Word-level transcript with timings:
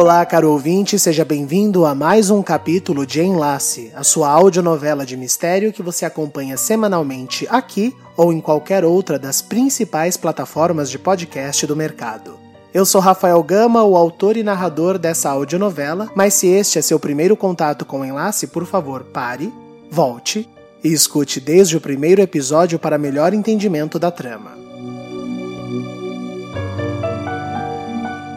Olá, 0.00 0.24
caro 0.24 0.52
ouvinte, 0.52 0.96
seja 0.96 1.24
bem-vindo 1.24 1.84
a 1.84 1.92
mais 1.92 2.30
um 2.30 2.40
capítulo 2.40 3.04
de 3.04 3.20
Enlace, 3.20 3.90
a 3.96 4.04
sua 4.04 4.30
audionovela 4.30 5.04
de 5.04 5.16
mistério 5.16 5.72
que 5.72 5.82
você 5.82 6.04
acompanha 6.04 6.56
semanalmente 6.56 7.48
aqui 7.50 7.92
ou 8.16 8.32
em 8.32 8.40
qualquer 8.40 8.84
outra 8.84 9.18
das 9.18 9.42
principais 9.42 10.16
plataformas 10.16 10.88
de 10.88 11.00
podcast 11.00 11.66
do 11.66 11.74
mercado. 11.74 12.38
Eu 12.72 12.86
sou 12.86 13.00
Rafael 13.00 13.42
Gama, 13.42 13.82
o 13.82 13.96
autor 13.96 14.36
e 14.36 14.44
narrador 14.44 14.98
dessa 14.98 15.30
audionovela, 15.30 16.08
mas 16.14 16.34
se 16.34 16.46
este 16.46 16.78
é 16.78 16.82
seu 16.82 17.00
primeiro 17.00 17.36
contato 17.36 17.84
com 17.84 17.98
o 17.98 18.04
Enlace, 18.04 18.46
por 18.46 18.66
favor, 18.66 19.02
pare, 19.02 19.52
volte 19.90 20.48
e 20.84 20.92
escute 20.92 21.40
desde 21.40 21.76
o 21.76 21.80
primeiro 21.80 22.22
episódio 22.22 22.78
para 22.78 22.96
melhor 22.98 23.34
entendimento 23.34 23.98
da 23.98 24.12
trama. 24.12 24.67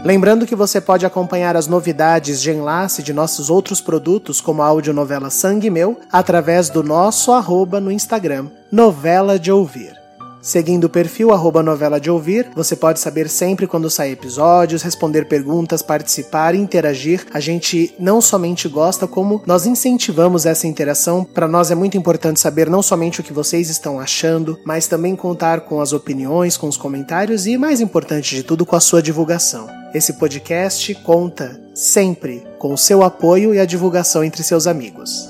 Lembrando 0.03 0.47
que 0.47 0.55
você 0.55 0.81
pode 0.81 1.05
acompanhar 1.05 1.55
as 1.55 1.67
novidades 1.67 2.41
de 2.41 2.49
enlace 2.49 3.03
de 3.03 3.13
nossos 3.13 3.52
outros 3.52 3.80
produtos, 3.80 4.41
como 4.41 4.63
a 4.63 4.66
audionovela 4.66 5.30
Sangue 5.30 5.69
Meu, 5.69 5.99
através 6.11 6.69
do 6.69 6.81
nosso 6.81 7.31
arroba 7.31 7.80
no 7.80 7.91
Instagram, 7.91 8.47
Novela 8.71 9.38
de 9.38 9.52
Ouvir. 9.52 10.02
Seguindo 10.41 10.85
o 10.85 10.89
perfil 10.89 11.31
arroba 11.31 11.61
novela 11.61 11.99
de 11.99 12.09
ouvir, 12.09 12.49
você 12.55 12.75
pode 12.75 12.99
saber 12.99 13.30
sempre 13.30 13.67
quando 13.67 13.91
saem 13.91 14.13
episódios, 14.13 14.81
responder 14.81 15.27
perguntas, 15.27 15.83
participar, 15.83 16.55
interagir. 16.55 17.27
A 17.31 17.39
gente 17.39 17.93
não 17.99 18.19
somente 18.19 18.67
gosta, 18.67 19.05
como 19.05 19.43
nós 19.45 19.67
incentivamos 19.67 20.47
essa 20.47 20.65
interação. 20.65 21.23
Para 21.23 21.47
nós 21.47 21.69
é 21.69 21.75
muito 21.75 21.95
importante 21.95 22.39
saber 22.39 22.71
não 22.71 22.81
somente 22.81 23.19
o 23.19 23.23
que 23.23 23.31
vocês 23.31 23.69
estão 23.69 23.99
achando, 23.99 24.58
mas 24.65 24.88
também 24.88 25.15
contar 25.15 25.61
com 25.61 25.80
as 25.80 25.93
opiniões, 25.93 26.58
com 26.58 26.67
os 26.67 26.75
comentários 26.75 27.45
e, 27.45 27.55
mais 27.55 27.80
importante 27.80 28.36
de 28.36 28.41
tudo, 28.41 28.65
com 28.65 28.75
a 28.75 28.80
sua 28.80 28.99
divulgação. 28.99 29.80
Esse 29.94 30.14
podcast 30.14 30.95
conta 30.95 31.59
sempre 31.75 32.42
com 32.58 32.73
o 32.73 32.78
seu 32.78 33.03
apoio 33.03 33.53
e 33.53 33.59
a 33.59 33.66
divulgação 33.66 34.23
entre 34.23 34.42
seus 34.42 34.66
amigos. 34.66 35.30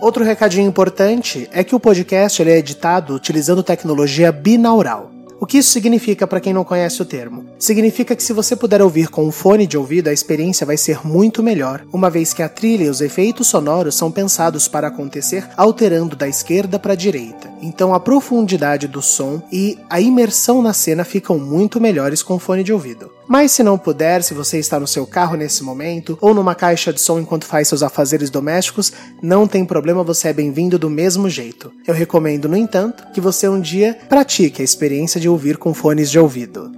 Outro 0.00 0.22
recadinho 0.22 0.68
importante 0.68 1.48
é 1.52 1.64
que 1.64 1.74
o 1.74 1.80
podcast 1.80 2.40
é 2.40 2.56
editado 2.56 3.14
utilizando 3.14 3.64
tecnologia 3.64 4.30
binaural. 4.30 5.17
O 5.40 5.46
que 5.46 5.58
isso 5.58 5.70
significa 5.70 6.26
para 6.26 6.40
quem 6.40 6.52
não 6.52 6.64
conhece 6.64 7.00
o 7.00 7.04
termo? 7.04 7.46
Significa 7.60 8.16
que 8.16 8.22
se 8.22 8.32
você 8.32 8.56
puder 8.56 8.82
ouvir 8.82 9.08
com 9.08 9.24
um 9.24 9.30
fone 9.30 9.68
de 9.68 9.78
ouvido, 9.78 10.08
a 10.08 10.12
experiência 10.12 10.66
vai 10.66 10.76
ser 10.76 11.06
muito 11.06 11.44
melhor, 11.44 11.84
uma 11.92 12.10
vez 12.10 12.34
que 12.34 12.42
a 12.42 12.48
trilha 12.48 12.84
e 12.84 12.88
os 12.88 13.00
efeitos 13.00 13.46
sonoros 13.46 13.94
são 13.94 14.10
pensados 14.10 14.66
para 14.66 14.88
acontecer 14.88 15.48
alterando 15.56 16.16
da 16.16 16.26
esquerda 16.26 16.76
para 16.76 16.94
a 16.94 16.96
direita. 16.96 17.48
Então 17.62 17.94
a 17.94 18.00
profundidade 18.00 18.88
do 18.88 19.00
som 19.00 19.40
e 19.52 19.78
a 19.88 20.00
imersão 20.00 20.60
na 20.60 20.72
cena 20.72 21.04
ficam 21.04 21.38
muito 21.38 21.80
melhores 21.80 22.20
com 22.20 22.38
fone 22.38 22.64
de 22.64 22.72
ouvido. 22.72 23.17
Mas 23.28 23.52
se 23.52 23.62
não 23.62 23.76
puder, 23.76 24.22
se 24.22 24.32
você 24.32 24.58
está 24.58 24.80
no 24.80 24.86
seu 24.86 25.06
carro 25.06 25.36
nesse 25.36 25.62
momento 25.62 26.16
ou 26.18 26.32
numa 26.32 26.54
caixa 26.54 26.94
de 26.94 27.00
som 27.00 27.20
enquanto 27.20 27.44
faz 27.44 27.68
seus 27.68 27.82
afazeres 27.82 28.30
domésticos, 28.30 28.90
não 29.20 29.46
tem 29.46 29.66
problema, 29.66 30.02
você 30.02 30.28
é 30.28 30.32
bem-vindo 30.32 30.78
do 30.78 30.88
mesmo 30.88 31.28
jeito. 31.28 31.70
Eu 31.86 31.92
recomendo, 31.92 32.48
no 32.48 32.56
entanto, 32.56 33.06
que 33.12 33.20
você 33.20 33.46
um 33.46 33.60
dia 33.60 33.98
pratique 34.08 34.62
a 34.62 34.64
experiência 34.64 35.20
de 35.20 35.28
ouvir 35.28 35.58
com 35.58 35.74
fones 35.74 36.10
de 36.10 36.18
ouvido. 36.18 36.72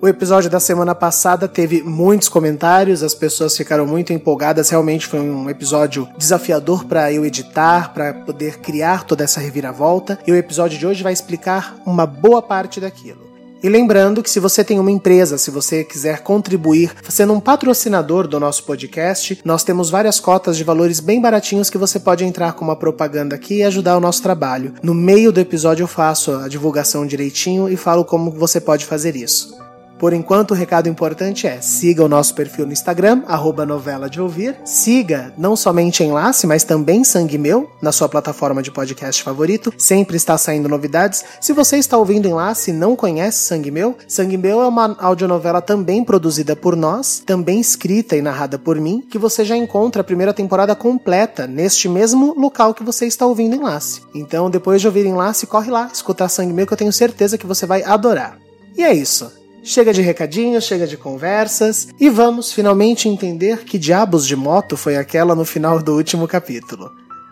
O 0.00 0.06
episódio 0.06 0.48
da 0.48 0.60
semana 0.60 0.94
passada 0.94 1.48
teve 1.48 1.82
muitos 1.82 2.28
comentários, 2.28 3.02
as 3.02 3.14
pessoas 3.14 3.56
ficaram 3.56 3.84
muito 3.84 4.12
empolgadas. 4.12 4.70
Realmente 4.70 5.06
foi 5.06 5.20
um 5.20 5.50
episódio 5.50 6.08
desafiador 6.16 6.84
para 6.84 7.12
eu 7.12 7.26
editar, 7.26 7.92
para 7.92 8.14
poder 8.14 8.60
criar 8.60 9.04
toda 9.04 9.24
essa 9.24 9.40
reviravolta. 9.40 10.18
E 10.26 10.32
o 10.32 10.36
episódio 10.36 10.78
de 10.78 10.86
hoje 10.86 11.02
vai 11.02 11.12
explicar 11.12 11.76
uma 11.84 12.06
boa 12.06 12.40
parte 12.40 12.80
daquilo. 12.80 13.29
E 13.62 13.68
lembrando 13.68 14.22
que 14.22 14.30
se 14.30 14.40
você 14.40 14.64
tem 14.64 14.78
uma 14.80 14.90
empresa, 14.90 15.36
se 15.36 15.50
você 15.50 15.84
quiser 15.84 16.22
contribuir 16.22 16.92
sendo 17.08 17.34
um 17.34 17.40
patrocinador 17.40 18.26
do 18.26 18.40
nosso 18.40 18.64
podcast, 18.64 19.38
nós 19.44 19.62
temos 19.62 19.90
várias 19.90 20.18
cotas 20.18 20.56
de 20.56 20.64
valores 20.64 20.98
bem 20.98 21.20
baratinhos 21.20 21.68
que 21.68 21.76
você 21.76 22.00
pode 22.00 22.24
entrar 22.24 22.54
com 22.54 22.64
uma 22.64 22.76
propaganda 22.76 23.34
aqui 23.34 23.56
e 23.56 23.62
ajudar 23.62 23.96
o 23.96 24.00
nosso 24.00 24.22
trabalho. 24.22 24.74
No 24.82 24.94
meio 24.94 25.30
do 25.30 25.40
episódio 25.40 25.84
eu 25.84 25.88
faço 25.88 26.32
a 26.32 26.48
divulgação 26.48 27.06
direitinho 27.06 27.68
e 27.68 27.76
falo 27.76 28.04
como 28.04 28.30
você 28.30 28.60
pode 28.60 28.86
fazer 28.86 29.14
isso. 29.14 29.69
Por 30.00 30.14
enquanto, 30.14 30.52
o 30.52 30.54
recado 30.54 30.88
importante 30.88 31.46
é: 31.46 31.60
siga 31.60 32.02
o 32.02 32.08
nosso 32.08 32.34
perfil 32.34 32.64
no 32.64 32.72
Instagram, 32.72 33.22
arroba 33.26 33.66
novela 33.66 34.08
de 34.08 34.18
ouvir. 34.18 34.56
Siga 34.64 35.30
não 35.36 35.54
somente 35.54 36.02
Enlace, 36.02 36.46
mas 36.46 36.64
também 36.64 37.04
Sangue 37.04 37.36
Meu, 37.36 37.70
na 37.82 37.92
sua 37.92 38.08
plataforma 38.08 38.62
de 38.62 38.70
podcast 38.70 39.22
favorito. 39.22 39.74
Sempre 39.76 40.16
está 40.16 40.38
saindo 40.38 40.70
novidades. 40.70 41.22
Se 41.38 41.52
você 41.52 41.76
está 41.76 41.98
ouvindo 41.98 42.26
Enlace 42.26 42.70
e 42.70 42.72
não 42.72 42.96
conhece 42.96 43.44
Sangue 43.44 43.70
Meu, 43.70 43.94
Sangue 44.08 44.38
Meu 44.38 44.62
é 44.62 44.66
uma 44.66 44.96
audionovela 44.98 45.60
também 45.60 46.02
produzida 46.02 46.56
por 46.56 46.74
nós, 46.74 47.22
também 47.26 47.60
escrita 47.60 48.16
e 48.16 48.22
narrada 48.22 48.58
por 48.58 48.80
mim, 48.80 49.02
que 49.02 49.18
você 49.18 49.44
já 49.44 49.54
encontra 49.54 50.00
a 50.00 50.04
primeira 50.04 50.32
temporada 50.32 50.74
completa 50.74 51.46
neste 51.46 51.90
mesmo 51.90 52.32
local 52.40 52.72
que 52.72 52.82
você 52.82 53.04
está 53.04 53.26
ouvindo 53.26 53.54
Enlace. 53.54 54.00
Então, 54.14 54.48
depois 54.48 54.80
de 54.80 54.86
ouvir 54.86 55.04
Enlace, 55.04 55.46
corre 55.46 55.70
lá, 55.70 55.90
escutar 55.92 56.30
Sangue 56.30 56.54
Meu, 56.54 56.66
que 56.66 56.72
eu 56.72 56.78
tenho 56.78 56.90
certeza 56.90 57.36
que 57.36 57.46
você 57.46 57.66
vai 57.66 57.82
adorar. 57.82 58.38
E 58.74 58.82
é 58.82 58.94
isso. 58.94 59.39
Chega 59.62 59.92
de 59.92 60.00
recadinhos, 60.00 60.64
chega 60.64 60.86
de 60.86 60.96
conversas 60.96 61.88
e 61.98 62.08
vamos 62.08 62.52
finalmente 62.52 63.08
entender 63.08 63.64
que 63.64 63.78
diabos 63.78 64.26
de 64.26 64.34
moto 64.34 64.76
foi 64.76 64.96
aquela 64.96 65.34
no 65.34 65.44
final 65.44 65.82
do 65.82 65.94
último 65.94 66.26
capítulo. 66.26 66.90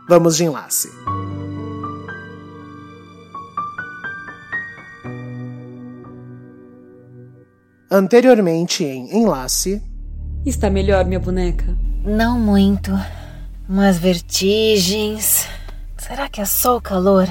Vamos 0.08 0.36
de 0.36 0.44
enlace. 0.44 0.88
Anteriormente 7.90 8.84
em 8.84 9.22
Enlace. 9.22 9.82
Está 10.44 10.68
melhor, 10.68 11.06
minha 11.06 11.18
boneca? 11.18 11.64
Não 12.04 12.38
muito. 12.38 12.92
Umas 13.66 13.98
vertigens. 13.98 15.46
Será 15.96 16.28
que 16.28 16.40
é 16.40 16.44
só 16.44 16.76
o 16.76 16.82
calor? 16.82 17.26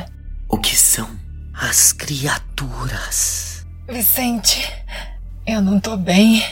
O 0.50 0.58
que 0.58 0.76
são 0.76 1.08
as 1.54 1.94
criaturas? 1.94 3.47
Vicente, 3.90 4.70
eu 5.48 5.62
não 5.62 5.80
tô 5.80 5.96
bem. 5.96 6.44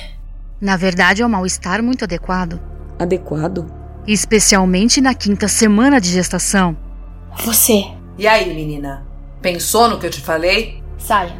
Na 0.62 0.78
verdade, 0.78 1.22
é 1.22 1.26
um 1.26 1.30
mal-estar 1.30 1.84
muito 1.84 2.06
adequado. 2.06 2.62
Adequado? 2.98 3.66
Especialmente 4.08 5.02
na 5.02 5.14
quinta 5.14 5.50
semana 5.50 6.00
de 6.00 6.08
gestação. 6.08 6.78
Você. 7.44 7.84
E 8.18 8.26
aí, 8.26 8.56
menina? 8.56 9.06
Pensou 9.42 9.90
no 9.90 10.00
que 10.00 10.06
eu 10.06 10.10
te 10.10 10.22
falei? 10.22 10.82
Saia. 10.98 11.36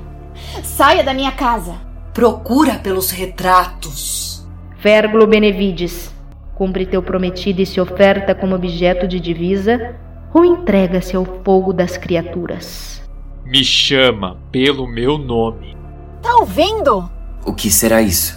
Saia 0.64 1.02
da 1.02 1.14
minha 1.14 1.32
casa. 1.32 1.76
Procura 2.14 2.76
pelos 2.76 3.10
retratos. 3.10 4.46
Férgulo 4.80 5.26
Benevides, 5.26 6.14
cumpre 6.56 6.86
teu 6.86 7.02
prometido 7.02 7.62
e 7.62 7.66
se 7.66 7.80
oferta 7.80 8.36
como 8.36 8.54
objeto 8.54 9.08
de 9.08 9.18
divisa 9.18 9.96
ou 10.34 10.44
entrega-se 10.44 11.16
ao 11.16 11.24
fogo 11.46 11.72
das 11.72 11.96
criaturas? 11.96 13.02
Me 13.46 13.64
chama 13.64 14.38
pelo 14.52 14.86
meu 14.86 15.18
nome. 15.18 15.85
Tá 16.26 16.38
ouvindo? 16.38 17.08
O 17.46 17.54
que 17.54 17.70
será 17.70 18.02
isso? 18.02 18.36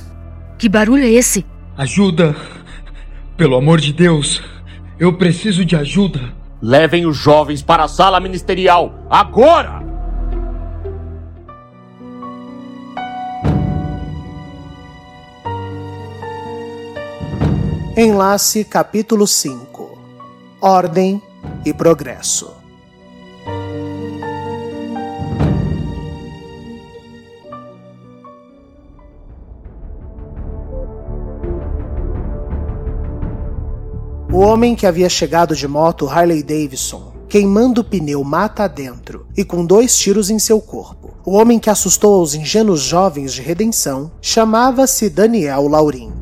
Que 0.58 0.68
barulho 0.68 1.04
é 1.04 1.08
esse? 1.08 1.46
Ajuda! 1.74 2.36
Pelo 3.34 3.56
amor 3.56 3.80
de 3.80 3.94
Deus, 3.94 4.42
eu 4.98 5.14
preciso 5.14 5.64
de 5.64 5.74
ajuda. 5.74 6.34
Levem 6.60 7.06
os 7.06 7.16
jovens 7.16 7.62
para 7.62 7.84
a 7.84 7.88
sala 7.88 8.20
ministerial, 8.20 9.06
agora! 9.08 9.82
Enlace 17.96 18.66
capítulo 18.66 19.26
5 19.26 19.98
Ordem 20.60 21.22
e 21.64 21.72
Progresso 21.72 22.57
O 34.38 34.40
homem 34.40 34.76
que 34.76 34.86
havia 34.86 35.08
chegado 35.08 35.56
de 35.56 35.66
moto 35.66 36.08
Harley 36.08 36.44
Davidson, 36.44 37.12
queimando 37.28 37.80
o 37.80 37.84
pneu 37.84 38.22
mata 38.22 38.62
adentro 38.62 39.26
e 39.36 39.44
com 39.44 39.66
dois 39.66 39.98
tiros 39.98 40.30
em 40.30 40.38
seu 40.38 40.60
corpo. 40.60 41.12
O 41.26 41.32
homem 41.32 41.58
que 41.58 41.68
assustou 41.68 42.22
os 42.22 42.36
ingênuos 42.36 42.78
jovens 42.78 43.32
de 43.32 43.42
redenção 43.42 44.12
chamava-se 44.22 45.10
Daniel 45.10 45.66
Laurim. 45.66 46.12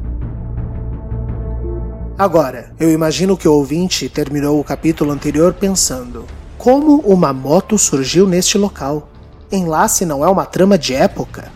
Agora, 2.17 2.73
eu 2.81 2.91
imagino 2.91 3.37
que 3.37 3.47
o 3.47 3.53
ouvinte 3.53 4.09
terminou 4.09 4.59
o 4.59 4.65
capítulo 4.65 5.13
anterior 5.13 5.53
pensando: 5.53 6.25
como 6.57 7.01
uma 7.01 7.35
moto 7.35 7.77
surgiu 7.77 8.27
neste 8.27 8.57
local? 8.57 9.11
Enlace 9.53 10.07
não 10.07 10.25
é 10.25 10.29
uma 10.31 10.47
trama 10.47 10.79
de 10.79 10.95
época? 10.95 11.53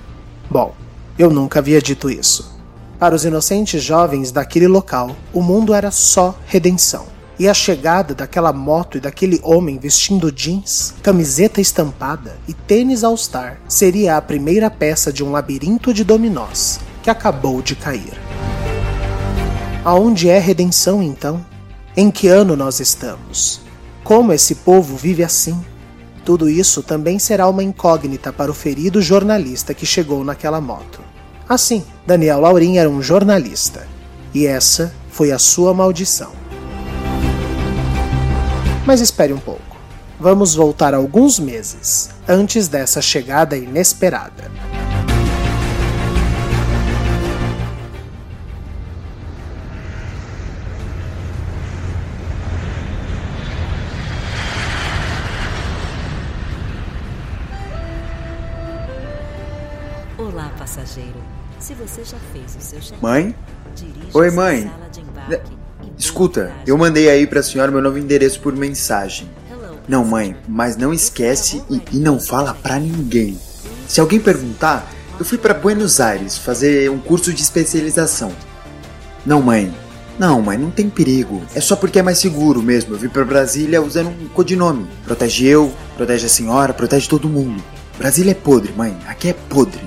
Bom, 0.51 0.75
eu 1.19 1.31
nunca 1.31 1.61
havia 1.61 1.81
dito 1.81 2.11
isso. 2.11 2.50
Para 3.01 3.15
os 3.15 3.25
inocentes 3.25 3.83
jovens 3.83 4.31
daquele 4.31 4.69
local, 4.69 5.17
o 5.33 5.41
mundo 5.41 5.73
era 5.73 5.91
só 5.91 6.39
redenção. 6.45 7.07
E 7.39 7.49
a 7.49 7.55
chegada 7.55 8.15
daquela 8.15 8.53
moto 8.53 8.99
e 8.99 9.01
daquele 9.01 9.41
homem 9.43 9.79
vestindo 9.79 10.31
jeans, 10.31 10.93
camiseta 11.03 11.63
estampada 11.63 12.37
e 12.47 12.53
tênis 12.53 13.03
All-Star 13.03 13.59
seria 13.67 14.19
a 14.19 14.21
primeira 14.21 14.71
peça 14.71 15.11
de 15.11 15.25
um 15.25 15.31
labirinto 15.31 15.95
de 15.95 16.05
dominós 16.05 16.79
que 17.03 17.09
acabou 17.09 17.63
de 17.63 17.75
cair. 17.75 18.13
Aonde 19.83 20.29
é 20.29 20.39
redenção 20.39 21.03
então? 21.03 21.43
Em 21.97 22.11
que 22.11 22.29
ano 22.29 22.55
nós 22.55 22.81
estamos? 22.81 23.63
Como 24.05 24.31
esse 24.31 24.57
povo 24.57 24.95
vive 24.95 25.25
assim? 25.25 25.59
Tudo 26.23 26.51
isso 26.51 26.83
também 26.83 27.19
será 27.19 27.49
uma 27.49 27.65
incógnita 27.65 28.31
para 28.31 28.51
o 28.51 28.55
ferido 28.55 29.01
jornalista 29.01 29.73
que 29.73 29.87
chegou 29.87 30.23
naquela 30.23 30.61
moto. 30.61 31.10
Assim, 31.51 31.85
Daniel 32.07 32.43
Laurin 32.43 32.79
era 32.79 32.89
um 32.89 33.03
jornalista. 33.03 33.85
E 34.33 34.47
essa 34.47 34.95
foi 35.11 35.33
a 35.33 35.39
sua 35.41 35.75
maldição. 35.75 36.31
Mas 38.87 39.01
espere 39.01 39.33
um 39.33 39.39
pouco. 39.41 39.77
Vamos 40.21 40.55
voltar 40.55 40.95
alguns 40.95 41.41
meses 41.41 42.11
antes 42.29 42.69
dessa 42.69 43.03
chegada 43.03 43.57
inesperada. 43.57 44.49
Olá, 60.17 60.53
passageiro. 60.57 61.40
Se 61.61 61.75
você 61.75 62.03
já 62.03 62.17
fez 62.33 62.57
o 62.57 62.61
seu 62.61 62.81
check 62.81 63.03
Mãe? 63.03 63.35
Oi, 64.15 64.31
mãe. 64.31 64.71
Escuta, 65.97 66.51
eu 66.67 66.79
mandei 66.79 67.11
aí 67.11 67.27
pra 67.27 67.43
senhora 67.43 67.71
meu 67.71 67.83
novo 67.83 67.99
endereço 67.99 68.41
por 68.41 68.57
mensagem. 68.57 69.31
Não, 69.87 70.05
mãe, 70.05 70.35
mas 70.49 70.77
não 70.77 70.93
esquece 70.93 71.63
e, 71.69 71.83
e 71.93 71.99
não 71.99 72.19
fala 72.19 72.55
pra 72.55 72.79
ninguém. 72.79 73.39
Se 73.87 74.01
alguém 74.01 74.19
perguntar, 74.19 74.91
eu 75.19 75.25
fui 75.25 75.37
para 75.37 75.53
Buenos 75.53 76.01
Aires 76.01 76.39
fazer 76.39 76.91
um 76.91 76.99
curso 76.99 77.33
de 77.33 77.43
especialização. 77.43 78.33
Não, 79.27 79.43
mãe. 79.43 79.75
Não, 80.19 80.41
mãe, 80.41 80.57
não 80.57 80.71
tem 80.71 80.89
perigo. 80.89 81.43
É 81.55 81.61
só 81.61 81.77
porque 81.77 81.99
é 81.99 82.03
mais 82.03 82.19
seguro 82.19 82.63
mesmo. 82.63 82.95
Eu 82.95 82.99
vim 82.99 83.09
para 83.09 83.25
Brasília 83.25 83.83
usando 83.83 84.09
um 84.09 84.29
codinome. 84.29 84.87
Protege 85.05 85.47
eu, 85.47 85.73
protege 85.97 86.27
a 86.27 86.31
senhora, 86.31 86.73
protege 86.73 87.09
todo 87.09 87.29
mundo. 87.29 87.63
Brasília 87.99 88.31
é 88.31 88.35
podre, 88.35 88.73
mãe. 88.73 88.97
Aqui 89.07 89.29
é 89.29 89.33
podre. 89.33 89.81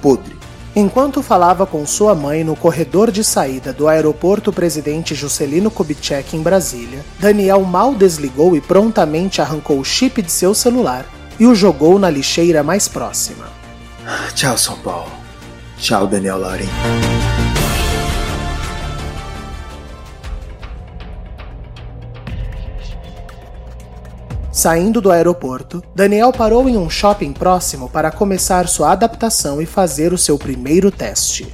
Podre. 0.00 0.31
Enquanto 0.74 1.22
falava 1.22 1.66
com 1.66 1.84
sua 1.84 2.14
mãe 2.14 2.42
no 2.42 2.56
corredor 2.56 3.10
de 3.10 3.22
saída 3.22 3.74
do 3.74 3.88
aeroporto 3.88 4.50
Presidente 4.50 5.14
Juscelino 5.14 5.70
Kubitschek 5.70 6.34
em 6.34 6.42
Brasília, 6.42 7.04
Daniel 7.18 7.60
mal 7.62 7.94
desligou 7.94 8.56
e 8.56 8.60
prontamente 8.60 9.42
arrancou 9.42 9.78
o 9.78 9.84
chip 9.84 10.22
de 10.22 10.32
seu 10.32 10.54
celular 10.54 11.04
e 11.38 11.46
o 11.46 11.54
jogou 11.54 11.98
na 11.98 12.08
lixeira 12.08 12.62
mais 12.62 12.88
próxima. 12.88 13.44
Tchau, 14.34 14.56
São 14.56 14.78
Paulo. 14.78 15.12
Tchau, 15.78 16.06
Daniel 16.06 16.38
Lauren. 16.38 16.68
Saindo 24.62 25.00
do 25.00 25.10
aeroporto, 25.10 25.82
Daniel 25.92 26.32
parou 26.32 26.68
em 26.68 26.76
um 26.76 26.88
shopping 26.88 27.32
próximo 27.32 27.88
para 27.88 28.12
começar 28.12 28.68
sua 28.68 28.92
adaptação 28.92 29.60
e 29.60 29.66
fazer 29.66 30.12
o 30.12 30.16
seu 30.16 30.38
primeiro 30.38 30.88
teste. 30.88 31.52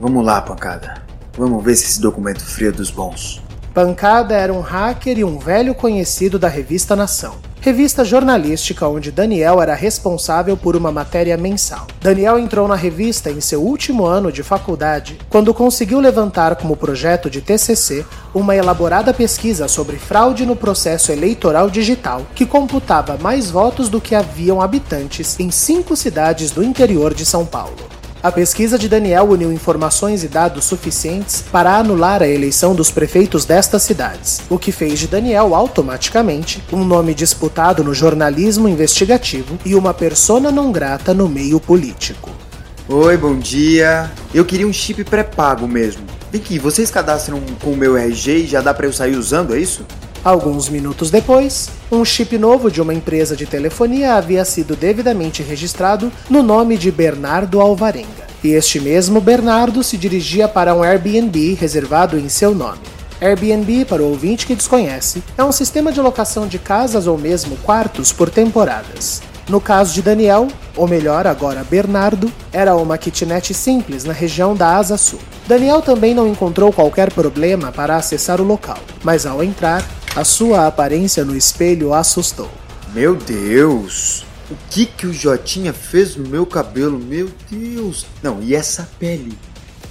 Vamos 0.00 0.24
lá, 0.24 0.42
pancada. 0.42 1.00
Vamos 1.38 1.62
ver 1.64 1.76
se 1.76 1.84
esse 1.84 2.00
documento 2.00 2.44
frio 2.44 2.70
é 2.70 2.72
dos 2.72 2.90
bons. 2.90 3.40
Pancada 3.72 4.34
era 4.34 4.52
um 4.52 4.58
hacker 4.58 5.16
e 5.16 5.22
um 5.22 5.38
velho 5.38 5.76
conhecido 5.76 6.40
da 6.40 6.48
revista 6.48 6.96
Nação, 6.96 7.36
revista 7.60 8.04
jornalística 8.04 8.88
onde 8.88 9.12
Daniel 9.12 9.60
era 9.60 9.74
responsável 9.74 10.56
por 10.56 10.74
uma 10.74 10.90
matéria 10.90 11.36
mensal. 11.36 11.86
Daniel 12.00 12.38
entrou 12.38 12.66
na 12.66 12.74
revista 12.74 13.30
em 13.30 13.40
seu 13.40 13.62
último 13.62 14.06
ano 14.06 14.32
de 14.32 14.42
faculdade, 14.42 15.18
quando 15.28 15.52
conseguiu 15.52 16.00
levantar 16.00 16.56
como 16.56 16.76
projeto 16.76 17.28
de 17.28 17.42
TCC 17.42 18.04
uma 18.34 18.56
elaborada 18.56 19.12
pesquisa 19.12 19.68
sobre 19.68 19.96
fraude 19.96 20.46
no 20.46 20.56
processo 20.56 21.12
eleitoral 21.12 21.68
digital 21.68 22.22
que 22.34 22.46
computava 22.46 23.18
mais 23.18 23.50
votos 23.50 23.90
do 23.90 24.00
que 24.00 24.14
haviam 24.14 24.62
habitantes 24.62 25.38
em 25.38 25.50
cinco 25.50 25.94
cidades 25.94 26.50
do 26.50 26.62
interior 26.62 27.12
de 27.12 27.26
São 27.26 27.44
Paulo. 27.44 27.99
A 28.22 28.30
pesquisa 28.30 28.78
de 28.78 28.86
Daniel 28.86 29.30
uniu 29.30 29.50
informações 29.50 30.22
e 30.22 30.28
dados 30.28 30.66
suficientes 30.66 31.42
para 31.50 31.76
anular 31.76 32.22
a 32.22 32.28
eleição 32.28 32.74
dos 32.74 32.90
prefeitos 32.90 33.46
destas 33.46 33.82
cidades, 33.82 34.42
o 34.50 34.58
que 34.58 34.70
fez 34.70 34.98
de 34.98 35.06
Daniel 35.06 35.54
automaticamente 35.54 36.62
um 36.70 36.84
nome 36.84 37.14
disputado 37.14 37.82
no 37.82 37.94
jornalismo 37.94 38.68
investigativo 38.68 39.58
e 39.64 39.74
uma 39.74 39.94
persona 39.94 40.52
não 40.52 40.70
grata 40.70 41.14
no 41.14 41.26
meio 41.30 41.58
político. 41.58 42.28
Oi, 42.86 43.16
bom 43.16 43.38
dia. 43.38 44.10
Eu 44.34 44.44
queria 44.44 44.66
um 44.66 44.72
chip 44.72 45.02
pré-pago 45.04 45.66
mesmo. 45.66 46.02
Aqui, 46.34 46.58
vocês 46.58 46.90
cadastram 46.90 47.40
com 47.62 47.70
o 47.70 47.76
meu 47.76 47.96
RG 47.96 48.32
e 48.32 48.46
já 48.46 48.60
dá 48.60 48.74
para 48.74 48.84
eu 48.84 48.92
sair 48.92 49.16
usando, 49.16 49.54
é 49.54 49.58
isso? 49.58 49.86
Alguns 50.22 50.68
minutos 50.68 51.10
depois, 51.10 51.70
um 51.90 52.04
chip 52.04 52.36
novo 52.36 52.70
de 52.70 52.82
uma 52.82 52.92
empresa 52.92 53.34
de 53.34 53.46
telefonia 53.46 54.14
havia 54.14 54.44
sido 54.44 54.76
devidamente 54.76 55.42
registrado 55.42 56.12
no 56.28 56.42
nome 56.42 56.76
de 56.76 56.90
Bernardo 56.90 57.58
Alvarenga. 57.58 58.28
E 58.44 58.48
este 58.48 58.78
mesmo 58.78 59.18
Bernardo 59.18 59.82
se 59.82 59.96
dirigia 59.96 60.46
para 60.46 60.74
um 60.74 60.82
Airbnb 60.82 61.54
reservado 61.54 62.18
em 62.18 62.28
seu 62.28 62.54
nome. 62.54 62.80
Airbnb, 63.18 63.86
para 63.86 64.02
o 64.02 64.10
ouvinte 64.10 64.46
que 64.46 64.54
desconhece, 64.54 65.22
é 65.38 65.44
um 65.44 65.52
sistema 65.52 65.90
de 65.90 66.00
locação 66.00 66.46
de 66.46 66.58
casas 66.58 67.06
ou 67.06 67.16
mesmo 67.16 67.56
quartos 67.58 68.12
por 68.12 68.28
temporadas. 68.28 69.22
No 69.48 69.60
caso 69.60 69.92
de 69.92 70.00
Daniel, 70.00 70.48
ou 70.76 70.86
melhor, 70.86 71.26
agora 71.26 71.64
Bernardo, 71.68 72.30
era 72.52 72.76
uma 72.76 72.96
kitnet 72.96 73.52
simples 73.52 74.04
na 74.04 74.12
região 74.12 74.54
da 74.54 74.76
Asa 74.76 74.96
Sul. 74.96 75.18
Daniel 75.48 75.82
também 75.82 76.14
não 76.14 76.28
encontrou 76.28 76.72
qualquer 76.72 77.12
problema 77.12 77.72
para 77.72 77.96
acessar 77.96 78.40
o 78.40 78.44
local, 78.44 78.78
mas 79.02 79.26
ao 79.26 79.42
entrar, 79.42 79.84
a 80.14 80.24
sua 80.24 80.66
aparência 80.66 81.24
no 81.24 81.36
espelho 81.36 81.94
assustou. 81.94 82.50
Meu 82.92 83.14
Deus! 83.14 84.24
O 84.50 84.56
que 84.68 84.84
que 84.84 85.06
o 85.06 85.12
Jotinha 85.12 85.72
fez 85.72 86.16
no 86.16 86.28
meu 86.28 86.44
cabelo? 86.44 86.98
Meu 86.98 87.30
Deus! 87.48 88.04
Não, 88.22 88.42
e 88.42 88.54
essa 88.54 88.88
pele? 88.98 89.38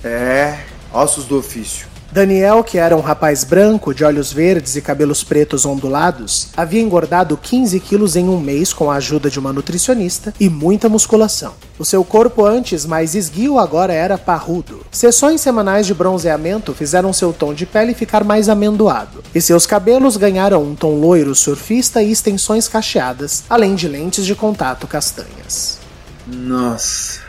É, 0.03 0.59
ossos 0.91 1.25
do 1.25 1.37
ofício. 1.37 1.88
Daniel, 2.11 2.63
que 2.63 2.79
era 2.79 2.97
um 2.97 3.01
rapaz 3.01 3.43
branco, 3.43 3.93
de 3.93 4.03
olhos 4.03 4.33
verdes 4.33 4.75
e 4.75 4.81
cabelos 4.81 5.23
pretos 5.23 5.63
ondulados, 5.63 6.47
havia 6.57 6.81
engordado 6.81 7.37
15 7.37 7.79
quilos 7.79 8.15
em 8.15 8.27
um 8.27 8.39
mês 8.39 8.73
com 8.73 8.89
a 8.89 8.95
ajuda 8.95 9.29
de 9.29 9.37
uma 9.37 9.53
nutricionista 9.53 10.33
e 10.39 10.49
muita 10.49 10.89
musculação. 10.89 11.53
O 11.77 11.85
seu 11.85 12.03
corpo 12.03 12.43
antes 12.43 12.83
mais 12.83 13.13
esguio 13.13 13.59
agora 13.59 13.93
era 13.93 14.17
parrudo. 14.17 14.83
Sessões 14.91 15.39
semanais 15.39 15.85
de 15.85 15.93
bronzeamento 15.93 16.73
fizeram 16.73 17.13
seu 17.13 17.31
tom 17.31 17.53
de 17.53 17.67
pele 17.67 17.93
ficar 17.93 18.23
mais 18.23 18.49
amendoado, 18.49 19.23
e 19.33 19.39
seus 19.39 19.67
cabelos 19.67 20.17
ganharam 20.17 20.63
um 20.63 20.73
tom 20.73 20.99
loiro 20.99 21.35
surfista 21.35 22.01
e 22.01 22.11
extensões 22.11 22.67
cacheadas, 22.67 23.43
além 23.47 23.75
de 23.75 23.87
lentes 23.87 24.25
de 24.25 24.33
contato 24.33 24.87
castanhas. 24.87 25.77
Nossa, 26.25 27.19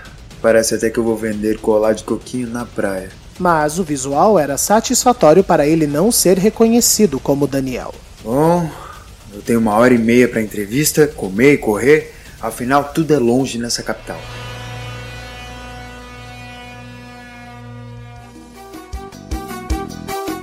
parece 0.40 0.74
até 0.74 0.88
que 0.88 0.98
eu 0.98 1.04
vou 1.04 1.18
vender 1.18 1.58
colar 1.58 1.92
de 1.92 2.02
coquinho 2.02 2.48
na 2.48 2.64
praia 2.64 3.19
mas 3.40 3.78
o 3.78 3.82
visual 3.82 4.38
era 4.38 4.58
satisfatório 4.58 5.42
para 5.42 5.66
ele 5.66 5.86
não 5.86 6.12
ser 6.12 6.36
reconhecido 6.36 7.18
como 7.18 7.46
Daniel. 7.46 7.94
Bom, 8.22 8.70
eu 9.32 9.40
tenho 9.40 9.58
uma 9.58 9.74
hora 9.74 9.94
e 9.94 9.98
meia 9.98 10.28
para 10.28 10.42
entrevista, 10.42 11.06
comer 11.06 11.54
e 11.54 11.58
correr, 11.58 12.14
afinal 12.40 12.84
tudo 12.92 13.14
é 13.14 13.18
longe 13.18 13.56
nessa 13.58 13.82
capital. 13.82 14.20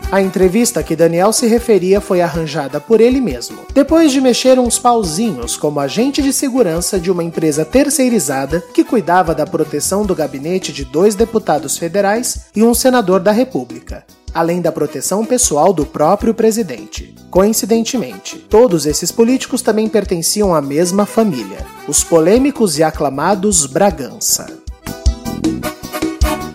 A 0.10 0.22
entrevista 0.22 0.82
que 0.82 0.96
Daniel 0.96 1.34
se 1.34 1.48
referia 1.48 2.00
foi 2.00 2.22
arranjada 2.22 2.80
por 2.80 3.02
ele 3.02 3.20
mesmo, 3.20 3.60
depois 3.74 4.10
de 4.10 4.22
mexer 4.22 4.58
uns 4.58 4.80
pauzinhos 4.80 5.58
como 5.58 5.82
agente 5.82 6.22
de 6.22 6.32
segurança 6.32 6.98
de 6.98 7.12
uma 7.12 7.26
empresa 7.26 7.66
terceirizada 7.66 8.64
que 8.74 8.86
cuidava 8.86 9.36
da 9.36 9.46
proteção 9.46 10.06
do 10.06 10.16
gabinete 10.16 10.72
de 10.72 10.86
dois 10.86 11.14
deputados 11.14 11.78
federais 11.78 12.46
e 12.56 12.64
um 12.64 12.74
senador 12.74 13.20
da 13.20 13.34
República. 13.34 14.06
além 14.34 14.62
da 14.62 14.72
proteção 14.72 15.26
pessoal 15.26 15.74
do 15.74 15.84
próprio 15.84 16.32
presidente. 16.32 17.16
Coincidentemente, 17.32 18.38
todos 18.38 18.86
esses 18.86 19.12
políticos 19.12 19.64
também 19.64 19.90
pertenciam 19.90 20.54
à 20.54 20.62
mesma 20.62 21.08
família, 21.08 21.66
os 21.88 22.04
polêmicos 22.04 22.78
e 22.78 22.84
aclamados 22.84 23.66
Bragança. 23.66 24.67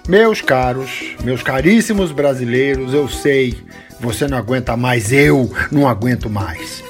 Meus 0.09 0.40
caros, 0.40 1.14
meus 1.23 1.44
caríssimos 1.44 2.11
brasileiros, 2.11 2.92
eu 2.92 3.09
sei, 3.09 3.56
você 4.00 4.26
não 4.26 4.37
aguenta 4.37 4.76
mais, 4.76 5.12
eu 5.12 5.49
não 5.71 5.88
aguento 5.88 6.28
mais. 6.28 6.82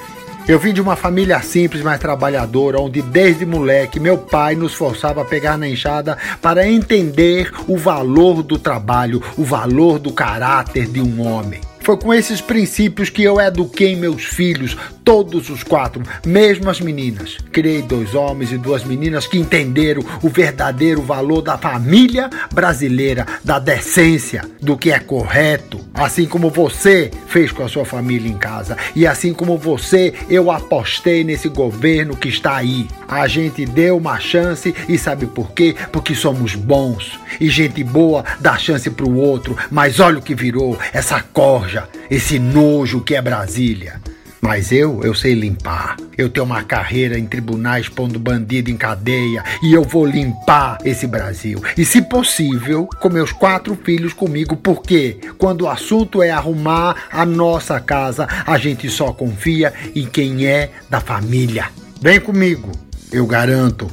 Eu 0.48 0.58
vim 0.58 0.72
de 0.72 0.80
uma 0.80 0.96
família 0.96 1.40
simples, 1.42 1.82
mas 1.82 2.00
trabalhadora, 2.00 2.80
onde 2.80 3.02
desde 3.02 3.44
moleque 3.44 4.00
meu 4.00 4.16
pai 4.16 4.56
nos 4.56 4.72
forçava 4.72 5.20
a 5.20 5.24
pegar 5.26 5.58
na 5.58 5.68
enxada 5.68 6.16
para 6.40 6.66
entender 6.66 7.52
o 7.68 7.76
valor 7.76 8.42
do 8.42 8.58
trabalho, 8.58 9.22
o 9.36 9.44
valor 9.44 9.98
do 9.98 10.10
caráter 10.10 10.86
de 10.86 11.00
um 11.00 11.20
homem. 11.20 11.60
Foi 11.82 11.96
com 11.96 12.14
esses 12.14 12.40
princípios 12.40 13.10
que 13.10 13.24
eu 13.24 13.40
eduquei 13.40 13.96
meus 13.96 14.22
filhos, 14.24 14.76
todos 15.04 15.50
os 15.50 15.64
quatro, 15.64 16.02
mesmo 16.24 16.70
as 16.70 16.80
meninas. 16.80 17.38
Criei 17.50 17.82
dois 17.82 18.14
homens 18.14 18.52
e 18.52 18.58
duas 18.58 18.84
meninas 18.84 19.26
que 19.26 19.36
entenderam 19.36 20.02
o 20.22 20.28
verdadeiro 20.28 21.02
valor 21.02 21.42
da 21.42 21.58
família 21.58 22.30
brasileira, 22.54 23.26
da 23.44 23.58
decência, 23.58 24.42
do 24.60 24.78
que 24.78 24.92
é 24.92 25.00
correto. 25.00 25.81
Assim 25.94 26.26
como 26.26 26.50
você 26.50 27.10
fez 27.26 27.52
com 27.52 27.62
a 27.62 27.68
sua 27.68 27.84
família 27.84 28.30
em 28.30 28.36
casa. 28.36 28.76
E 28.94 29.06
assim 29.06 29.32
como 29.32 29.58
você, 29.58 30.14
eu 30.28 30.50
apostei 30.50 31.24
nesse 31.24 31.48
governo 31.48 32.16
que 32.16 32.28
está 32.28 32.56
aí. 32.56 32.88
A 33.08 33.26
gente 33.26 33.64
deu 33.66 33.96
uma 33.96 34.18
chance 34.18 34.74
e 34.88 34.96
sabe 34.98 35.26
por 35.26 35.52
quê? 35.52 35.74
Porque 35.90 36.14
somos 36.14 36.54
bons. 36.54 37.18
E 37.40 37.48
gente 37.50 37.84
boa 37.84 38.24
dá 38.40 38.56
chance 38.56 38.88
para 38.90 39.06
o 39.06 39.16
outro. 39.16 39.56
Mas 39.70 40.00
olha 40.00 40.18
o 40.18 40.22
que 40.22 40.34
virou 40.34 40.78
essa 40.92 41.20
corja 41.20 41.88
esse 42.12 42.38
nojo 42.38 43.00
que 43.00 43.14
é 43.14 43.22
Brasília. 43.22 43.98
Mas 44.42 44.72
eu, 44.72 45.00
eu 45.04 45.14
sei 45.14 45.34
limpar. 45.34 45.96
Eu 46.18 46.28
tenho 46.28 46.44
uma 46.44 46.64
carreira 46.64 47.16
em 47.16 47.26
tribunais 47.26 47.88
pondo 47.88 48.18
bandido 48.18 48.72
em 48.72 48.76
cadeia 48.76 49.44
e 49.62 49.72
eu 49.72 49.84
vou 49.84 50.04
limpar 50.04 50.78
esse 50.84 51.06
Brasil. 51.06 51.62
E 51.78 51.84
se 51.84 52.02
possível, 52.02 52.88
com 53.00 53.08
meus 53.08 53.30
quatro 53.30 53.78
filhos 53.84 54.12
comigo, 54.12 54.56
porque 54.56 55.16
quando 55.38 55.62
o 55.62 55.68
assunto 55.68 56.20
é 56.20 56.32
arrumar 56.32 57.04
a 57.12 57.24
nossa 57.24 57.78
casa, 57.78 58.26
a 58.44 58.58
gente 58.58 58.90
só 58.90 59.12
confia 59.12 59.72
em 59.94 60.06
quem 60.06 60.44
é 60.44 60.70
da 60.90 61.00
família. 61.00 61.68
Vem 62.00 62.18
comigo, 62.18 62.72
eu 63.12 63.24
garanto. 63.24 63.88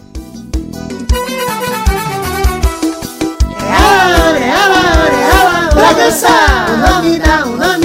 Vai 5.75 5.95
dançar, 5.95 6.71
o 6.71 6.77
nome 6.77 7.19
dá, 7.19 7.45
o 7.45 7.55
nome 7.55 7.78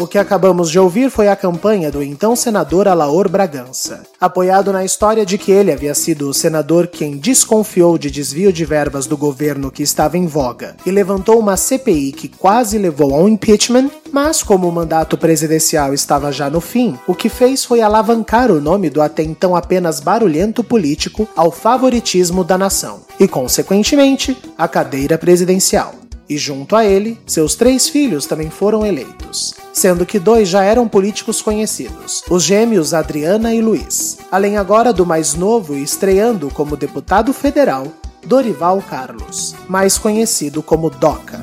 O 0.00 0.06
que 0.06 0.16
acabamos 0.16 0.70
de 0.70 0.78
ouvir 0.78 1.10
foi 1.10 1.26
a 1.26 1.34
campanha 1.34 1.90
do 1.90 2.00
então 2.00 2.36
senador 2.36 2.86
Alaor 2.86 3.28
Bragança, 3.28 4.04
apoiado 4.20 4.72
na 4.72 4.84
história 4.84 5.26
de 5.26 5.36
que 5.36 5.50
ele 5.50 5.72
havia 5.72 5.92
sido 5.92 6.28
o 6.28 6.34
senador 6.34 6.86
quem 6.86 7.16
desconfiou 7.16 7.98
de 7.98 8.08
desvio 8.08 8.52
de 8.52 8.64
verbas 8.64 9.06
do 9.06 9.16
governo 9.16 9.72
que 9.72 9.82
estava 9.82 10.16
em 10.16 10.24
voga 10.24 10.76
e 10.86 10.92
levantou 10.92 11.40
uma 11.40 11.56
CPI 11.56 12.12
que 12.12 12.28
quase 12.28 12.78
levou 12.78 13.12
ao 13.12 13.28
impeachment, 13.28 13.90
mas 14.12 14.40
como 14.40 14.68
o 14.68 14.72
mandato 14.72 15.18
presidencial 15.18 15.92
estava 15.92 16.30
já 16.30 16.48
no 16.48 16.60
fim, 16.60 16.96
o 17.04 17.12
que 17.12 17.28
fez 17.28 17.64
foi 17.64 17.80
alavancar 17.80 18.52
o 18.52 18.60
nome 18.60 18.88
do 18.90 19.02
até 19.02 19.24
então 19.24 19.56
apenas 19.56 19.98
barulhento 19.98 20.62
político 20.62 21.28
ao 21.34 21.50
favoritismo 21.50 22.44
da 22.44 22.56
nação 22.56 23.00
e, 23.18 23.26
consequentemente, 23.26 24.38
à 24.56 24.68
cadeira 24.68 25.18
presidencial 25.18 25.92
e 26.28 26.36
junto 26.36 26.76
a 26.76 26.84
ele, 26.84 27.18
seus 27.26 27.54
três 27.54 27.88
filhos 27.88 28.26
também 28.26 28.50
foram 28.50 28.84
eleitos, 28.84 29.54
sendo 29.72 30.04
que 30.04 30.18
dois 30.18 30.48
já 30.48 30.62
eram 30.62 30.86
políticos 30.86 31.40
conhecidos, 31.40 32.22
os 32.28 32.42
gêmeos 32.42 32.92
Adriana 32.92 33.54
e 33.54 33.60
Luiz, 33.60 34.18
além 34.30 34.56
agora 34.56 34.92
do 34.92 35.06
mais 35.06 35.34
novo 35.34 35.74
e 35.74 35.82
estreando 35.82 36.50
como 36.50 36.76
deputado 36.76 37.32
federal, 37.32 37.86
Dorival 38.26 38.82
Carlos, 38.82 39.54
mais 39.68 39.96
conhecido 39.96 40.62
como 40.62 40.90
Doca. 40.90 41.40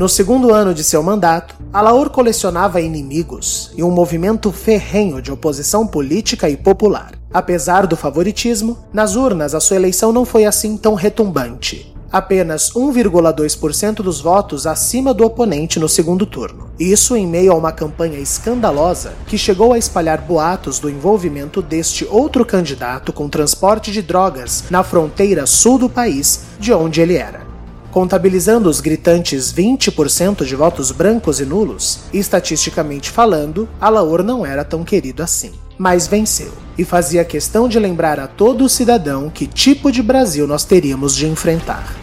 No 0.00 0.08
segundo 0.08 0.54
ano 0.54 0.72
de 0.72 0.82
seu 0.82 1.02
mandato, 1.02 1.54
Alaor 1.72 2.10
colecionava 2.10 2.80
inimigos 2.80 3.70
e 3.76 3.82
um 3.84 3.92
movimento 3.92 4.50
ferrenho 4.50 5.22
de 5.22 5.30
oposição 5.30 5.86
política 5.86 6.50
e 6.50 6.56
popular. 6.56 7.12
Apesar 7.32 7.86
do 7.86 7.96
favoritismo, 7.96 8.76
nas 8.92 9.14
urnas 9.14 9.54
a 9.54 9.60
sua 9.60 9.76
eleição 9.76 10.12
não 10.12 10.24
foi 10.24 10.44
assim 10.44 10.76
tão 10.76 10.94
retumbante. 10.94 11.94
Apenas 12.10 12.72
1,2% 12.72 14.02
dos 14.02 14.20
votos 14.20 14.66
acima 14.66 15.14
do 15.14 15.24
oponente 15.24 15.78
no 15.78 15.88
segundo 15.88 16.26
turno. 16.26 16.70
Isso 16.76 17.14
em 17.14 17.24
meio 17.24 17.52
a 17.52 17.54
uma 17.54 17.70
campanha 17.70 18.18
escandalosa 18.18 19.12
que 19.28 19.38
chegou 19.38 19.72
a 19.72 19.78
espalhar 19.78 20.20
boatos 20.22 20.80
do 20.80 20.90
envolvimento 20.90 21.62
deste 21.62 22.04
outro 22.04 22.44
candidato 22.44 23.12
com 23.12 23.28
transporte 23.28 23.92
de 23.92 24.02
drogas 24.02 24.64
na 24.70 24.82
fronteira 24.82 25.46
sul 25.46 25.78
do 25.78 25.88
país, 25.88 26.40
de 26.58 26.72
onde 26.72 27.00
ele 27.00 27.14
era. 27.14 27.49
Contabilizando 27.90 28.68
os 28.68 28.80
gritantes 28.80 29.52
20% 29.52 30.44
de 30.44 30.54
votos 30.54 30.92
brancos 30.92 31.40
e 31.40 31.44
nulos, 31.44 32.00
estatisticamente 32.12 33.10
falando, 33.10 33.68
Alaor 33.80 34.22
não 34.22 34.46
era 34.46 34.64
tão 34.64 34.84
querido 34.84 35.22
assim. 35.22 35.52
Mas 35.76 36.06
venceu, 36.06 36.52
e 36.78 36.84
fazia 36.84 37.24
questão 37.24 37.68
de 37.68 37.78
lembrar 37.78 38.20
a 38.20 38.28
todo 38.28 38.68
cidadão 38.68 39.28
que 39.28 39.46
tipo 39.46 39.90
de 39.90 40.02
Brasil 40.02 40.46
nós 40.46 40.64
teríamos 40.64 41.16
de 41.16 41.26
enfrentar. 41.26 41.96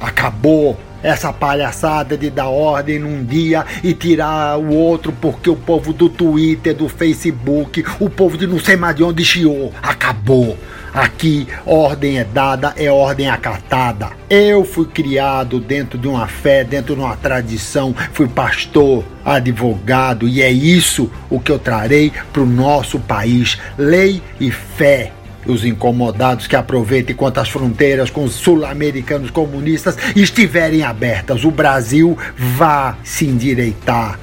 Acabou 0.00 0.76
essa 1.02 1.32
palhaçada 1.32 2.16
de 2.16 2.30
dar 2.30 2.48
ordem 2.48 2.98
num 2.98 3.24
dia 3.24 3.64
e 3.82 3.94
tirar 3.94 4.58
o 4.58 4.74
outro 4.74 5.12
porque 5.12 5.50
o 5.50 5.56
povo 5.56 5.92
do 5.92 6.08
Twitter, 6.08 6.74
do 6.74 6.88
Facebook, 6.88 7.84
o 7.98 8.08
povo 8.08 8.36
de 8.36 8.46
não 8.46 8.58
sei 8.58 8.76
mais 8.76 8.96
de 8.96 9.02
onde 9.02 9.24
chiou. 9.24 9.72
Acabou. 9.82 10.56
Aqui, 10.92 11.46
ordem 11.64 12.18
é 12.18 12.24
dada, 12.24 12.74
é 12.76 12.90
ordem 12.90 13.30
acatada. 13.30 14.08
Eu 14.28 14.64
fui 14.64 14.86
criado 14.86 15.60
dentro 15.60 15.96
de 15.96 16.08
uma 16.08 16.26
fé, 16.26 16.64
dentro 16.64 16.96
de 16.96 17.00
uma 17.00 17.16
tradição, 17.16 17.94
fui 18.12 18.26
pastor, 18.26 19.04
advogado, 19.24 20.26
e 20.26 20.42
é 20.42 20.50
isso 20.50 21.08
o 21.28 21.38
que 21.38 21.52
eu 21.52 21.60
trarei 21.60 22.12
para 22.32 22.42
o 22.42 22.46
nosso 22.46 22.98
país: 22.98 23.56
lei 23.78 24.20
e 24.40 24.50
fé 24.50 25.12
os 25.46 25.64
incomodados 25.64 26.46
que 26.46 26.56
aproveitem 26.56 27.14
enquanto 27.14 27.38
as 27.38 27.48
fronteiras 27.48 28.10
com 28.10 28.24
os 28.24 28.34
sul-americanos 28.34 29.30
comunistas 29.30 29.96
estiverem 30.14 30.82
abertas. 30.82 31.44
O 31.44 31.50
Brasil 31.50 32.16
vá 32.36 32.96
se 33.02 33.26
endireitar 33.26 34.18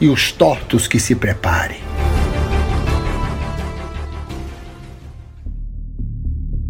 e 0.00 0.08
os 0.08 0.32
tortos 0.32 0.88
que 0.88 0.98
se 0.98 1.14
preparem. 1.14 1.80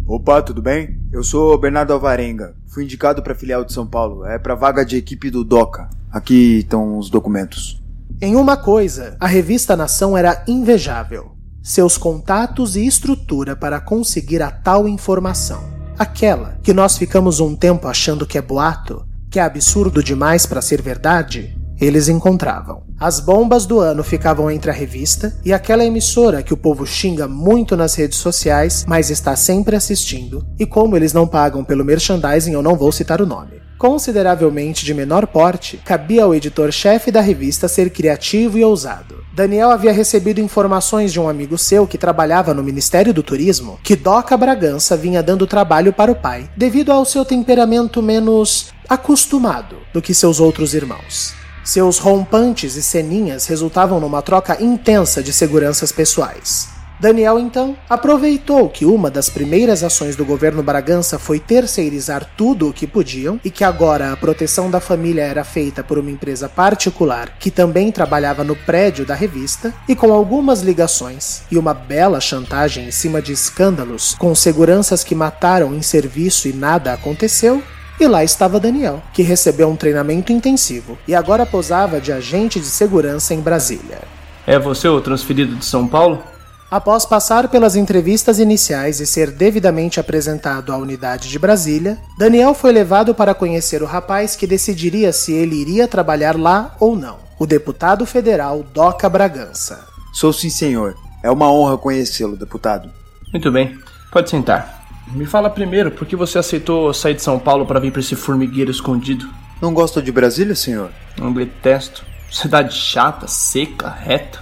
Opa, 0.07 0.41
tudo 0.41 0.61
bem? 0.61 0.99
Eu 1.11 1.23
sou 1.23 1.57
Bernardo 1.57 1.93
Alvarenga. 1.93 2.53
Fui 2.67 2.83
indicado 2.83 3.23
para 3.23 3.33
filial 3.33 3.63
de 3.63 3.71
São 3.71 3.87
Paulo. 3.87 4.25
É 4.25 4.37
para 4.37 4.55
vaga 4.55 4.85
de 4.85 4.97
equipe 4.97 5.29
do 5.29 5.43
DOCA. 5.43 5.89
Aqui 6.11 6.59
estão 6.59 6.97
os 6.97 7.09
documentos. 7.09 7.81
Em 8.21 8.35
uma 8.35 8.57
coisa, 8.57 9.15
a 9.19 9.25
revista 9.25 9.75
Nação 9.75 10.17
era 10.17 10.43
invejável: 10.47 11.31
seus 11.61 11.97
contatos 11.97 12.75
e 12.75 12.85
estrutura 12.85 13.55
para 13.55 13.79
conseguir 13.79 14.41
a 14.41 14.51
tal 14.51 14.87
informação. 14.87 15.63
Aquela 15.97 16.57
que 16.63 16.73
nós 16.73 16.97
ficamos 16.97 17.39
um 17.39 17.55
tempo 17.55 17.87
achando 17.87 18.25
que 18.25 18.37
é 18.37 18.41
boato, 18.41 19.05
que 19.29 19.39
é 19.39 19.43
absurdo 19.43 20.03
demais 20.03 20.45
para 20.45 20.61
ser 20.61 20.81
verdade, 20.81 21.55
eles 21.79 22.07
encontravam. 22.07 22.83
As 22.99 23.19
bombas 23.19 23.65
do 23.65 23.79
ano 23.79 24.03
ficavam 24.03 24.51
entre 24.51 24.69
a 24.69 24.73
revista 24.73 25.35
e 25.43 25.51
aquela 25.51 25.83
emissora 25.83 26.43
que 26.43 26.53
o 26.53 26.57
povo 26.57 26.85
xinga 26.85 27.27
muito 27.27 27.75
nas 27.75 27.95
redes 27.95 28.19
sociais, 28.19 28.85
mas 28.87 29.09
está 29.09 29.35
sempre 29.35 29.75
assistindo, 29.75 30.45
e 30.59 30.65
como 30.65 30.95
eles 30.95 31.11
não 31.11 31.27
pagam 31.27 31.63
pelo 31.63 31.83
merchandising, 31.83 32.53
eu 32.53 32.61
não 32.61 32.75
vou 32.75 32.91
citar 32.91 33.19
o 33.21 33.25
nome. 33.25 33.61
Consideravelmente 33.81 34.85
de 34.85 34.93
menor 34.93 35.25
porte, 35.25 35.75
cabia 35.83 36.23
ao 36.23 36.35
editor-chefe 36.35 37.09
da 37.09 37.19
revista 37.19 37.67
ser 37.67 37.89
criativo 37.89 38.55
e 38.59 38.63
ousado. 38.63 39.25
Daniel 39.33 39.71
havia 39.71 39.91
recebido 39.91 40.39
informações 40.39 41.11
de 41.11 41.19
um 41.19 41.27
amigo 41.27 41.57
seu 41.57 41.87
que 41.87 41.97
trabalhava 41.97 42.53
no 42.53 42.61
Ministério 42.61 43.11
do 43.11 43.23
Turismo 43.23 43.79
que 43.81 43.95
Doca 43.95 44.37
Bragança 44.37 44.95
vinha 44.95 45.23
dando 45.23 45.47
trabalho 45.47 45.91
para 45.91 46.11
o 46.11 46.15
pai, 46.15 46.47
devido 46.55 46.91
ao 46.91 47.03
seu 47.03 47.25
temperamento 47.25 48.03
menos 48.03 48.67
acostumado 48.87 49.77
do 49.91 49.99
que 49.99 50.13
seus 50.13 50.39
outros 50.39 50.75
irmãos. 50.75 51.33
Seus 51.63 51.97
rompantes 51.97 52.75
e 52.75 52.83
ceninhas 52.83 53.47
resultavam 53.47 53.99
numa 53.99 54.21
troca 54.21 54.61
intensa 54.61 55.23
de 55.23 55.33
seguranças 55.33 55.91
pessoais. 55.91 56.69
Daniel 57.01 57.39
então 57.39 57.75
aproveitou 57.89 58.69
que 58.69 58.85
uma 58.85 59.09
das 59.09 59.27
primeiras 59.27 59.83
ações 59.83 60.15
do 60.15 60.23
governo 60.23 60.61
Bragança 60.61 61.17
foi 61.17 61.39
terceirizar 61.39 62.29
tudo 62.37 62.69
o 62.69 62.73
que 62.73 62.85
podiam 62.85 63.39
e 63.43 63.49
que 63.49 63.63
agora 63.63 64.13
a 64.13 64.15
proteção 64.17 64.69
da 64.69 64.79
família 64.79 65.23
era 65.23 65.43
feita 65.43 65.83
por 65.83 65.97
uma 65.97 66.11
empresa 66.11 66.47
particular 66.47 67.37
que 67.39 67.49
também 67.49 67.91
trabalhava 67.91 68.43
no 68.43 68.55
prédio 68.55 69.03
da 69.03 69.15
revista 69.15 69.73
e 69.89 69.95
com 69.95 70.13
algumas 70.13 70.61
ligações 70.61 71.41
e 71.49 71.57
uma 71.57 71.73
bela 71.73 72.21
chantagem 72.21 72.87
em 72.87 72.91
cima 72.91 73.19
de 73.19 73.31
escândalos 73.31 74.13
com 74.19 74.35
seguranças 74.35 75.03
que 75.03 75.15
mataram 75.15 75.73
em 75.73 75.81
serviço 75.81 76.47
e 76.47 76.53
nada 76.53 76.93
aconteceu, 76.93 77.63
e 77.99 78.07
lá 78.07 78.23
estava 78.23 78.59
Daniel, 78.59 79.01
que 79.11 79.23
recebeu 79.23 79.67
um 79.67 79.75
treinamento 79.75 80.31
intensivo 80.31 80.99
e 81.07 81.15
agora 81.15 81.47
posava 81.47 81.99
de 81.99 82.11
agente 82.11 82.59
de 82.59 82.67
segurança 82.67 83.33
em 83.33 83.39
Brasília. 83.39 84.01
É 84.45 84.59
você 84.59 84.87
o 84.87 85.01
transferido 85.01 85.55
de 85.55 85.65
São 85.65 85.87
Paulo? 85.87 86.23
Após 86.71 87.05
passar 87.05 87.49
pelas 87.49 87.75
entrevistas 87.75 88.39
iniciais 88.39 89.01
e 89.01 89.05
ser 89.05 89.29
devidamente 89.29 89.99
apresentado 89.99 90.71
à 90.71 90.77
unidade 90.77 91.27
de 91.27 91.37
Brasília, 91.37 91.97
Daniel 92.17 92.53
foi 92.53 92.71
levado 92.71 93.13
para 93.13 93.33
conhecer 93.33 93.83
o 93.83 93.85
rapaz 93.85 94.37
que 94.37 94.47
decidiria 94.47 95.11
se 95.11 95.33
ele 95.33 95.57
iria 95.57 95.85
trabalhar 95.85 96.39
lá 96.39 96.73
ou 96.79 96.95
não, 96.95 97.17
o 97.37 97.45
deputado 97.45 98.05
federal 98.05 98.63
Doca 98.73 99.09
Bragança. 99.09 99.85
Sou 100.13 100.31
sim, 100.31 100.49
senhor. 100.49 100.95
É 101.21 101.29
uma 101.29 101.51
honra 101.51 101.77
conhecê-lo, 101.77 102.37
deputado. 102.37 102.89
Muito 103.33 103.51
bem, 103.51 103.77
pode 104.09 104.29
sentar. 104.29 104.85
Me 105.11 105.25
fala 105.25 105.49
primeiro, 105.49 105.91
por 105.91 106.07
que 106.07 106.15
você 106.15 106.39
aceitou 106.39 106.93
sair 106.93 107.15
de 107.15 107.21
São 107.21 107.37
Paulo 107.37 107.65
para 107.65 107.81
vir 107.81 107.91
para 107.91 107.99
esse 107.99 108.15
formigueiro 108.15 108.71
escondido? 108.71 109.27
Não 109.61 109.73
gosta 109.73 110.01
de 110.01 110.09
Brasília, 110.09 110.55
senhor? 110.55 110.89
Não 111.17 111.33
detesto. 111.33 112.05
Cidade 112.31 112.73
chata, 112.73 113.27
seca, 113.27 113.89
reta. 113.89 114.39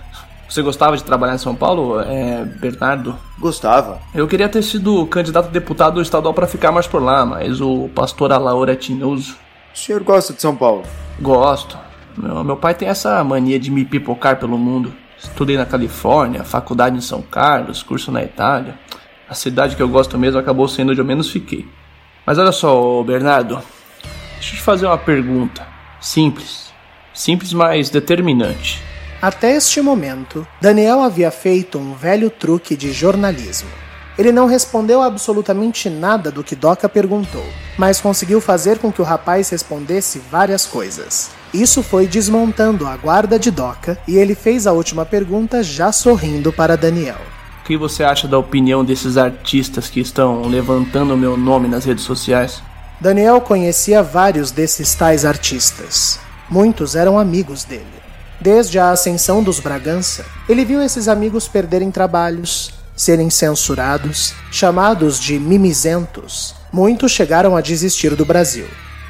Você 0.49 0.63
gostava 0.63 0.97
de 0.97 1.03
trabalhar 1.03 1.35
em 1.35 1.37
São 1.37 1.53
Paulo, 1.53 1.99
é, 2.01 2.43
Bernardo? 2.43 3.15
Gostava. 3.37 3.99
Eu 4.15 4.27
queria 4.27 4.49
ter 4.49 4.63
sido 4.63 5.05
candidato 5.05 5.45
a 5.45 5.51
deputado 5.51 6.01
estadual 6.01 6.33
para 6.33 6.47
ficar 6.47 6.71
mais 6.71 6.87
por 6.87 7.03
lá, 7.03 7.23
mas 7.23 7.61
o 7.61 7.87
pastor 7.93 8.33
Alaor 8.33 8.67
é 8.67 8.75
tinhoso. 8.75 9.37
O 9.71 9.77
senhor 9.77 10.01
gosta 10.01 10.33
de 10.33 10.41
São 10.41 10.55
Paulo? 10.55 10.81
Gosto. 11.21 11.77
Meu, 12.17 12.43
meu 12.43 12.57
pai 12.57 12.73
tem 12.73 12.87
essa 12.87 13.23
mania 13.23 13.59
de 13.59 13.69
me 13.69 13.85
pipocar 13.85 14.37
pelo 14.37 14.57
mundo. 14.57 14.91
Estudei 15.19 15.55
na 15.55 15.67
Califórnia, 15.67 16.43
faculdade 16.43 16.97
em 16.97 17.01
São 17.01 17.21
Carlos, 17.21 17.83
curso 17.83 18.11
na 18.11 18.23
Itália. 18.23 18.73
A 19.29 19.35
cidade 19.35 19.75
que 19.75 19.83
eu 19.83 19.87
gosto 19.87 20.17
mesmo 20.17 20.39
acabou 20.39 20.67
sendo 20.67 20.89
onde 20.89 20.99
eu 20.99 21.05
menos 21.05 21.29
fiquei. 21.29 21.67
Mas 22.25 22.39
olha 22.39 22.51
só, 22.51 23.03
Bernardo, 23.03 23.61
deixa 24.33 24.53
eu 24.53 24.57
te 24.57 24.61
fazer 24.61 24.87
uma 24.87 24.97
pergunta. 24.97 25.65
Simples. 26.01 26.73
Simples, 27.13 27.53
mas 27.53 27.91
determinante. 27.91 28.88
Até 29.21 29.57
este 29.57 29.81
momento, 29.81 30.47
Daniel 30.61 31.01
havia 31.01 31.29
feito 31.29 31.77
um 31.77 31.93
velho 31.93 32.29
truque 32.29 32.77
de 32.77 32.93
jornalismo. 32.93 33.67
Ele 34.17 34.31
não 34.31 34.45
respondeu 34.45 35.01
absolutamente 35.01 35.89
nada 35.89 36.31
do 36.31 36.41
que 36.41 36.55
Doca 36.55 36.87
perguntou, 36.87 37.43
mas 37.77 37.99
conseguiu 37.99 38.39
fazer 38.39 38.79
com 38.79 38.93
que 38.93 39.01
o 39.01 39.05
rapaz 39.05 39.49
respondesse 39.49 40.21
várias 40.31 40.65
coisas. 40.65 41.31
Isso 41.53 41.83
foi 41.83 42.07
desmontando 42.07 42.87
a 42.87 42.95
guarda 42.95 43.37
de 43.37 43.51
Doca 43.51 43.97
e 44.07 44.15
ele 44.15 44.35
fez 44.35 44.65
a 44.65 44.71
última 44.71 45.05
pergunta 45.05 45.61
já 45.61 45.91
sorrindo 45.91 46.53
para 46.53 46.77
Daniel. 46.77 47.19
O 47.61 47.67
que 47.67 47.75
você 47.75 48.05
acha 48.05 48.25
da 48.25 48.37
opinião 48.37 48.85
desses 48.85 49.17
artistas 49.17 49.89
que 49.89 49.99
estão 49.99 50.47
levantando 50.47 51.17
meu 51.17 51.35
nome 51.35 51.67
nas 51.67 51.83
redes 51.83 52.05
sociais? 52.05 52.63
Daniel 53.01 53.41
conhecia 53.41 54.01
vários 54.01 54.49
desses 54.49 54.95
tais 54.95 55.25
artistas. 55.25 56.19
Muitos 56.49 56.95
eram 56.95 57.19
amigos 57.19 57.65
dele. 57.65 58.08
Desde 58.41 58.79
a 58.79 58.91
ascensão 58.91 59.43
dos 59.43 59.59
Bragança, 59.59 60.25
ele 60.47 60.63
viu 60.63 60.81
esses 60.81 61.09
amigos 61.09 61.47
perderem 61.47 61.91
trabalhos, 61.91 62.71
serem 62.95 63.29
censurados, 63.29 64.33
chamados 64.49 65.19
de 65.19 65.37
mimizentos. 65.37 66.55
Muitos 66.71 67.11
chegaram 67.11 67.57
a 67.57 67.61
desistir 67.61 68.15
do 68.15 68.23
Brasil. 68.23 68.65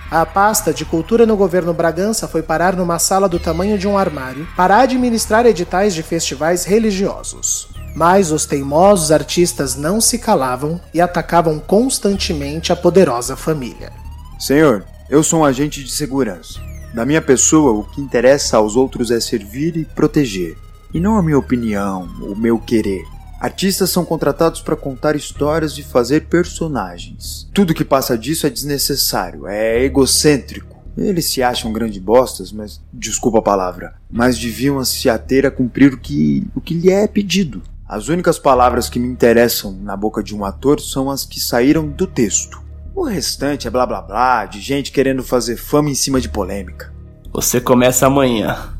A 0.09 0.25
pasta 0.25 0.74
de 0.74 0.83
cultura 0.83 1.27
no 1.27 1.38
governo 1.38 1.75
Bragança 1.75 2.27
foi 2.27 2.41
parar 2.41 2.75
numa 2.75 2.98
sala 2.98 3.29
do 3.29 3.38
tamanho 3.38 3.77
de 3.77 3.88
um 3.88 3.95
armário 3.95 4.48
para 4.57 4.79
administrar 4.79 5.45
editais 5.45 5.93
de 5.93 6.01
festivais 6.01 6.65
religiosos. 6.65 7.67
Mas 7.95 8.31
os 8.31 8.48
teimosos 8.48 9.12
artistas 9.12 9.75
não 9.75 10.01
se 10.01 10.17
calavam 10.17 10.81
e 10.91 11.00
atacavam 11.00 11.59
constantemente 11.59 12.74
a 12.74 12.75
poderosa 12.75 13.36
família. 13.36 13.91
Senhor, 14.39 14.83
eu 15.07 15.24
sou 15.24 15.41
um 15.41 15.45
agente 15.45 15.83
de 15.83 15.91
segurança. 15.91 16.69
Da 16.93 17.05
minha 17.05 17.22
pessoa, 17.22 17.72
o 17.72 17.83
que 17.83 18.01
interessa 18.01 18.57
aos 18.57 18.75
outros 18.75 19.11
é 19.11 19.20
servir 19.20 19.77
e 19.77 19.85
proteger, 19.85 20.57
e 20.94 21.00
não 21.00 21.18
a 21.18 21.24
minha 21.24 21.37
opinião, 21.37 22.09
o 22.22 22.35
meu 22.35 22.57
querer. 22.57 23.03
Artistas 23.40 23.90
são 23.90 24.03
contratados 24.03 24.59
para 24.59 24.75
contar 24.75 25.16
histórias 25.16 25.77
e 25.77 25.83
fazer 25.83 26.25
personagens. 26.25 27.48
Tudo 27.53 27.74
que 27.74 27.85
passa 27.85 28.18
disso 28.18 28.46
é 28.46 28.50
desnecessário, 28.50 29.48
é 29.48 29.81
egocêntrico. 29.83 30.77
Eles 30.98 31.27
se 31.27 31.42
acham 31.42 31.72
grande 31.72 32.00
bostas, 32.00 32.51
mas 32.51 32.81
desculpa 32.92 33.40
a 33.40 33.44
palavra, 33.44 33.94
mas 34.11 34.37
deviam 34.37 34.83
se 34.83 35.09
ater 35.09 35.46
a 35.46 35.51
cumprir 35.51 35.94
o 35.94 35.98
que, 35.98 36.46
o 36.53 36.59
que 36.59 36.74
lhe 36.74 36.92
é 36.92 37.07
pedido. 37.07 37.61
As 37.87 38.09
únicas 38.09 38.37
palavras 38.37 38.90
que 38.90 39.00
me 39.00 39.07
interessam 39.07 39.72
na 39.72 39.96
boca 39.96 40.22
de 40.22 40.35
um 40.35 40.44
ator 40.44 40.81
são 40.81 41.09
as 41.09 41.24
que 41.24 41.40
saíram 41.40 41.87
do 41.87 42.05
texto. 42.05 42.61
O 43.00 43.05
restante 43.05 43.66
é 43.66 43.72
blá 43.72 43.85
blá 43.85 44.01
blá, 44.01 44.46
de 44.46 44.59
gente 44.59 44.92
querendo 44.92 45.24
fazer 45.24 45.55
fama 45.55 45.90
em 45.90 45.96
cima 45.96 46.20
de 46.20 46.27
polêmica. 46.27 46.94
Você 47.31 47.62
começa 47.62 48.05
amanhã. 48.05 48.77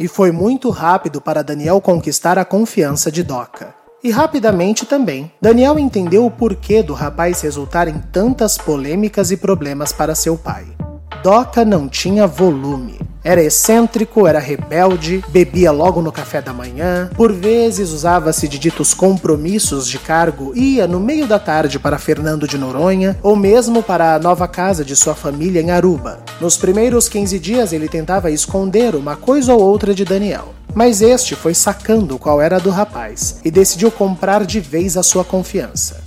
E 0.00 0.08
foi 0.08 0.32
muito 0.32 0.70
rápido 0.70 1.20
para 1.20 1.44
Daniel 1.44 1.82
conquistar 1.82 2.38
a 2.38 2.46
confiança 2.46 3.12
de 3.12 3.22
Doca. 3.22 3.74
E 4.02 4.10
rapidamente 4.10 4.86
também, 4.86 5.30
Daniel 5.38 5.78
entendeu 5.78 6.24
o 6.24 6.30
porquê 6.30 6.82
do 6.82 6.94
rapaz 6.94 7.42
resultar 7.42 7.88
em 7.88 7.98
tantas 7.98 8.56
polêmicas 8.56 9.30
e 9.30 9.36
problemas 9.36 9.92
para 9.92 10.14
seu 10.14 10.38
pai. 10.38 10.64
Doca 11.22 11.62
não 11.62 11.90
tinha 11.90 12.26
volume. 12.26 12.98
Era 13.24 13.42
excêntrico, 13.42 14.26
era 14.26 14.38
rebelde, 14.38 15.24
bebia 15.28 15.72
logo 15.72 16.02
no 16.02 16.12
café 16.12 16.42
da 16.42 16.52
manhã, 16.52 17.08
por 17.16 17.32
vezes 17.32 17.90
usava-se 17.90 18.46
de 18.46 18.58
ditos 18.58 18.92
compromissos 18.92 19.88
de 19.88 19.98
cargo 19.98 20.52
ia 20.54 20.86
no 20.86 21.00
meio 21.00 21.26
da 21.26 21.38
tarde 21.38 21.78
para 21.78 21.98
Fernando 21.98 22.46
de 22.46 22.58
Noronha 22.58 23.18
ou 23.22 23.34
mesmo 23.34 23.82
para 23.82 24.14
a 24.14 24.18
nova 24.18 24.46
casa 24.46 24.84
de 24.84 24.94
sua 24.94 25.14
família 25.14 25.62
em 25.62 25.70
Aruba. 25.70 26.18
Nos 26.38 26.58
primeiros 26.58 27.08
15 27.08 27.38
dias 27.38 27.72
ele 27.72 27.88
tentava 27.88 28.30
esconder 28.30 28.94
uma 28.94 29.16
coisa 29.16 29.54
ou 29.54 29.60
outra 29.62 29.94
de 29.94 30.04
Daniel. 30.04 30.54
Mas 30.74 31.00
este 31.00 31.34
foi 31.34 31.54
sacando 31.54 32.18
qual 32.18 32.42
era 32.42 32.56
a 32.56 32.60
do 32.60 32.68
rapaz 32.68 33.40
e 33.42 33.50
decidiu 33.50 33.90
comprar 33.90 34.44
de 34.44 34.60
vez 34.60 34.98
a 34.98 35.02
sua 35.02 35.24
confiança. 35.24 36.02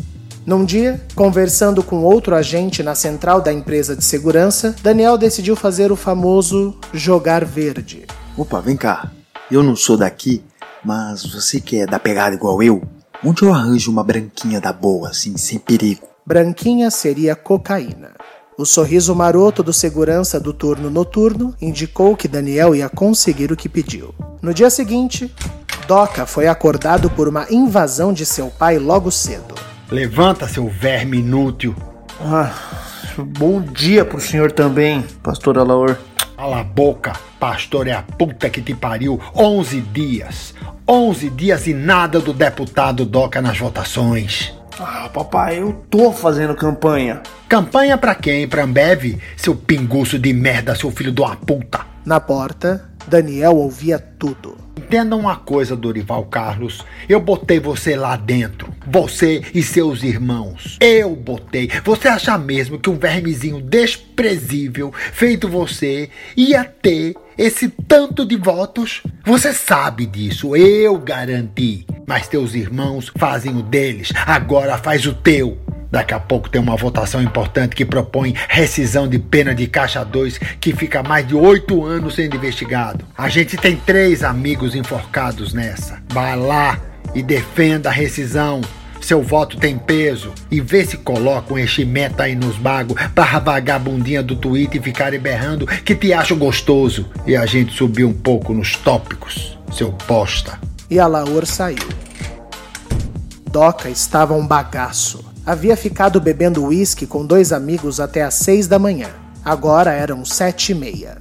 Num 0.48 0.64
dia, 0.64 1.06
conversando 1.14 1.84
com 1.84 2.04
outro 2.04 2.34
agente 2.34 2.82
na 2.82 2.96
central 2.96 3.42
da 3.42 3.52
empresa 3.52 3.98
de 3.98 4.06
segurança, 4.06 4.74
Daniel 4.82 5.18
decidiu 5.18 5.58
fazer 5.58 5.92
o 5.92 5.96
famoso 5.98 6.74
jogar 6.94 7.44
verde. 7.44 8.06
Opa, 8.38 8.62
vem 8.62 8.78
cá. 8.78 9.12
Eu 9.52 9.62
não 9.62 9.76
sou 9.76 9.98
daqui, 9.98 10.42
mas 10.86 11.26
você 11.26 11.60
quer 11.60 11.86
dar 11.86 12.00
pegada 12.00 12.34
igual 12.34 12.64
eu? 12.64 12.82
Onde 13.22 13.44
eu 13.44 13.54
arranjo 13.54 13.92
uma 13.92 14.06
branquinha 14.06 14.62
da 14.62 14.72
boa, 14.72 15.10
assim, 15.10 15.36
sem 15.36 15.60
perigo? 15.60 16.08
Branquinha 16.26 16.90
seria 16.90 17.36
cocaína. 17.36 18.12
O 18.58 18.64
sorriso 18.64 19.14
maroto 19.14 19.62
do 19.62 19.74
segurança 19.74 20.40
do 20.40 20.54
turno 20.54 20.90
noturno 20.90 21.54
indicou 21.62 22.16
que 22.16 22.26
Daniel 22.26 22.74
ia 22.74 22.88
conseguir 22.88 23.52
o 23.52 23.58
que 23.58 23.68
pediu. 23.68 24.16
No 24.42 24.54
dia 24.54 24.70
seguinte, 24.70 25.30
Doca 25.90 26.26
foi 26.26 26.48
acordado 26.48 27.10
por 27.10 27.28
uma 27.28 27.46
invasão 27.52 28.14
de 28.14 28.26
seu 28.26 28.48
pai 28.48 28.80
logo 28.80 29.12
cedo. 29.12 29.68
Levanta, 29.90 30.50
seu 30.50 30.68
verme 30.68 31.20
inútil. 31.20 31.74
Ah, 32.20 32.54
bom 33.18 33.62
dia 33.62 34.04
pro 34.04 34.20
senhor 34.20 34.52
também, 34.52 35.02
pastor 35.24 35.58
Alaor. 35.58 35.98
Cala 36.36 36.60
a 36.60 36.64
boca, 36.64 37.14
pastor 37.40 37.88
é 37.88 37.94
a 37.94 38.02
puta 38.02 38.50
que 38.50 38.62
te 38.62 38.76
pariu. 38.76 39.18
11 39.34 39.80
dias. 39.80 40.54
11 40.86 41.30
dias 41.30 41.68
e 41.68 41.74
nada 41.74 42.20
do 42.20 42.34
deputado 42.34 43.06
Doca 43.06 43.42
nas 43.42 43.58
votações. 43.58 44.54
Ah, 44.78 45.10
papai, 45.12 45.60
eu 45.60 45.72
tô 45.90 46.12
fazendo 46.12 46.54
campanha. 46.54 47.22
Campanha 47.48 47.98
pra 47.98 48.14
quem? 48.14 48.46
Pra 48.46 48.66
Ambev? 48.66 49.18
Seu 49.38 49.56
pinguço 49.56 50.20
de 50.20 50.34
merda, 50.34 50.76
seu 50.76 50.92
filho 50.92 51.14
de 51.14 51.22
uma 51.22 51.36
puta. 51.38 51.80
Na 52.06 52.20
porta, 52.20 52.90
Daniel 53.08 53.56
ouvia 53.56 53.98
tudo. 53.98 54.67
Entenda 54.78 55.16
uma 55.16 55.36
coisa, 55.36 55.76
Dorival 55.76 56.26
Carlos. 56.26 56.86
Eu 57.10 57.20
botei 57.20 57.60
você 57.60 57.96
lá 57.96 58.16
dentro. 58.16 58.72
Você 58.86 59.42
e 59.54 59.64
seus 59.64 60.04
irmãos. 60.04 60.78
Eu 60.80 61.16
botei. 61.16 61.70
Você 61.84 62.08
acha 62.08 62.38
mesmo 62.38 62.78
que 62.78 62.90
um 62.90 62.98
vermezinho 62.98 63.60
desprezível 63.60 64.94
feito 64.94 65.48
você 65.48 66.12
ia 66.36 66.64
ter 66.64 67.16
esse 67.38 67.70
tanto 67.70 68.26
de 68.26 68.36
votos? 68.36 69.04
Você 69.26 69.54
sabe 69.54 70.06
disso. 70.06 70.56
Eu 70.56 70.98
garanti. 70.98 71.86
Mas 72.08 72.28
teus 72.28 72.56
irmãos 72.56 73.12
fazem 73.18 73.56
o 73.56 73.62
deles. 73.62 74.12
Agora 74.26 74.78
faz 74.78 75.06
o 75.06 75.14
teu. 75.14 75.58
Daqui 75.92 76.14
a 76.14 76.20
pouco 76.20 76.50
tem 76.50 76.60
uma 76.60 76.76
votação 76.76 77.22
importante 77.22 77.76
que 77.76 77.86
propõe 77.86 78.34
rescisão 78.50 79.08
de 79.08 79.18
pena 79.18 79.56
de 79.56 79.68
caixa 79.68 80.04
2 80.04 80.38
que 80.60 80.76
fica 80.76 81.02
mais 81.02 81.26
de 81.26 81.34
oito 81.34 81.86
anos 81.86 82.16
sendo 82.16 82.36
investigado. 82.36 83.06
A 83.18 83.30
gente 83.30 83.56
tem 83.56 83.76
três 83.78 84.24
amigos 84.24 84.76
enforcados 84.76 85.54
nessa. 85.54 86.02
Vá 86.12 86.36
lá 86.36 86.80
e 87.16 87.24
defenda 87.24 87.90
a 87.90 87.92
rescisão. 87.92 88.62
Seu 89.08 89.24
voto 89.24 89.56
tem 89.56 89.78
peso. 89.78 90.34
E 90.52 90.60
vê 90.60 90.86
se 90.86 90.98
coloca 90.98 91.54
um 91.54 91.58
enchimento 91.58 92.22
aí 92.22 92.36
nos 92.36 92.58
bagos 92.58 93.02
pra 93.16 93.40
vagabundinha 93.40 94.22
do 94.22 94.36
Twitter 94.36 94.82
e 94.82 94.84
ficarem 94.84 95.18
berrando 95.18 95.66
que 95.66 95.96
te 95.96 96.12
acho 96.12 96.36
gostoso. 96.36 97.10
E 97.26 97.34
a 97.34 97.46
gente 97.46 97.74
subir 97.74 98.04
um 98.04 98.12
pouco 98.12 98.54
nos 98.54 98.76
tópicos, 98.76 99.58
seu 99.72 99.94
posta. 99.94 100.60
E 100.90 101.00
a 101.00 101.08
Laor 101.08 101.46
saiu. 101.46 101.88
Doca 103.50 103.90
estava 103.90 104.34
um 104.34 104.46
bagaço. 104.46 105.24
Havia 105.46 105.78
ficado 105.78 106.20
bebendo 106.20 106.66
uísque 106.66 107.08
com 107.08 107.26
dois 107.26 107.54
amigos 107.54 108.02
até 108.02 108.24
às 108.24 108.34
seis 108.34 108.68
da 108.68 108.78
manhã. 108.78 109.08
Agora 109.42 109.94
eram 109.94 110.26
sete 110.26 110.74
e 110.74 110.76
meia. 110.76 111.18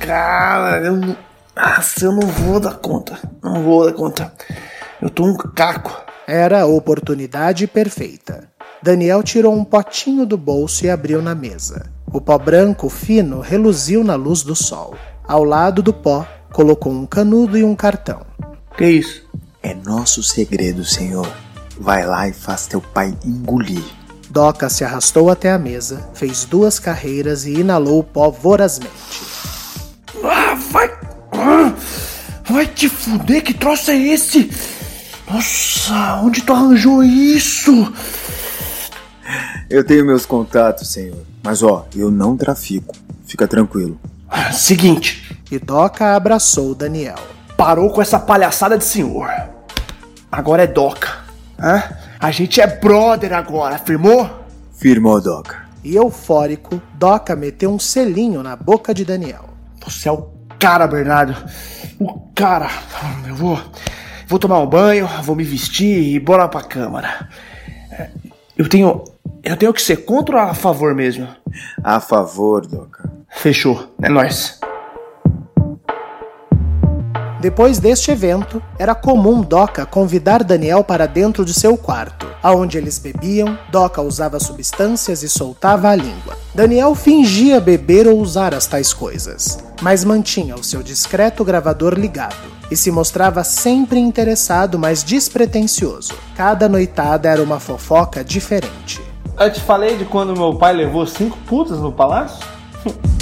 Cara, 0.00 0.80
eu 0.82 0.96
não. 0.96 1.14
Nossa, 1.54 2.06
eu 2.06 2.12
não 2.12 2.26
vou 2.26 2.58
dar 2.58 2.76
conta. 2.76 3.18
Não 3.42 3.62
vou 3.62 3.84
dar 3.84 3.92
conta. 3.92 4.32
Eu 5.00 5.08
tô 5.08 5.24
um 5.24 5.36
caco. 5.36 6.04
Era 6.26 6.62
a 6.62 6.66
oportunidade 6.66 7.66
perfeita. 7.66 8.50
Daniel 8.82 9.22
tirou 9.22 9.54
um 9.54 9.64
potinho 9.64 10.26
do 10.26 10.36
bolso 10.36 10.84
e 10.84 10.90
abriu 10.90 11.22
na 11.22 11.34
mesa. 11.34 11.90
O 12.12 12.20
pó 12.20 12.38
branco 12.38 12.88
fino 12.88 13.40
reluziu 13.40 14.04
na 14.04 14.14
luz 14.14 14.42
do 14.42 14.54
sol. 14.54 14.94
Ao 15.26 15.42
lado 15.42 15.82
do 15.82 15.92
pó, 15.92 16.26
colocou 16.52 16.92
um 16.92 17.06
canudo 17.06 17.56
e 17.56 17.64
um 17.64 17.74
cartão. 17.74 18.20
Que 18.76 18.86
isso? 18.86 19.22
É 19.62 19.74
nosso 19.74 20.22
segredo, 20.22 20.84
senhor. 20.84 21.30
Vai 21.78 22.04
lá 22.04 22.28
e 22.28 22.32
faz 22.32 22.66
teu 22.66 22.80
pai 22.80 23.16
engolir. 23.24 23.84
Doca 24.28 24.68
se 24.68 24.84
arrastou 24.84 25.30
até 25.30 25.50
a 25.50 25.58
mesa, 25.58 26.08
fez 26.14 26.44
duas 26.44 26.78
carreiras 26.78 27.46
e 27.46 27.54
inalou 27.54 28.00
o 28.00 28.04
pó 28.04 28.30
vorazmente. 28.30 29.22
Ah, 30.22 30.54
vai. 30.70 30.90
Ah, 31.32 31.74
vai 32.48 32.66
te 32.66 32.88
fuder, 32.88 33.42
que 33.42 33.54
troço 33.54 33.90
é 33.90 33.96
esse? 33.96 34.50
Nossa, 35.32 36.20
onde 36.22 36.42
tu 36.42 36.52
arranjou 36.52 37.04
isso? 37.04 37.92
Eu 39.68 39.84
tenho 39.84 40.04
meus 40.04 40.26
contatos, 40.26 40.88
senhor. 40.88 41.24
Mas 41.42 41.62
ó, 41.62 41.86
eu 41.94 42.10
não 42.10 42.36
trafico. 42.36 42.94
Fica 43.24 43.46
tranquilo. 43.46 43.98
Seguinte. 44.52 45.38
E 45.50 45.58
Doca 45.58 46.16
abraçou 46.16 46.74
Daniel. 46.74 47.18
Parou 47.56 47.90
com 47.90 48.02
essa 48.02 48.18
palhaçada 48.18 48.76
de 48.76 48.84
senhor. 48.84 49.30
Agora 50.30 50.64
é 50.64 50.66
Doca. 50.66 51.18
Hã? 51.58 51.82
A 52.18 52.30
gente 52.30 52.60
é 52.60 52.66
brother 52.66 53.32
agora, 53.32 53.78
firmou? 53.78 54.28
Firmou, 54.72 55.20
Doca. 55.20 55.68
E 55.84 55.94
eufórico, 55.94 56.82
Doca 56.94 57.36
meteu 57.36 57.70
um 57.72 57.78
selinho 57.78 58.42
na 58.42 58.56
boca 58.56 58.92
de 58.92 59.04
Daniel. 59.04 59.50
Você 59.84 60.08
é 60.08 60.12
o 60.12 60.28
cara, 60.58 60.86
Bernardo. 60.86 61.36
O 61.98 62.20
cara. 62.34 62.68
Eu 63.26 63.34
vou. 63.34 63.58
Vou 64.30 64.38
tomar 64.38 64.60
um 64.60 64.66
banho, 64.66 65.08
vou 65.24 65.34
me 65.34 65.42
vestir 65.42 66.14
e 66.14 66.20
bora 66.20 66.46
pra 66.46 66.62
câmara. 66.62 67.28
Eu 68.56 68.68
tenho. 68.68 69.02
Eu 69.42 69.56
tenho 69.56 69.74
que 69.74 69.82
ser 69.82 70.04
contra 70.04 70.36
ou 70.36 70.50
a 70.50 70.54
favor 70.54 70.94
mesmo? 70.94 71.26
A 71.82 71.98
favor, 71.98 72.64
Doca. 72.64 73.10
Fechou. 73.28 73.92
É 74.00 74.08
nóis. 74.08 74.59
Depois 77.40 77.78
deste 77.78 78.10
evento, 78.10 78.62
era 78.78 78.94
comum 78.94 79.40
Doca 79.40 79.86
convidar 79.86 80.44
Daniel 80.44 80.84
para 80.84 81.06
dentro 81.06 81.42
de 81.42 81.54
seu 81.54 81.74
quarto, 81.74 82.26
aonde 82.42 82.76
eles 82.76 82.98
bebiam, 82.98 83.58
Doca 83.70 84.02
usava 84.02 84.38
substâncias 84.38 85.22
e 85.22 85.28
soltava 85.28 85.88
a 85.88 85.96
língua. 85.96 86.36
Daniel 86.54 86.94
fingia 86.94 87.58
beber 87.58 88.06
ou 88.06 88.18
usar 88.18 88.54
as 88.54 88.66
tais 88.66 88.92
coisas, 88.92 89.58
mas 89.80 90.04
mantinha 90.04 90.54
o 90.54 90.62
seu 90.62 90.82
discreto 90.82 91.42
gravador 91.42 91.94
ligado 91.94 92.36
e 92.70 92.76
se 92.76 92.90
mostrava 92.90 93.42
sempre 93.42 93.98
interessado, 93.98 94.78
mas 94.78 95.02
despretensioso. 95.02 96.12
Cada 96.36 96.68
noitada 96.68 97.26
era 97.26 97.42
uma 97.42 97.58
fofoca 97.58 98.22
diferente. 98.22 99.00
Eu 99.38 99.50
te 99.50 99.60
falei 99.62 99.96
de 99.96 100.04
quando 100.04 100.36
meu 100.36 100.54
pai 100.56 100.74
levou 100.74 101.06
cinco 101.06 101.38
putas 101.46 101.78
no 101.78 101.90
palácio? 101.90 102.46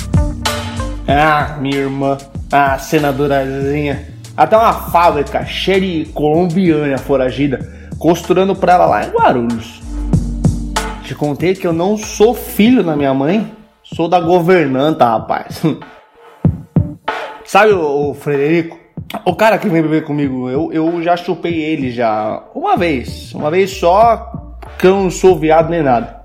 ah, 1.06 1.56
minha 1.60 1.78
irmã. 1.78 2.18
Ah, 2.50 2.78
senadorazinha. 2.78 4.06
Até 4.36 4.56
uma 4.56 4.72
fábrica 4.72 5.44
cheia 5.44 5.80
de 5.80 6.06
colombiana 6.12 6.96
foragida, 6.96 7.58
costurando 7.98 8.54
pra 8.56 8.74
ela 8.74 8.86
lá 8.86 9.04
em 9.04 9.10
Guarulhos. 9.10 9.82
Te 11.02 11.14
contei 11.14 11.54
que 11.54 11.66
eu 11.66 11.72
não 11.72 11.96
sou 11.96 12.34
filho 12.34 12.82
da 12.82 12.96
minha 12.96 13.12
mãe, 13.12 13.50
sou 13.82 14.08
da 14.08 14.20
governanta, 14.20 15.04
rapaz. 15.04 15.60
Sabe 17.44 17.72
o, 17.72 18.10
o 18.10 18.14
Frederico? 18.14 18.78
O 19.24 19.34
cara 19.34 19.58
que 19.58 19.68
vem 19.68 19.82
beber 19.82 20.04
comigo, 20.04 20.48
eu, 20.50 20.70
eu 20.72 21.02
já 21.02 21.16
chupei 21.16 21.60
ele 21.60 21.90
já 21.90 22.44
uma 22.54 22.76
vez. 22.76 23.32
Uma 23.34 23.50
vez 23.50 23.70
só, 23.70 24.16
porque 24.60 24.86
eu 24.86 24.96
não 24.96 25.10
sou 25.10 25.38
viado 25.38 25.70
nem 25.70 25.82
nada. 25.82 26.17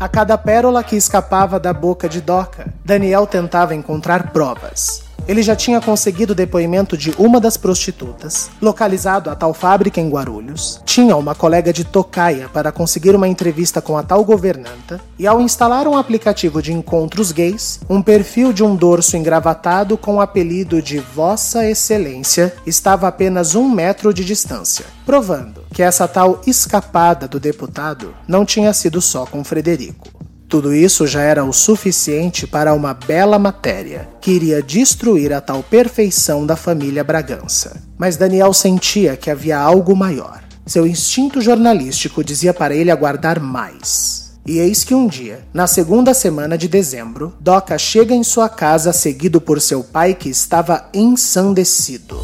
A 0.00 0.08
cada 0.08 0.38
pérola 0.38 0.82
que 0.82 0.96
escapava 0.96 1.60
da 1.60 1.74
boca 1.74 2.08
de 2.08 2.22
Doca, 2.22 2.72
Daniel 2.82 3.26
tentava 3.26 3.74
encontrar 3.74 4.32
provas. 4.32 5.09
Ele 5.30 5.44
já 5.44 5.54
tinha 5.54 5.80
conseguido 5.80 6.32
o 6.32 6.34
depoimento 6.34 6.96
de 6.96 7.14
uma 7.16 7.38
das 7.38 7.56
prostitutas, 7.56 8.50
localizado 8.60 9.30
a 9.30 9.36
tal 9.36 9.54
fábrica 9.54 10.00
em 10.00 10.10
Guarulhos, 10.10 10.82
tinha 10.84 11.14
uma 11.14 11.36
colega 11.36 11.72
de 11.72 11.84
tocaia 11.84 12.48
para 12.48 12.72
conseguir 12.72 13.14
uma 13.14 13.28
entrevista 13.28 13.80
com 13.80 13.96
a 13.96 14.02
tal 14.02 14.24
governanta, 14.24 15.00
e 15.16 15.28
ao 15.28 15.40
instalar 15.40 15.86
um 15.86 15.96
aplicativo 15.96 16.60
de 16.60 16.72
encontros 16.72 17.30
gays, 17.30 17.78
um 17.88 18.02
perfil 18.02 18.52
de 18.52 18.64
um 18.64 18.74
dorso 18.74 19.16
engravatado 19.16 19.96
com 19.96 20.16
o 20.16 20.20
apelido 20.20 20.82
de 20.82 20.98
Vossa 20.98 21.64
Excelência 21.64 22.52
estava 22.66 23.06
a 23.06 23.10
apenas 23.10 23.54
um 23.54 23.70
metro 23.70 24.12
de 24.12 24.24
distância, 24.24 24.84
provando 25.06 25.62
que 25.72 25.80
essa 25.80 26.08
tal 26.08 26.40
escapada 26.44 27.28
do 27.28 27.38
deputado 27.38 28.12
não 28.26 28.44
tinha 28.44 28.72
sido 28.72 29.00
só 29.00 29.24
com 29.24 29.44
Frederico. 29.44 30.29
Tudo 30.50 30.74
isso 30.74 31.06
já 31.06 31.20
era 31.20 31.44
o 31.44 31.52
suficiente 31.52 32.44
para 32.44 32.74
uma 32.74 32.92
bela 32.92 33.38
matéria, 33.38 34.08
que 34.20 34.32
iria 34.32 34.60
destruir 34.60 35.32
a 35.32 35.40
tal 35.40 35.62
perfeição 35.62 36.44
da 36.44 36.56
família 36.56 37.04
Bragança. 37.04 37.80
Mas 37.96 38.16
Daniel 38.16 38.52
sentia 38.52 39.16
que 39.16 39.30
havia 39.30 39.56
algo 39.56 39.94
maior. 39.94 40.42
Seu 40.66 40.88
instinto 40.88 41.40
jornalístico 41.40 42.24
dizia 42.24 42.52
para 42.52 42.74
ele 42.74 42.90
aguardar 42.90 43.40
mais. 43.40 44.32
E 44.44 44.58
eis 44.58 44.82
que 44.82 44.92
um 44.92 45.06
dia, 45.06 45.44
na 45.54 45.68
segunda 45.68 46.12
semana 46.12 46.58
de 46.58 46.66
dezembro, 46.66 47.32
Doca 47.38 47.78
chega 47.78 48.12
em 48.12 48.24
sua 48.24 48.48
casa 48.48 48.92
seguido 48.92 49.40
por 49.40 49.60
seu 49.60 49.84
pai 49.84 50.14
que 50.14 50.28
estava 50.28 50.90
ensandecido. 50.92 52.20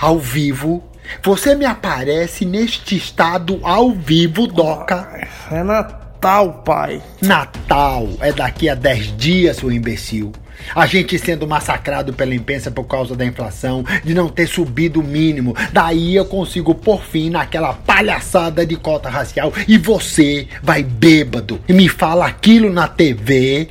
Ao 0.00 0.18
vivo, 0.18 0.82
você 1.22 1.54
me 1.54 1.64
aparece 1.64 2.44
neste 2.44 2.96
estado 2.96 3.58
ao 3.62 3.90
vivo, 3.92 4.46
Doca. 4.46 5.26
É 5.50 5.62
Natal, 5.62 6.62
pai. 6.64 7.02
Natal 7.20 8.08
é 8.20 8.32
daqui 8.32 8.68
a 8.68 8.74
10 8.74 9.16
dias, 9.16 9.56
seu 9.58 9.70
imbecil. 9.70 10.32
A 10.74 10.86
gente 10.86 11.18
sendo 11.18 11.46
massacrado 11.46 12.12
pela 12.12 12.34
imprensa 12.34 12.70
por 12.70 12.84
causa 12.84 13.14
da 13.14 13.24
inflação, 13.24 13.84
de 14.04 14.14
não 14.14 14.28
ter 14.28 14.46
subido 14.46 15.00
o 15.00 15.04
mínimo. 15.04 15.54
Daí 15.72 16.16
eu 16.16 16.24
consigo 16.24 16.74
por 16.74 17.02
fim 17.02 17.30
naquela 17.30 17.72
palhaçada 17.72 18.64
de 18.66 18.76
cota 18.76 19.08
racial. 19.08 19.52
E 19.68 19.78
você 19.78 20.48
vai 20.62 20.82
bêbado 20.82 21.60
e 21.68 21.72
me 21.72 21.88
fala 21.88 22.26
aquilo 22.26 22.72
na 22.72 22.88
TV. 22.88 23.68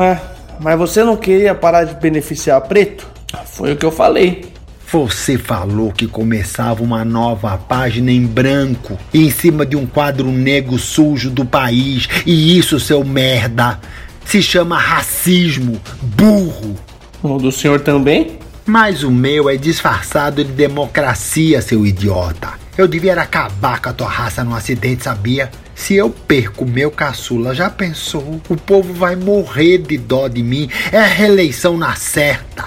É, 0.00 0.18
mas 0.60 0.78
você 0.78 1.02
não 1.04 1.16
queria 1.16 1.54
parar 1.54 1.84
de 1.84 1.94
beneficiar 1.94 2.60
preto? 2.62 3.06
Foi 3.46 3.72
o 3.72 3.76
que 3.76 3.84
eu 3.84 3.92
falei. 3.92 4.53
Você 4.94 5.36
falou 5.36 5.90
que 5.90 6.06
começava 6.06 6.80
uma 6.80 7.04
nova 7.04 7.58
página 7.58 8.12
em 8.12 8.24
branco, 8.24 8.96
em 9.12 9.28
cima 9.28 9.66
de 9.66 9.74
um 9.74 9.86
quadro 9.86 10.30
negro 10.30 10.78
sujo 10.78 11.30
do 11.30 11.44
país. 11.44 12.08
E 12.24 12.56
isso, 12.56 12.78
seu 12.78 13.02
merda, 13.04 13.80
se 14.24 14.40
chama 14.40 14.78
racismo, 14.78 15.80
burro. 16.00 16.76
O 17.20 17.38
do 17.38 17.50
senhor 17.50 17.80
também? 17.80 18.38
Mas 18.64 19.02
o 19.02 19.10
meu 19.10 19.50
é 19.50 19.56
disfarçado 19.56 20.44
de 20.44 20.52
democracia, 20.52 21.60
seu 21.60 21.84
idiota. 21.84 22.50
Eu 22.78 22.86
devia 22.86 23.20
acabar 23.20 23.82
com 23.82 23.88
a 23.88 23.92
tua 23.92 24.08
raça 24.08 24.44
num 24.44 24.54
acidente, 24.54 25.02
sabia? 25.02 25.50
Se 25.74 25.96
eu 25.96 26.08
perco 26.08 26.64
meu 26.64 26.92
caçula, 26.92 27.52
já 27.52 27.68
pensou? 27.68 28.40
O 28.48 28.56
povo 28.56 28.94
vai 28.94 29.16
morrer 29.16 29.78
de 29.78 29.98
dó 29.98 30.28
de 30.28 30.44
mim. 30.44 30.70
É 30.92 31.00
a 31.00 31.06
reeleição 31.06 31.76
na 31.76 31.96
certa. 31.96 32.66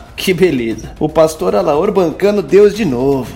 que 0.18 0.34
beleza. 0.34 0.90
O 0.98 1.08
pastor 1.08 1.54
Alaor 1.54 1.92
bancando 1.92 2.42
Deus 2.42 2.74
de 2.74 2.84
novo. 2.84 3.32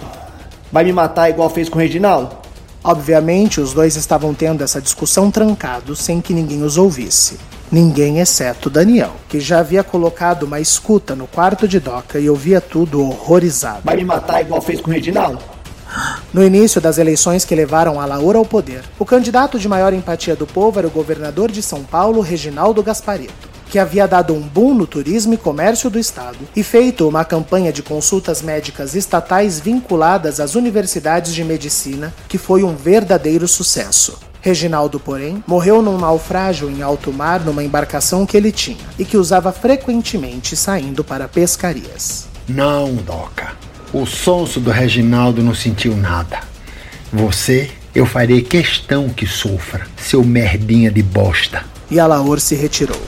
Vai 0.71 0.85
me 0.85 0.93
matar 0.93 1.31
igual 1.31 1.49
fez 1.49 1.69
com 1.69 1.79
o 1.79 1.81
Reginaldo? 1.81 2.37
Obviamente, 2.83 3.61
os 3.61 3.73
dois 3.73 3.95
estavam 3.95 4.35
tendo 4.35 4.65
essa 4.65 4.81
discussão 4.81 5.31
trancados 5.31 6.01
sem 6.01 6.21
que 6.21 6.35
ninguém 6.35 6.63
os 6.65 6.77
ouvisse. 6.77 7.39
Ninguém 7.71 8.19
exceto 8.19 8.69
Daniel, 8.69 9.13
que 9.29 9.41
já 9.41 9.61
havia 9.61 9.85
colocado 9.85 10.43
uma 10.43 10.61
escuta 10.61 11.15
no 11.15 11.27
quarto 11.27 11.69
de 11.69 11.79
Doca 11.79 12.19
e 12.19 12.29
ouvia 12.29 12.61
tudo 12.61 13.01
horrorizado. 13.01 13.83
Vai 13.85 13.97
me 13.97 14.05
matar 14.05 14.43
igual 14.43 14.61
fez 14.61 14.81
com 14.81 14.91
o 14.91 14.93
Reginaldo? 14.93 15.39
No 16.33 16.43
início 16.43 16.81
das 16.81 16.99
eleições 16.99 17.45
que 17.45 17.55
levaram 17.55 18.01
a 18.01 18.07
Laura 18.07 18.39
ao 18.39 18.45
poder, 18.45 18.83
o 18.99 19.05
candidato 19.05 19.59
de 19.59 19.69
maior 19.69 19.93
empatia 19.93 20.35
do 20.35 20.47
povo 20.47 20.79
era 20.79 20.89
o 20.89 20.91
governador 20.91 21.51
de 21.51 21.63
São 21.63 21.85
Paulo, 21.85 22.21
Reginaldo 22.21 22.83
Gasparito, 22.83 23.52
que 23.73 23.79
havia 23.79 24.07
dado 24.07 24.35
um 24.35 24.41
boom 24.43 24.75
no 24.75 24.87
turismo 24.87 25.33
e 25.33 25.39
comércio 25.39 25.89
do 25.89 25.99
estado 25.99 26.37
e 26.55 26.63
feito 26.63 27.09
uma 27.09 27.25
campanha 27.25 27.73
de 27.73 27.83
consultas 27.83 28.43
médicas 28.43 28.95
estatais 28.95 29.59
vinculadas 29.59 30.41
às 30.41 30.55
universidades 30.55 31.33
de 31.33 31.43
medicina, 31.43 32.13
que 32.29 32.37
foi 32.37 32.63
um 32.63 32.77
verdadeiro 32.77 33.49
sucesso. 33.49 34.19
Reginaldo, 34.43 35.01
porém, 35.01 35.43
morreu 35.47 35.81
num 35.81 35.97
naufrágio 35.97 36.69
em 36.69 36.83
alto 36.83 37.11
mar 37.11 37.41
numa 37.41 37.65
embarcação 37.65 38.27
que 38.27 38.37
ele 38.37 38.53
tinha 38.53 38.85
e 38.99 39.07
que 39.07 39.17
usava 39.17 39.51
frequentemente 39.53 40.55
saindo 40.55 41.03
para 41.03 41.27
pescarias. 41.27 42.29
Não, 42.47 42.95
Doca. 42.97 43.53
O 43.91 44.05
sonso 44.05 44.61
do 44.61 44.71
Reginaldo 44.71 45.43
não 45.43 45.55
sentiu 45.55 45.97
nada. 45.97 46.41
Você, 47.11 47.71
eu 47.95 48.05
farei 48.05 48.43
questão 48.43 49.09
que 49.09 49.27
sofra, 49.27 49.87
seu 49.97 50.23
merdinha 50.23 50.91
de 50.91 51.03
bosta. 51.03 51.65
E 51.91 51.99
Alaor 51.99 52.39
se 52.39 52.55
retirou. 52.55 53.01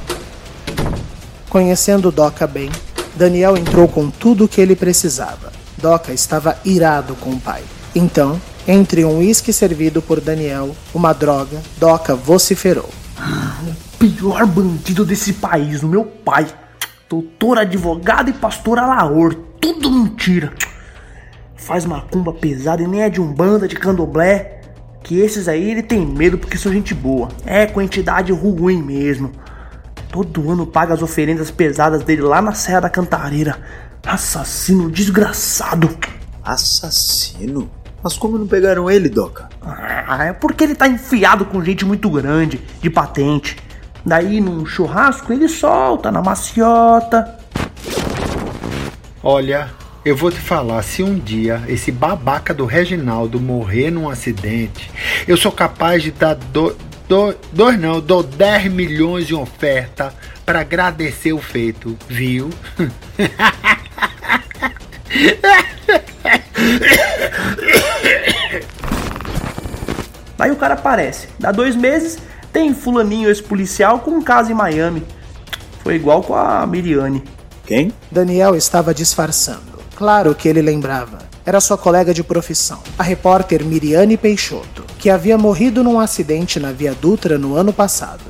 Conhecendo 1.54 2.10
Doca 2.10 2.48
bem, 2.48 2.68
Daniel 3.14 3.56
entrou 3.56 3.86
com 3.86 4.10
tudo 4.10 4.42
o 4.42 4.48
que 4.48 4.60
ele 4.60 4.74
precisava. 4.74 5.52
Doca 5.80 6.12
estava 6.12 6.58
irado 6.64 7.14
com 7.14 7.30
o 7.30 7.40
pai. 7.40 7.62
Então, 7.94 8.40
entre 8.66 9.04
um 9.04 9.18
uísque 9.18 9.52
servido 9.52 10.02
por 10.02 10.20
Daniel, 10.20 10.74
uma 10.92 11.12
droga, 11.12 11.62
Doca 11.78 12.16
vociferou. 12.16 12.90
O 13.68 13.98
pior 13.98 14.44
bandido 14.46 15.04
desse 15.04 15.34
país, 15.34 15.84
o 15.84 15.86
meu 15.86 16.04
pai. 16.04 16.48
Doutor 17.08 17.58
advogado 17.58 18.30
e 18.30 18.32
pastor 18.32 18.80
Alaor. 18.80 19.36
Tudo 19.60 19.92
mentira. 19.92 20.52
Faz 21.54 21.84
macumba 21.84 22.32
pesada 22.32 22.82
e 22.82 22.88
nem 22.88 23.02
é 23.02 23.08
de 23.08 23.20
um 23.20 23.32
banda 23.32 23.68
de 23.68 23.76
candomblé. 23.76 24.60
Que 25.04 25.20
esses 25.20 25.46
aí 25.46 25.70
ele 25.70 25.84
tem 25.84 26.04
medo 26.04 26.36
porque 26.36 26.58
são 26.58 26.72
gente 26.72 26.92
boa. 26.92 27.28
É 27.46 27.64
com 27.64 27.80
entidade 27.80 28.32
ruim 28.32 28.82
mesmo. 28.82 29.30
Todo 30.14 30.48
ano 30.48 30.64
paga 30.64 30.94
as 30.94 31.02
oferendas 31.02 31.50
pesadas 31.50 32.04
dele 32.04 32.22
lá 32.22 32.40
na 32.40 32.54
Serra 32.54 32.82
da 32.82 32.88
Cantareira. 32.88 33.58
Assassino 34.06 34.88
desgraçado. 34.88 35.90
Assassino? 36.44 37.68
Mas 38.00 38.16
como 38.16 38.38
não 38.38 38.46
pegaram 38.46 38.88
ele, 38.88 39.08
Doca? 39.08 39.48
Ah, 39.60 40.26
é 40.26 40.32
porque 40.32 40.62
ele 40.62 40.76
tá 40.76 40.86
enfiado 40.86 41.44
com 41.44 41.64
gente 41.64 41.84
muito 41.84 42.08
grande, 42.08 42.60
de 42.80 42.88
patente. 42.88 43.56
Daí 44.06 44.40
num 44.40 44.64
churrasco 44.64 45.32
ele 45.32 45.48
solta 45.48 46.12
na 46.12 46.22
maciota. 46.22 47.36
Olha, 49.20 49.68
eu 50.04 50.16
vou 50.16 50.30
te 50.30 50.38
falar, 50.38 50.80
se 50.82 51.02
um 51.02 51.18
dia 51.18 51.60
esse 51.66 51.90
babaca 51.90 52.54
do 52.54 52.66
Reginaldo 52.66 53.40
morrer 53.40 53.90
num 53.90 54.08
acidente, 54.08 54.92
eu 55.26 55.36
sou 55.36 55.50
capaz 55.50 56.04
de 56.04 56.12
dar 56.12 56.34
do, 56.36 56.76
do, 57.14 57.36
dois 57.52 57.78
não, 57.78 58.00
dou 58.00 58.24
10 58.24 58.72
milhões 58.72 59.24
de 59.24 59.36
oferta 59.36 60.12
para 60.44 60.62
agradecer 60.62 61.32
o 61.32 61.38
feito, 61.38 61.96
viu? 62.08 62.50
Daí 70.36 70.50
o 70.50 70.56
cara 70.56 70.74
aparece, 70.74 71.28
dá 71.38 71.52
dois 71.52 71.76
meses, 71.76 72.18
tem 72.52 72.74
fulaninho 72.74 73.28
ex-policial 73.28 74.00
com 74.00 74.10
um 74.10 74.20
caso 74.20 74.50
em 74.50 74.54
Miami. 74.54 75.04
Foi 75.84 75.94
igual 75.94 76.20
com 76.20 76.34
a 76.34 76.66
Miriane. 76.66 77.22
Quem? 77.64 77.92
Daniel 78.10 78.56
estava 78.56 78.92
disfarçando. 78.92 79.78
Claro 79.94 80.34
que 80.34 80.48
ele 80.48 80.60
lembrava. 80.60 81.18
Era 81.46 81.60
sua 81.60 81.78
colega 81.78 82.12
de 82.12 82.24
profissão, 82.24 82.82
a 82.98 83.04
repórter 83.04 83.64
Miriane 83.64 84.16
Peixoto, 84.16 84.83
que 85.04 85.10
havia 85.10 85.36
morrido 85.36 85.84
num 85.84 86.00
acidente 86.00 86.58
na 86.58 86.72
Via 86.72 86.94
Dutra 86.94 87.36
no 87.36 87.56
ano 87.56 87.74
passado. 87.74 88.22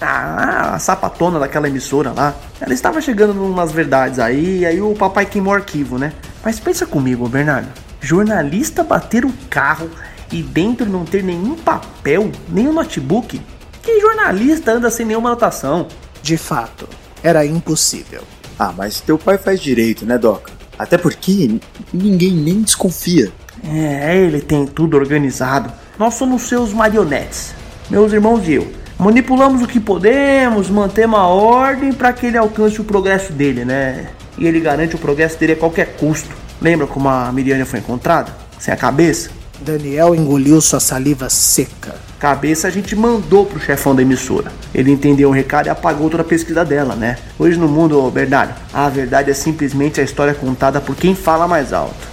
Ah, 0.00 0.72
a 0.72 0.78
sapatona 0.78 1.36
daquela 1.36 1.66
emissora 1.66 2.12
lá. 2.12 2.32
Ela 2.60 2.72
estava 2.72 3.00
chegando 3.00 3.34
numas 3.34 3.72
verdades 3.72 4.20
aí, 4.20 4.64
aí 4.64 4.80
o 4.80 4.94
papai 4.94 5.26
queimou 5.26 5.52
o 5.52 5.56
arquivo, 5.56 5.98
né? 5.98 6.12
Mas 6.44 6.60
pensa 6.60 6.86
comigo, 6.86 7.28
Bernardo. 7.28 7.66
Jornalista 8.00 8.84
bater 8.84 9.24
o 9.24 9.32
carro 9.50 9.90
e 10.30 10.44
dentro 10.44 10.86
não 10.88 11.04
ter 11.04 11.24
nenhum 11.24 11.56
papel, 11.56 12.30
nenhum 12.48 12.72
notebook? 12.72 13.40
Que 13.82 14.00
jornalista 14.00 14.70
anda 14.70 14.92
sem 14.92 15.04
nenhuma 15.04 15.30
anotação? 15.30 15.88
De 16.22 16.36
fato, 16.36 16.88
era 17.20 17.44
impossível. 17.44 18.22
Ah, 18.56 18.72
mas 18.72 19.00
teu 19.00 19.18
pai 19.18 19.38
faz 19.38 19.60
direito, 19.60 20.06
né, 20.06 20.16
Doca? 20.18 20.52
Até 20.78 20.96
porque 20.96 21.58
ninguém 21.92 22.30
nem 22.30 22.62
desconfia. 22.62 23.32
É, 23.64 24.16
ele 24.16 24.40
tem 24.40 24.66
tudo 24.66 24.96
organizado. 24.96 25.82
Nós 25.98 26.14
somos 26.14 26.48
seus 26.48 26.72
marionetes, 26.72 27.54
meus 27.90 28.12
irmãos 28.12 28.48
e 28.48 28.54
eu. 28.54 28.72
Manipulamos 28.98 29.62
o 29.62 29.66
que 29.66 29.78
podemos, 29.78 30.70
mantemos 30.70 31.18
a 31.18 31.24
ordem 31.26 31.92
para 31.92 32.12
que 32.12 32.26
ele 32.26 32.38
alcance 32.38 32.80
o 32.80 32.84
progresso 32.84 33.32
dele, 33.32 33.64
né? 33.64 34.06
E 34.38 34.46
ele 34.46 34.58
garante 34.58 34.94
o 34.96 34.98
progresso 34.98 35.38
dele 35.38 35.52
a 35.52 35.56
qualquer 35.56 35.96
custo. 35.96 36.30
Lembra 36.60 36.86
como 36.86 37.08
a 37.08 37.30
Miriane 37.30 37.64
foi 37.66 37.80
encontrada? 37.80 38.32
Sem 38.58 38.72
a 38.72 38.76
cabeça? 38.76 39.30
Daniel 39.60 40.14
engoliu 40.14 40.60
sua 40.60 40.80
saliva 40.80 41.28
seca. 41.28 41.94
Cabeça 42.18 42.68
a 42.68 42.70
gente 42.70 42.96
mandou 42.96 43.44
pro 43.44 43.60
chefão 43.60 43.94
da 43.94 44.00
emissora. 44.00 44.50
Ele 44.74 44.90
entendeu 44.90 45.28
o 45.28 45.32
recado 45.32 45.66
e 45.66 45.70
apagou 45.70 46.08
toda 46.08 46.22
a 46.22 46.26
pesquisa 46.26 46.64
dela, 46.64 46.94
né? 46.94 47.18
Hoje 47.38 47.58
no 47.58 47.68
mundo, 47.68 48.10
Bernardo, 48.10 48.54
a 48.72 48.88
verdade 48.88 49.30
é 49.30 49.34
simplesmente 49.34 50.00
a 50.00 50.04
história 50.04 50.32
contada 50.32 50.80
por 50.80 50.96
quem 50.96 51.14
fala 51.14 51.46
mais 51.46 51.72
alto. 51.72 52.08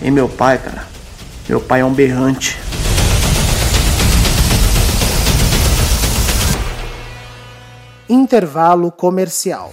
E 0.00 0.10
meu 0.10 0.28
pai, 0.28 0.58
cara, 0.58 0.84
meu 1.48 1.60
pai 1.60 1.80
é 1.80 1.84
um 1.84 1.92
berrante. 1.92 2.58
Intervalo 8.06 8.92
comercial. 8.92 9.70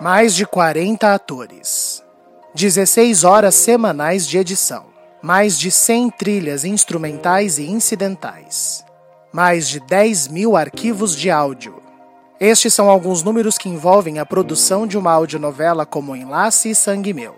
Mais 0.00 0.34
de 0.34 0.44
40 0.44 1.14
atores. 1.14 2.02
16 2.52 3.22
horas 3.22 3.54
semanais 3.54 4.26
de 4.26 4.36
edição. 4.36 4.86
Mais 5.22 5.56
de 5.56 5.70
100 5.70 6.10
trilhas 6.10 6.64
instrumentais 6.64 7.58
e 7.58 7.70
incidentais. 7.70 8.84
Mais 9.32 9.68
de 9.68 9.78
10 9.78 10.26
mil 10.26 10.56
arquivos 10.56 11.14
de 11.14 11.30
áudio. 11.30 11.80
Estes 12.40 12.74
são 12.74 12.90
alguns 12.90 13.22
números 13.22 13.56
que 13.56 13.68
envolvem 13.68 14.18
a 14.18 14.26
produção 14.26 14.88
de 14.88 14.98
uma 14.98 15.12
audionovela 15.12 15.86
como 15.86 16.16
Enlace 16.16 16.70
e 16.70 16.74
Sangue 16.74 17.14
Meu. 17.14 17.36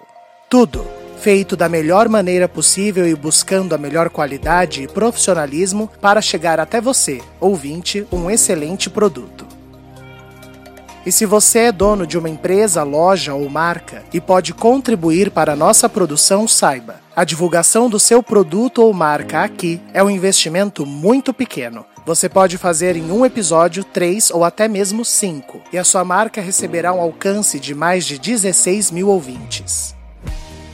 Tudo 0.48 0.86
feito 1.18 1.56
da 1.56 1.68
melhor 1.68 2.08
maneira 2.08 2.48
possível 2.48 3.06
e 3.06 3.14
buscando 3.14 3.74
a 3.74 3.78
melhor 3.78 4.08
qualidade 4.08 4.82
e 4.82 4.88
profissionalismo 4.88 5.90
para 6.00 6.22
chegar 6.22 6.60
até 6.60 6.80
você, 6.80 7.20
ouvinte, 7.40 8.06
um 8.10 8.30
excelente 8.30 8.88
produto. 8.88 9.46
E 11.04 11.12
se 11.12 11.24
você 11.26 11.60
é 11.60 11.72
dono 11.72 12.06
de 12.06 12.18
uma 12.18 12.28
empresa, 12.28 12.82
loja 12.82 13.34
ou 13.34 13.48
marca 13.48 14.04
e 14.12 14.20
pode 14.20 14.52
contribuir 14.52 15.30
para 15.30 15.52
a 15.52 15.56
nossa 15.56 15.88
produção, 15.88 16.46
saiba: 16.46 17.00
a 17.16 17.24
divulgação 17.24 17.88
do 17.88 17.98
seu 17.98 18.22
produto 18.22 18.82
ou 18.82 18.92
marca 18.92 19.42
aqui 19.42 19.80
é 19.92 20.02
um 20.02 20.10
investimento 20.10 20.84
muito 20.84 21.32
pequeno. 21.32 21.84
Você 22.04 22.28
pode 22.28 22.56
fazer 22.56 22.96
em 22.96 23.10
um 23.10 23.24
episódio 23.24 23.84
três 23.84 24.30
ou 24.30 24.44
até 24.44 24.68
mesmo 24.68 25.04
cinco, 25.04 25.60
e 25.72 25.78
a 25.78 25.84
sua 25.84 26.04
marca 26.04 26.40
receberá 26.40 26.92
um 26.92 27.00
alcance 27.00 27.58
de 27.58 27.74
mais 27.74 28.04
de 28.06 28.18
16 28.18 28.90
mil 28.90 29.08
ouvintes. 29.08 29.97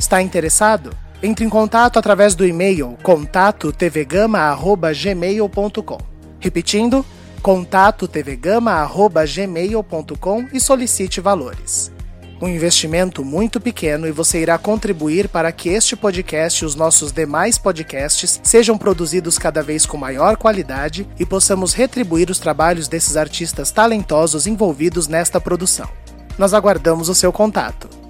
Está 0.05 0.21
interessado? 0.21 0.91
Entre 1.23 1.47
em 1.47 1.49
contato 1.49 1.99
através 1.99 2.35
do 2.35 2.47
e-mail 2.47 2.99
contato 3.03 3.73
tvgama@gmail.com. 3.73 5.99
Repetindo, 6.39 7.03
contato 7.41 8.07
tvgama@gmail.com 8.07 10.47
e 10.53 10.61
solicite 10.61 11.23
valores. 11.23 11.91
Um 12.39 12.49
investimento 12.49 13.25
muito 13.25 13.59
pequeno 13.59 14.07
e 14.07 14.13
você 14.13 14.43
irá 14.43 14.59
contribuir 14.59 15.27
para 15.27 15.51
que 15.51 15.71
este 15.71 15.97
podcast 15.97 16.63
e 16.63 16.67
os 16.67 16.75
nossos 16.75 17.11
demais 17.11 17.57
podcasts 17.57 18.39
sejam 18.45 18.77
produzidos 18.77 19.39
cada 19.39 19.63
vez 19.63 19.87
com 19.87 19.97
maior 19.97 20.37
qualidade 20.37 21.09
e 21.19 21.25
possamos 21.25 21.73
retribuir 21.73 22.29
os 22.29 22.39
trabalhos 22.39 22.89
desses 22.89 23.17
artistas 23.17 23.71
talentosos 23.71 24.47
envolvidos 24.47 25.09
nesta 25.09 25.41
produção. 25.41 25.89
Nós 26.37 26.53
aguardamos 26.53 27.09
o 27.09 27.15
seu 27.15 27.33
contato. 27.33 28.04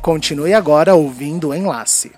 Continue 0.00 0.54
agora 0.54 0.94
ouvindo 0.94 1.48
o 1.48 1.54
Enlace. 1.54 2.12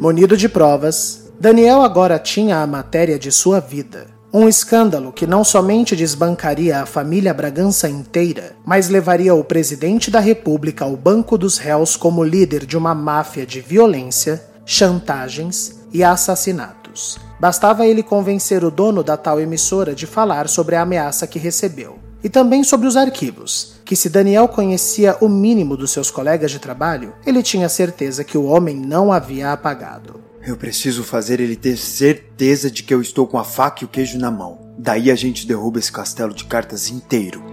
Munido 0.00 0.36
de 0.36 0.48
provas, 0.48 1.30
Daniel 1.38 1.82
agora 1.82 2.18
tinha 2.18 2.58
a 2.58 2.66
matéria 2.66 3.18
de 3.18 3.30
sua 3.30 3.60
vida. 3.60 4.06
Um 4.32 4.48
escândalo 4.48 5.12
que 5.12 5.26
não 5.26 5.44
somente 5.44 5.94
desbancaria 5.94 6.80
a 6.80 6.86
família 6.86 7.32
Bragança 7.32 7.88
inteira, 7.88 8.56
mas 8.64 8.88
levaria 8.88 9.34
o 9.34 9.44
presidente 9.44 10.10
da 10.10 10.20
República 10.20 10.84
ao 10.84 10.96
banco 10.96 11.38
dos 11.38 11.58
réus 11.58 11.94
como 11.94 12.24
líder 12.24 12.66
de 12.66 12.76
uma 12.76 12.94
máfia 12.94 13.46
de 13.46 13.60
violência, 13.60 14.42
chantagens 14.66 15.80
e 15.92 16.02
assassinatos. 16.02 17.18
Bastava 17.44 17.86
ele 17.86 18.02
convencer 18.02 18.64
o 18.64 18.70
dono 18.70 19.04
da 19.04 19.18
tal 19.18 19.38
emissora 19.38 19.94
de 19.94 20.06
falar 20.06 20.48
sobre 20.48 20.76
a 20.76 20.80
ameaça 20.80 21.26
que 21.26 21.38
recebeu. 21.38 21.98
E 22.22 22.28
também 22.30 22.64
sobre 22.64 22.86
os 22.88 22.96
arquivos, 22.96 23.74
que 23.84 23.94
se 23.94 24.08
Daniel 24.08 24.48
conhecia 24.48 25.18
o 25.20 25.28
mínimo 25.28 25.76
dos 25.76 25.90
seus 25.90 26.10
colegas 26.10 26.50
de 26.50 26.58
trabalho, 26.58 27.12
ele 27.26 27.42
tinha 27.42 27.68
certeza 27.68 28.24
que 28.24 28.38
o 28.38 28.46
homem 28.46 28.74
não 28.74 29.12
havia 29.12 29.52
apagado. 29.52 30.22
Eu 30.40 30.56
preciso 30.56 31.04
fazer 31.04 31.38
ele 31.38 31.54
ter 31.54 31.76
certeza 31.76 32.70
de 32.70 32.82
que 32.82 32.94
eu 32.94 33.02
estou 33.02 33.26
com 33.26 33.36
a 33.38 33.44
faca 33.44 33.84
e 33.84 33.84
o 33.84 33.88
queijo 33.88 34.18
na 34.18 34.30
mão. 34.30 34.72
Daí 34.78 35.10
a 35.10 35.14
gente 35.14 35.46
derruba 35.46 35.78
esse 35.78 35.92
castelo 35.92 36.32
de 36.32 36.46
cartas 36.46 36.88
inteiro. 36.88 37.44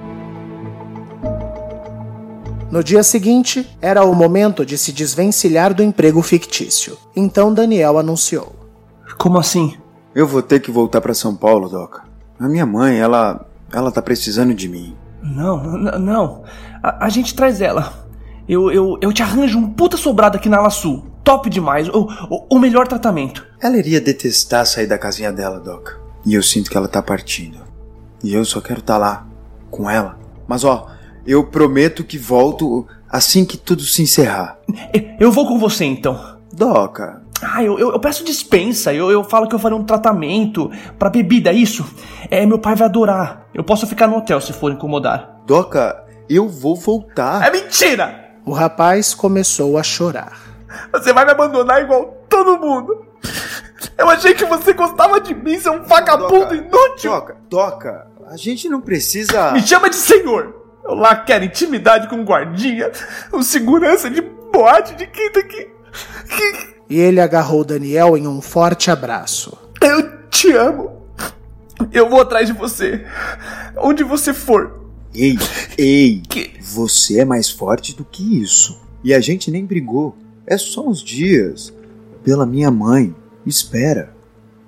No 2.71 2.81
dia 2.81 3.03
seguinte, 3.03 3.69
era 3.81 4.05
o 4.05 4.15
momento 4.15 4.65
de 4.65 4.77
se 4.77 4.93
desvencilhar 4.93 5.73
do 5.73 5.83
emprego 5.83 6.21
fictício. 6.21 6.97
Então 7.13 7.53
Daniel 7.53 7.97
anunciou: 7.97 8.55
Como 9.17 9.37
assim? 9.37 9.80
Eu 10.13 10.27
vou 10.27 10.41
ter 10.41 10.59
que 10.59 10.69
voltar 10.69 10.99
para 10.99 11.13
São 11.13 11.35
Paulo, 11.35 11.69
Doca. 11.69 12.03
A 12.39 12.47
minha 12.47 12.65
mãe, 12.65 12.99
ela. 12.99 13.45
ela 13.71 13.91
tá 13.91 14.01
precisando 14.01 14.53
de 14.53 14.67
mim. 14.67 14.95
Não, 15.23 15.63
não. 15.99 16.43
A, 16.83 17.05
a 17.05 17.09
gente 17.09 17.33
traz 17.33 17.61
ela. 17.61 17.93
Eu, 18.47 18.71
eu, 18.71 18.97
eu 19.01 19.13
te 19.13 19.21
arranjo 19.21 19.57
um 19.57 19.69
puta 19.69 19.95
sobrado 19.95 20.37
aqui 20.37 20.49
na 20.49 20.57
Ala 20.57 20.69
Sul. 20.69 21.05
Top 21.23 21.49
demais. 21.49 21.87
O, 21.87 22.07
o, 22.29 22.55
o 22.55 22.59
melhor 22.59 22.87
tratamento. 22.87 23.47
Ela 23.61 23.77
iria 23.77 24.01
detestar 24.01 24.65
sair 24.65 24.87
da 24.87 24.97
casinha 24.97 25.31
dela, 25.31 25.59
Doca. 25.59 25.99
E 26.25 26.33
eu 26.33 26.43
sinto 26.43 26.69
que 26.69 26.75
ela 26.75 26.87
tá 26.87 27.01
partindo. 27.01 27.59
E 28.23 28.33
eu 28.33 28.43
só 28.43 28.59
quero 28.59 28.79
estar 28.79 28.95
tá 28.95 28.99
lá, 28.99 29.27
com 29.69 29.89
ela. 29.89 30.19
Mas 30.47 30.63
ó, 30.63 30.87
eu 31.25 31.45
prometo 31.45 32.03
que 32.03 32.17
volto 32.17 32.85
assim 33.09 33.45
que 33.45 33.57
tudo 33.57 33.83
se 33.83 34.01
encerrar. 34.01 34.59
Eu 35.19 35.31
vou 35.31 35.47
com 35.47 35.57
você 35.57 35.85
então. 35.85 36.37
Doca. 36.51 37.20
Ah, 37.41 37.63
eu, 37.63 37.79
eu, 37.79 37.91
eu 37.91 37.99
peço 37.99 38.23
dispensa. 38.23 38.93
Eu, 38.93 39.11
eu 39.11 39.23
falo 39.23 39.47
que 39.47 39.55
eu 39.55 39.59
farei 39.59 39.77
um 39.77 39.83
tratamento 39.83 40.71
para 40.97 41.09
bebida, 41.09 41.49
é 41.49 41.53
isso? 41.53 41.85
É, 42.29 42.45
meu 42.45 42.59
pai 42.59 42.75
vai 42.75 42.87
adorar. 42.87 43.47
Eu 43.53 43.63
posso 43.63 43.87
ficar 43.87 44.07
no 44.07 44.17
hotel 44.17 44.39
se 44.39 44.53
for 44.53 44.71
incomodar. 44.71 45.41
Doca, 45.45 46.03
eu 46.29 46.47
vou 46.47 46.75
voltar. 46.75 47.45
É 47.47 47.51
mentira! 47.51 48.31
O 48.45 48.53
rapaz 48.53 49.13
começou 49.13 49.77
a 49.77 49.83
chorar. 49.83 50.39
Você 50.93 51.11
vai 51.13 51.25
me 51.25 51.31
abandonar 51.31 51.81
igual 51.81 52.25
todo 52.29 52.59
mundo. 52.59 53.05
Eu 53.97 54.09
achei 54.09 54.33
que 54.33 54.45
você 54.45 54.73
gostava 54.73 55.19
de 55.19 55.33
mim, 55.33 55.59
seu 55.59 55.73
um 55.73 55.83
vagabundo 55.83 56.29
Doca, 56.29 56.55
inútil. 56.55 57.11
Doca, 57.11 57.37
Doca, 57.49 58.07
a 58.27 58.37
gente 58.37 58.69
não 58.69 58.81
precisa. 58.81 59.51
Me 59.51 59.61
chama 59.61 59.89
de 59.89 59.95
senhor. 59.95 60.55
Eu 60.83 60.95
lá 60.95 61.15
quero 61.15 61.45
intimidade 61.45 62.07
com 62.07 62.23
guardinha, 62.23 62.91
um 63.31 63.43
segurança 63.43 64.09
de 64.09 64.21
boate 64.21 64.95
de 64.95 65.05
quinta 65.07 65.43
que... 65.43 65.65
que... 65.65 66.70
E 66.91 66.99
ele 66.99 67.21
agarrou 67.21 67.63
Daniel 67.63 68.17
em 68.17 68.27
um 68.27 68.41
forte 68.41 68.91
abraço. 68.91 69.57
Eu 69.79 70.27
te 70.29 70.51
amo. 70.51 70.91
Eu 71.89 72.09
vou 72.09 72.19
atrás 72.19 72.47
de 72.47 72.53
você. 72.53 73.05
Onde 73.77 74.03
você 74.03 74.33
for. 74.33 74.89
Ei, 75.15 75.37
ei. 75.77 76.21
Que? 76.27 76.51
Você 76.59 77.21
é 77.21 77.23
mais 77.23 77.49
forte 77.49 77.95
do 77.95 78.03
que 78.03 78.41
isso. 78.41 78.77
E 79.05 79.13
a 79.13 79.21
gente 79.21 79.49
nem 79.49 79.65
brigou. 79.65 80.17
É 80.45 80.57
só 80.57 80.85
uns 80.85 81.01
dias. 81.01 81.73
Pela 82.25 82.45
minha 82.45 82.69
mãe. 82.69 83.15
Espera. 83.45 84.13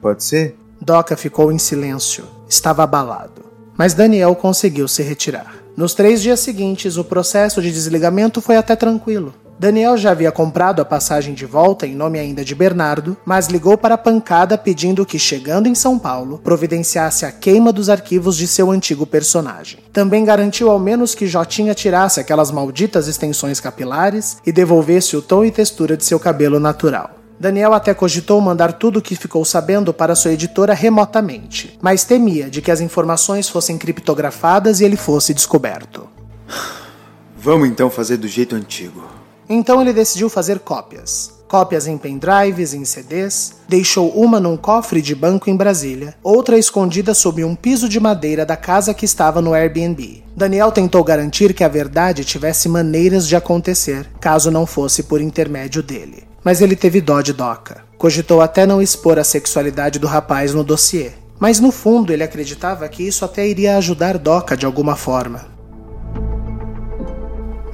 Pode 0.02 0.24
ser? 0.24 0.56
Doca 0.80 1.18
ficou 1.18 1.52
em 1.52 1.60
silêncio. 1.60 2.24
Estava 2.48 2.84
abalado. 2.84 3.44
Mas 3.78 3.94
Daniel 3.94 4.34
conseguiu 4.34 4.88
se 4.88 5.04
retirar. 5.04 5.58
Nos 5.76 5.94
três 5.94 6.22
dias 6.22 6.40
seguintes, 6.40 6.96
o 6.96 7.04
processo 7.04 7.62
de 7.62 7.70
desligamento 7.70 8.40
foi 8.40 8.56
até 8.56 8.78
tranquilo. 8.78 9.34
Daniel 9.64 9.96
já 9.96 10.12
havia 10.12 10.30
comprado 10.30 10.82
a 10.82 10.86
passagem 10.86 11.34
de 11.34 11.46
volta 11.46 11.88
em 11.88 11.96
nome 11.96 12.20
ainda 12.20 12.44
de 12.44 12.54
Bernardo, 12.54 13.16
mas 13.24 13.48
ligou 13.48 13.78
para 13.78 13.96
a 13.96 13.98
pancada 13.98 14.58
pedindo 14.58 15.06
que, 15.06 15.18
chegando 15.18 15.70
em 15.70 15.74
São 15.74 15.98
Paulo, 15.98 16.38
providenciasse 16.44 17.26
a 17.26 17.32
queima 17.32 17.72
dos 17.72 17.88
arquivos 17.88 18.36
de 18.36 18.46
seu 18.46 18.70
antigo 18.70 19.06
personagem. 19.06 19.80
Também 19.94 20.26
garantiu 20.26 20.70
ao 20.70 20.78
menos 20.78 21.16
que 21.16 21.28
Jotinha 21.28 21.74
tirasse 21.74 22.20
aquelas 22.20 22.52
malditas 22.52 23.08
extensões 23.08 23.62
capilares 23.62 24.36
e 24.46 24.52
devolvesse 24.52 25.16
o 25.16 25.22
tom 25.22 25.46
e 25.46 25.50
textura 25.50 25.96
de 25.96 26.04
seu 26.04 26.20
cabelo 26.20 26.60
natural. 26.60 27.12
Daniel 27.40 27.74
até 27.74 27.94
cogitou 27.94 28.42
mandar 28.42 28.74
tudo 28.74 29.00
o 29.00 29.02
que 29.02 29.16
ficou 29.16 29.46
sabendo 29.46 29.94
para 29.94 30.14
sua 30.14 30.34
editora 30.34 30.74
remotamente, 30.74 31.80
mas 31.82 32.04
temia 32.04 32.50
de 32.50 32.62
que 32.62 32.70
as 32.70 32.82
informações 32.82 33.48
fossem 33.48 33.78
criptografadas 33.78 34.82
e 34.82 34.84
ele 34.84 34.98
fosse 34.98 35.34
descoberto. 35.34 36.06
Vamos 37.38 37.70
então 37.70 37.90
fazer 37.90 38.18
do 38.18 38.28
jeito 38.28 38.58
antigo. 38.58 39.23
Então 39.48 39.82
ele 39.82 39.94
decidiu 39.94 40.30
fazer 40.30 40.60
cópias. 40.60 41.32
Cópias 41.48 41.86
em 41.86 42.00
pendrives, 42.00 42.74
em 42.74 42.84
CDs, 42.84 43.54
deixou 43.70 44.10
uma 44.10 44.40
num 44.40 44.58
cofre 44.58 45.04
de 45.04 45.14
banco 45.14 45.52
em 45.52 45.56
Brasília, 45.56 46.16
outra 46.24 46.58
escondida 46.58 47.14
sob 47.14 47.44
um 47.44 47.54
piso 47.54 47.88
de 47.88 48.00
madeira 48.00 48.44
da 48.44 48.58
casa 48.58 48.92
que 48.92 49.06
estava 49.06 49.40
no 49.40 49.54
Airbnb. 49.54 50.24
Daniel 50.36 50.72
tentou 50.72 51.04
garantir 51.04 51.54
que 51.54 51.64
a 51.64 51.68
verdade 51.68 52.26
tivesse 52.26 52.68
maneiras 52.68 53.28
de 53.28 53.36
acontecer, 53.36 54.10
caso 54.20 54.50
não 54.50 54.66
fosse 54.66 55.04
por 55.04 55.22
intermédio 55.22 55.84
dele. 55.84 56.24
Mas 56.44 56.60
ele 56.60 56.76
teve 56.76 57.00
dó 57.00 57.22
de 57.22 57.34
Doca. 57.34 57.84
Cogitou 58.00 58.42
até 58.42 58.66
não 58.66 58.82
expor 58.82 59.20
a 59.20 59.24
sexualidade 59.24 60.00
do 60.00 60.08
rapaz 60.08 60.56
no 60.56 60.64
dossiê. 60.64 61.12
Mas 61.40 61.60
no 61.60 61.72
fundo 61.72 62.12
ele 62.12 62.24
acreditava 62.24 62.90
que 62.90 63.04
isso 63.04 63.24
até 63.24 63.48
iria 63.48 63.78
ajudar 63.78 64.18
Doca 64.18 64.58
de 64.58 64.66
alguma 64.66 64.96
forma. 64.96 65.53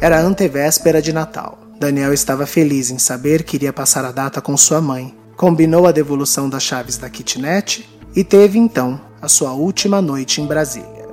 Era 0.01 0.21
antevéspera 0.21 1.01
de 1.01 1.11
Natal. 1.11 1.59
Daniel 1.77 2.13
estava 2.13 2.45
feliz 2.45 2.89
em 2.89 2.97
saber 2.97 3.43
que 3.43 3.57
iria 3.57 3.73
passar 3.73 4.05
a 4.05 4.13
data 4.13 4.41
com 4.41 4.55
sua 4.55 4.79
mãe. 4.79 5.13
Combinou 5.35 5.85
a 5.85 5.91
devolução 5.91 6.49
das 6.49 6.63
chaves 6.63 6.97
da 6.97 7.09
kitnet 7.09 7.87
e 8.15 8.23
teve 8.23 8.57
então 8.57 8.99
a 9.21 9.27
sua 9.27 9.51
última 9.51 10.01
noite 10.01 10.41
em 10.41 10.47
Brasília. 10.47 11.05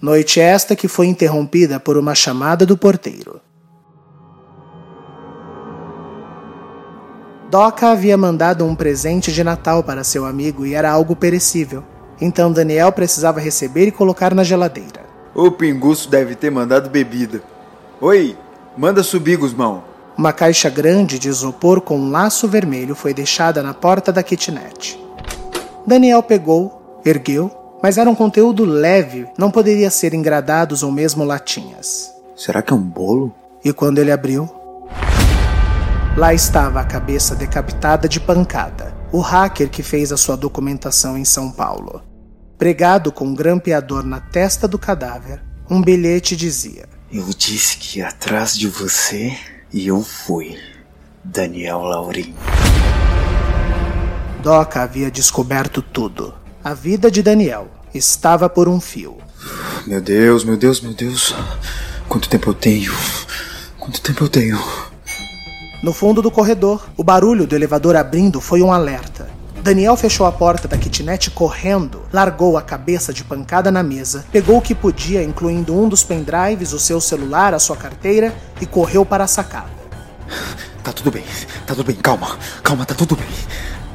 Noite 0.00 0.38
esta 0.38 0.76
que 0.76 0.86
foi 0.86 1.06
interrompida 1.06 1.80
por 1.80 1.96
uma 1.96 2.14
chamada 2.14 2.64
do 2.64 2.76
porteiro. 2.76 3.40
Doca 7.50 7.90
havia 7.90 8.16
mandado 8.16 8.64
um 8.64 8.76
presente 8.76 9.32
de 9.32 9.42
Natal 9.42 9.82
para 9.82 10.04
seu 10.04 10.24
amigo 10.24 10.64
e 10.64 10.74
era 10.74 10.90
algo 10.90 11.16
perecível. 11.16 11.82
Então 12.20 12.50
Daniel 12.50 12.90
precisava 12.92 13.40
receber 13.40 13.86
e 13.86 13.92
colocar 13.92 14.34
na 14.34 14.42
geladeira. 14.42 15.04
O 15.34 15.50
pinguço 15.50 16.10
deve 16.10 16.34
ter 16.34 16.50
mandado 16.50 16.88
bebida. 16.88 17.42
Oi, 18.00 18.36
manda 18.76 19.02
subir, 19.02 19.36
Guzmão. 19.36 19.84
Uma 20.16 20.32
caixa 20.32 20.70
grande 20.70 21.18
de 21.18 21.28
isopor 21.28 21.82
com 21.82 21.98
um 21.98 22.10
laço 22.10 22.48
vermelho 22.48 22.94
foi 22.94 23.12
deixada 23.12 23.62
na 23.62 23.74
porta 23.74 24.10
da 24.10 24.22
kitnet. 24.22 24.98
Daniel 25.86 26.22
pegou, 26.22 27.00
ergueu, 27.04 27.50
mas 27.82 27.98
era 27.98 28.08
um 28.08 28.14
conteúdo 28.14 28.64
leve, 28.64 29.28
não 29.36 29.50
poderia 29.50 29.90
ser 29.90 30.14
engradados 30.14 30.82
ou 30.82 30.90
mesmo 30.90 31.22
latinhas. 31.22 32.10
Será 32.34 32.62
que 32.62 32.72
é 32.72 32.76
um 32.76 32.82
bolo? 32.82 33.34
E 33.62 33.74
quando 33.74 33.98
ele 33.98 34.10
abriu, 34.10 34.48
lá 36.16 36.32
estava 36.32 36.80
a 36.80 36.84
cabeça 36.84 37.34
decapitada 37.34 38.08
de 38.08 38.18
pancada 38.18 38.96
o 39.12 39.20
hacker 39.20 39.70
que 39.70 39.82
fez 39.82 40.12
a 40.12 40.16
sua 40.16 40.36
documentação 40.36 41.16
em 41.16 41.24
São 41.24 41.50
Paulo. 41.50 42.02
Pregado 42.58 43.12
com 43.12 43.26
um 43.26 43.34
grampeador 43.34 44.02
na 44.02 44.18
testa 44.18 44.66
do 44.66 44.78
cadáver, 44.78 45.42
um 45.68 45.82
bilhete 45.82 46.34
dizia: 46.34 46.88
Eu 47.12 47.26
disse 47.36 47.76
que 47.76 47.98
ia 47.98 48.08
atrás 48.08 48.56
de 48.56 48.66
você 48.66 49.36
e 49.70 49.86
eu 49.86 50.02
fui. 50.02 50.56
Daniel 51.22 51.82
Laurim. 51.82 52.34
Doca 54.42 54.80
havia 54.80 55.10
descoberto 55.10 55.82
tudo. 55.82 56.32
A 56.64 56.72
vida 56.72 57.10
de 57.10 57.22
Daniel 57.22 57.68
estava 57.92 58.48
por 58.48 58.68
um 58.68 58.80
fio. 58.80 59.18
Meu 59.86 60.00
Deus, 60.00 60.42
meu 60.42 60.56
Deus, 60.56 60.80
meu 60.80 60.94
Deus. 60.94 61.34
Quanto 62.08 62.26
tempo 62.26 62.48
eu 62.48 62.54
tenho? 62.54 62.94
Quanto 63.78 64.00
tempo 64.00 64.24
eu 64.24 64.28
tenho? 64.30 64.58
No 65.82 65.92
fundo 65.92 66.22
do 66.22 66.30
corredor, 66.30 66.88
o 66.96 67.04
barulho 67.04 67.46
do 67.46 67.54
elevador 67.54 67.96
abrindo 67.96 68.40
foi 68.40 68.62
um 68.62 68.72
alerta. 68.72 69.35
Daniel 69.66 69.96
fechou 69.96 70.24
a 70.26 70.30
porta 70.30 70.68
da 70.68 70.78
kitnet 70.78 71.28
correndo, 71.28 72.02
largou 72.12 72.56
a 72.56 72.62
cabeça 72.62 73.12
de 73.12 73.24
pancada 73.24 73.68
na 73.68 73.82
mesa, 73.82 74.24
pegou 74.30 74.58
o 74.58 74.62
que 74.62 74.76
podia, 74.76 75.24
incluindo 75.24 75.76
um 75.76 75.88
dos 75.88 76.04
pendrives, 76.04 76.72
o 76.72 76.78
seu 76.78 77.00
celular, 77.00 77.52
a 77.52 77.58
sua 77.58 77.76
carteira, 77.76 78.32
e 78.60 78.64
correu 78.64 79.04
para 79.04 79.24
a 79.24 79.26
sacada. 79.26 79.70
Tá 80.84 80.92
tudo 80.92 81.10
bem, 81.10 81.24
tá 81.66 81.74
tudo 81.74 81.82
bem, 81.82 81.96
calma, 81.96 82.38
calma, 82.62 82.86
tá 82.86 82.94
tudo 82.94 83.16
bem. 83.16 83.26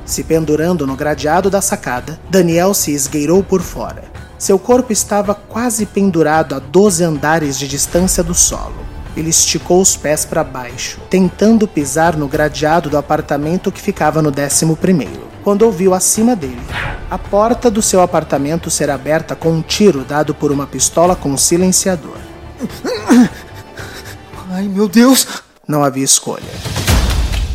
Se 0.04 0.26
pendurando 0.26 0.86
no 0.86 0.98
gradeado 0.98 1.50
da 1.50 1.62
sacada, 1.62 2.20
Daniel 2.30 2.74
se 2.74 2.92
esgueirou 2.92 3.42
por 3.42 3.62
fora. 3.62 4.04
Seu 4.38 4.60
corpo 4.60 4.92
estava 4.92 5.34
quase 5.34 5.86
pendurado 5.86 6.54
a 6.54 6.60
12 6.60 7.02
andares 7.02 7.58
de 7.58 7.66
distância 7.66 8.22
do 8.22 8.34
solo. 8.34 8.76
Ele 9.16 9.30
esticou 9.30 9.80
os 9.80 9.96
pés 9.96 10.26
para 10.26 10.44
baixo, 10.44 11.00
tentando 11.10 11.66
pisar 11.66 12.18
no 12.18 12.28
gradeado 12.28 12.90
do 12.90 12.98
apartamento 12.98 13.72
que 13.72 13.80
ficava 13.80 14.22
no 14.22 14.32
décimo 14.32 14.76
primeiro, 14.76 15.31
quando 15.44 15.64
ouviu 15.64 15.94
acima 15.94 16.36
dele 16.36 16.62
a 17.12 17.18
porta 17.18 17.70
do 17.70 17.82
seu 17.82 18.02
apartamento 18.02 18.72
ser 18.72 18.90
aberta 18.90 19.36
com 19.36 19.52
um 19.52 19.62
tiro 19.62 20.06
dado 20.06 20.34
por 20.34 20.50
uma 20.50 20.66
pistola 20.66 21.14
com 21.14 21.36
silenciador. 21.36 22.16
Ai, 24.50 24.64
meu 24.64 24.88
Deus! 24.88 25.28
Não 25.68 25.84
havia 25.84 26.06
escolha. 26.06 26.50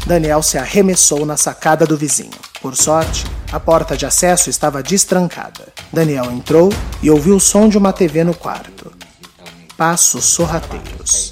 Daniel 0.04 0.42
se 0.42 0.58
arremessou 0.58 1.24
na 1.24 1.38
sacada 1.38 1.86
do 1.86 1.96
vizinho. 1.96 2.36
Por 2.60 2.76
sorte, 2.76 3.24
a 3.50 3.58
porta 3.58 3.96
de 3.96 4.04
acesso 4.04 4.50
estava 4.50 4.82
destrancada. 4.82 5.68
Daniel 5.90 6.30
entrou 6.30 6.70
e 7.02 7.10
ouviu 7.10 7.36
o 7.36 7.40
som 7.40 7.66
de 7.66 7.78
uma 7.78 7.94
TV 7.94 8.24
no 8.24 8.34
quarto. 8.34 8.92
Passos 9.74 10.26
sorrateiros. 10.26 11.30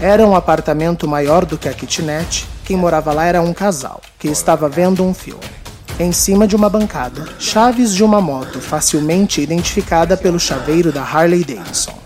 Era 0.00 0.24
um 0.24 0.36
apartamento 0.36 1.08
maior 1.08 1.44
do 1.44 1.58
que 1.58 1.68
a 1.68 1.74
kitnet. 1.74 2.46
Quem 2.64 2.76
morava 2.76 3.12
lá 3.12 3.24
era 3.24 3.42
um 3.42 3.52
casal, 3.52 4.00
que 4.20 4.28
estava 4.28 4.68
vendo 4.68 5.02
um 5.02 5.12
filme. 5.12 5.65
Em 5.98 6.12
cima 6.12 6.46
de 6.46 6.54
uma 6.54 6.68
bancada, 6.68 7.26
chaves 7.38 7.94
de 7.94 8.04
uma 8.04 8.20
moto 8.20 8.60
facilmente 8.60 9.40
identificada 9.40 10.14
pelo 10.14 10.38
chaveiro 10.38 10.92
da 10.92 11.02
Harley 11.02 11.42
Davidson. 11.42 11.98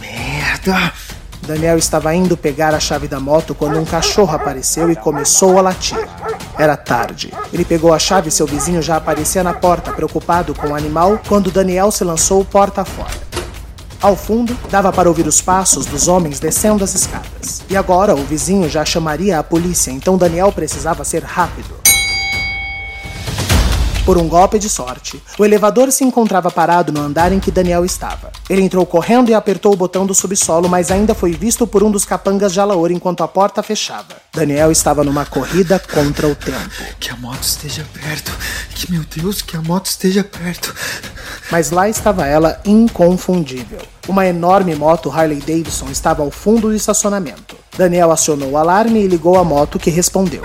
Merda! 0.00 0.92
Daniel 1.42 1.78
estava 1.78 2.14
indo 2.14 2.36
pegar 2.36 2.72
a 2.74 2.78
chave 2.78 3.08
da 3.08 3.18
moto 3.18 3.56
quando 3.56 3.76
um 3.80 3.84
cachorro 3.84 4.36
apareceu 4.36 4.88
e 4.88 4.94
começou 4.94 5.58
a 5.58 5.62
latir. 5.62 5.98
Era 6.56 6.76
tarde. 6.76 7.34
Ele 7.52 7.64
pegou 7.64 7.92
a 7.92 7.98
chave 7.98 8.28
e 8.28 8.32
seu 8.32 8.46
vizinho 8.46 8.80
já 8.80 8.96
aparecia 8.96 9.42
na 9.42 9.52
porta, 9.52 9.92
preocupado 9.92 10.54
com 10.54 10.68
o 10.68 10.74
animal, 10.74 11.20
quando 11.26 11.50
Daniel 11.50 11.90
se 11.90 12.04
lançou 12.04 12.44
porta 12.44 12.84
fora. 12.84 13.26
Ao 14.00 14.14
fundo, 14.14 14.56
dava 14.70 14.92
para 14.92 15.08
ouvir 15.08 15.26
os 15.26 15.40
passos 15.40 15.86
dos 15.86 16.06
homens 16.06 16.38
descendo 16.38 16.84
as 16.84 16.94
escadas. 16.94 17.64
E 17.68 17.76
agora 17.76 18.14
o 18.14 18.24
vizinho 18.24 18.70
já 18.70 18.84
chamaria 18.84 19.40
a 19.40 19.42
polícia, 19.42 19.90
então 19.90 20.16
Daniel 20.16 20.52
precisava 20.52 21.02
ser 21.02 21.24
rápido. 21.24 21.74
Por 24.06 24.16
um 24.16 24.28
golpe 24.28 24.56
de 24.56 24.68
sorte, 24.68 25.20
o 25.36 25.44
elevador 25.44 25.90
se 25.90 26.04
encontrava 26.04 26.48
parado 26.48 26.92
no 26.92 27.00
andar 27.00 27.32
em 27.32 27.40
que 27.40 27.50
Daniel 27.50 27.84
estava. 27.84 28.30
Ele 28.48 28.62
entrou 28.62 28.86
correndo 28.86 29.30
e 29.30 29.34
apertou 29.34 29.72
o 29.72 29.76
botão 29.76 30.06
do 30.06 30.14
subsolo, 30.14 30.68
mas 30.68 30.92
ainda 30.92 31.12
foi 31.12 31.32
visto 31.32 31.66
por 31.66 31.82
um 31.82 31.90
dos 31.90 32.04
capangas 32.04 32.52
de 32.52 32.60
Alaor 32.60 32.92
enquanto 32.92 33.24
a 33.24 33.28
porta 33.28 33.64
fechava. 33.64 34.14
Daniel 34.32 34.70
estava 34.70 35.02
numa 35.02 35.26
corrida 35.26 35.80
contra 35.92 36.28
o 36.28 36.36
tempo. 36.36 36.70
Que 37.00 37.10
a 37.10 37.16
moto 37.16 37.42
esteja 37.42 37.84
perto. 37.92 38.30
Que 38.76 38.92
meu 38.92 39.02
Deus, 39.12 39.42
que 39.42 39.56
a 39.56 39.60
moto 39.60 39.86
esteja 39.86 40.22
perto. 40.22 40.72
Mas 41.50 41.72
lá 41.72 41.88
estava 41.88 42.28
ela 42.28 42.60
inconfundível. 42.64 43.80
Uma 44.06 44.24
enorme 44.24 44.76
moto 44.76 45.10
Harley 45.10 45.40
Davidson 45.40 45.88
estava 45.90 46.22
ao 46.22 46.30
fundo 46.30 46.68
do 46.68 46.76
estacionamento. 46.76 47.56
Daniel 47.76 48.12
acionou 48.12 48.52
o 48.52 48.56
alarme 48.56 49.00
e 49.00 49.08
ligou 49.08 49.36
a 49.36 49.42
moto 49.42 49.80
que 49.80 49.90
respondeu. 49.90 50.44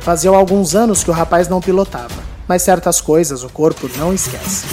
Fazia 0.00 0.30
alguns 0.30 0.74
anos 0.74 1.04
que 1.04 1.10
o 1.10 1.14
rapaz 1.14 1.46
não 1.46 1.60
pilotava 1.60 2.31
mas 2.52 2.60
certas 2.60 3.00
coisas 3.00 3.42
o 3.42 3.48
corpo 3.48 3.88
não 3.96 4.12
esquece. 4.12 4.66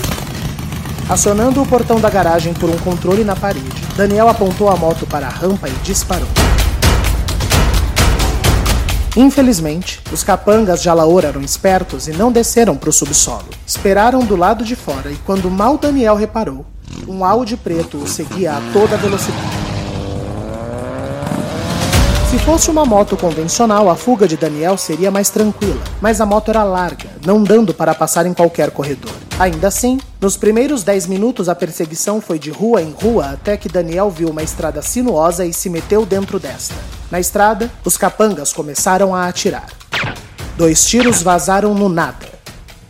Acionando 1.08 1.62
o 1.62 1.66
portão 1.66 1.98
da 1.98 2.10
garagem 2.10 2.54
por 2.54 2.70
um 2.70 2.78
controle 2.80 3.24
na 3.24 3.38
parede, 3.38 3.82
Daniel 3.96 4.28
apontou 4.28 4.70
a 4.70 4.76
moto 4.76 5.08
para 5.08 5.28
a 5.28 5.30
rampa 5.30 5.70
e 5.70 5.72
disparou. 5.82 6.28
Infelizmente, 9.16 10.02
os 10.12 10.26
capangas 10.26 10.82
de 10.82 10.90
Alaor 10.90 11.24
eram 11.24 11.40
espertos 11.40 12.10
e 12.10 12.12
não 12.12 12.34
desceram 12.34 12.76
para 12.76 12.90
o 12.90 12.94
subsolo. 12.94 13.48
Esperaram 13.66 14.20
do 14.26 14.36
lado 14.36 14.66
de 14.66 14.76
fora 14.76 15.10
e 15.10 15.16
quando 15.26 15.50
mal 15.50 15.78
Daniel 15.78 16.18
reparou, 16.18 16.66
um 17.08 17.24
Audi 17.24 17.56
preto 17.56 17.96
o 17.96 18.06
seguia 18.10 18.58
a 18.58 18.62
toda 18.74 18.98
velocidade. 18.98 19.69
Se 22.30 22.38
fosse 22.38 22.70
uma 22.70 22.86
moto 22.86 23.18
convencional, 23.18 23.90
a 23.90 23.96
fuga 23.96 24.28
de 24.28 24.38
Daniel 24.38 24.78
seria 24.78 25.10
mais 25.10 25.32
tranquila, 25.32 25.82
mas 26.00 26.22
a 26.22 26.28
moto 26.28 26.50
era 26.50 26.64
larga, 26.64 27.10
não 27.26 27.44
dando 27.44 27.74
para 27.74 27.96
passar 27.96 28.28
em 28.28 28.36
qualquer 28.36 28.70
corredor. 28.70 29.12
Ainda 29.40 29.68
assim, 29.68 30.00
nos 30.22 30.38
primeiros 30.38 30.84
10 30.84 31.08
minutos 31.08 31.50
a 31.50 31.56
perseguição 31.56 32.22
foi 32.22 32.38
de 32.38 32.52
rua 32.52 32.84
em 32.84 32.92
rua 32.92 33.32
até 33.32 33.58
que 33.58 33.68
Daniel 33.68 34.12
viu 34.12 34.30
uma 34.30 34.44
estrada 34.44 34.80
sinuosa 34.84 35.44
e 35.44 35.52
se 35.52 35.72
meteu 35.72 36.06
dentro 36.06 36.40
desta. 36.40 36.76
Na 37.10 37.20
estrada, 37.20 37.72
os 37.84 37.98
capangas 37.98 38.54
começaram 38.54 39.16
a 39.16 39.28
atirar. 39.28 39.66
Dois 40.56 40.86
tiros 40.86 41.24
vazaram 41.24 41.74
no 41.74 41.90
nada. 41.90 42.30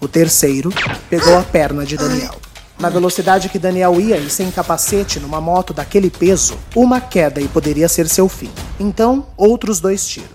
O 0.02 0.08
terceiro 0.10 0.70
pegou 1.10 1.38
a 1.38 1.44
perna 1.44 1.86
de 1.86 1.96
Daniel. 1.96 2.36
Na 2.80 2.88
velocidade 2.88 3.50
que 3.50 3.60
Daniel 3.60 4.00
ia 4.00 4.16
e 4.18 4.30
sem 4.30 4.50
capacete 4.50 5.20
numa 5.20 5.42
moto 5.42 5.74
daquele 5.74 6.10
peso, 6.10 6.58
uma 6.74 7.02
queda 7.02 7.42
e 7.42 7.48
poderia 7.50 7.90
ser 7.90 8.08
seu 8.08 8.30
fim. 8.30 8.50
Então, 8.80 9.28
outros 9.36 9.82
dois 9.82 10.08
tiros. 10.08 10.30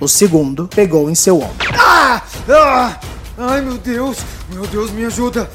O 0.00 0.08
segundo 0.08 0.68
pegou 0.74 1.08
em 1.08 1.14
seu 1.14 1.36
ombro. 1.36 1.68
Ah! 1.78 2.20
Ah! 2.48 3.00
Ai 3.38 3.60
meu 3.60 3.78
Deus! 3.78 4.18
Meu 4.52 4.66
Deus, 4.66 4.90
me 4.90 5.04
ajuda! 5.04 5.48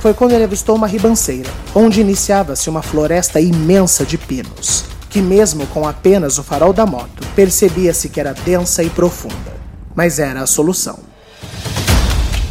Foi 0.00 0.12
quando 0.12 0.32
ele 0.32 0.44
avistou 0.44 0.74
uma 0.74 0.88
ribanceira, 0.88 1.50
onde 1.72 2.00
iniciava-se 2.00 2.68
uma 2.68 2.82
floresta 2.82 3.40
imensa 3.40 4.04
de 4.04 4.18
pinos, 4.18 4.84
que 5.08 5.20
mesmo 5.20 5.66
com 5.68 5.86
apenas 5.86 6.36
o 6.36 6.42
farol 6.42 6.72
da 6.72 6.84
moto, 6.84 7.24
percebia-se 7.36 8.08
que 8.08 8.18
era 8.18 8.32
densa 8.32 8.82
e 8.82 8.90
profunda. 8.90 9.56
Mas 9.94 10.18
era 10.18 10.42
a 10.42 10.46
solução. 10.46 10.98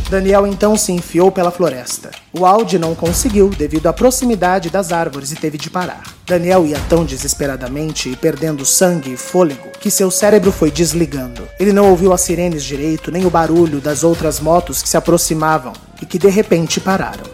Daniel 0.10 0.46
então 0.46 0.78
se 0.78 0.92
enfiou 0.92 1.32
pela 1.32 1.50
floresta. 1.50 2.12
O 2.32 2.46
Audi 2.46 2.78
não 2.78 2.94
conseguiu 2.94 3.50
devido 3.50 3.88
à 3.88 3.94
proximidade 3.94 4.70
das 4.70 4.92
árvores 4.92 5.32
e 5.32 5.36
teve 5.36 5.58
de 5.58 5.70
parar. 5.70 6.04
Daniel 6.28 6.66
ia 6.66 6.80
tão 6.88 7.04
desesperadamente 7.04 8.10
e 8.10 8.16
perdendo 8.16 8.66
sangue 8.66 9.14
e 9.14 9.18
fôlego 9.18 9.70
que 9.80 9.90
seu 9.90 10.12
cérebro 10.12 10.52
foi 10.52 10.70
desligando. 10.70 11.48
Ele 11.60 11.74
não 11.74 11.90
ouviu 11.90 12.14
as 12.14 12.22
sirenes 12.22 12.64
direito 12.64 13.12
nem 13.12 13.26
o 13.26 13.32
barulho 13.32 13.82
das 13.82 14.04
outras 14.04 14.40
motos 14.40 14.84
que 14.84 14.90
se 14.90 14.96
aproximavam 14.96 15.74
e 16.00 16.06
que 16.06 16.20
de 16.20 16.30
repente 16.30 16.80
pararam. 16.80 17.26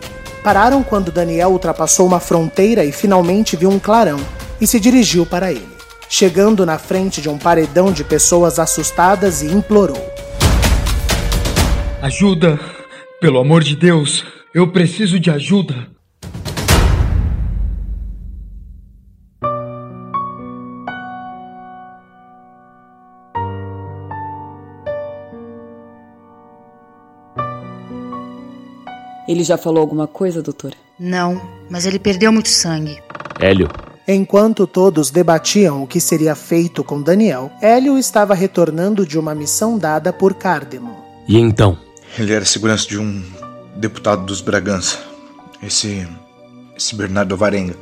Pararam 0.41 0.81
quando 0.81 1.11
Daniel 1.11 1.49
ultrapassou 1.49 2.07
uma 2.07 2.21
fronteira 2.21 2.85
e 2.85 2.91
finalmente 2.91 3.57
viu 3.57 3.69
um 3.69 3.79
clarão 3.79 4.19
e 4.61 4.65
se 4.65 4.79
dirigiu 4.79 5.25
para 5.25 5.51
ele. 5.51 5.69
Chegando 6.09 6.65
na 6.65 6.77
frente 6.77 7.21
de 7.21 7.29
um 7.29 7.37
paredão 7.37 7.91
de 7.91 8.03
pessoas 8.03 8.59
assustadas 8.59 9.41
e 9.41 9.47
implorou: 9.47 10.01
Ajuda! 12.01 12.59
Pelo 13.19 13.37
amor 13.37 13.63
de 13.63 13.75
Deus, 13.75 14.25
eu 14.55 14.71
preciso 14.71 15.19
de 15.19 15.29
ajuda! 15.29 15.87
Ele 29.27 29.43
já 29.43 29.55
falou 29.55 29.79
alguma 29.79 30.07
coisa, 30.07 30.41
doutora? 30.41 30.73
Não, 30.99 31.39
mas 31.69 31.85
ele 31.85 31.99
perdeu 31.99 32.33
muito 32.33 32.49
sangue. 32.49 32.99
Hélio. 33.39 33.69
Enquanto 34.07 34.65
todos 34.65 35.11
debatiam 35.11 35.83
o 35.83 35.87
que 35.87 35.99
seria 35.99 36.33
feito 36.33 36.83
com 36.83 36.99
Daniel, 36.99 37.51
Hélio 37.61 37.95
estava 37.95 38.33
retornando 38.33 39.05
de 39.05 39.19
uma 39.19 39.35
missão 39.35 39.77
dada 39.77 40.11
por 40.11 40.33
Cardemon. 40.33 40.99
E 41.27 41.37
então? 41.37 41.77
Ele 42.17 42.33
era 42.33 42.45
segurança 42.45 42.87
de 42.87 42.97
um 42.97 43.23
deputado 43.75 44.25
dos 44.25 44.41
Bragança. 44.41 44.99
Esse. 45.63 46.07
esse 46.75 46.95
Bernardo 46.95 47.37
Varenga. 47.37 47.75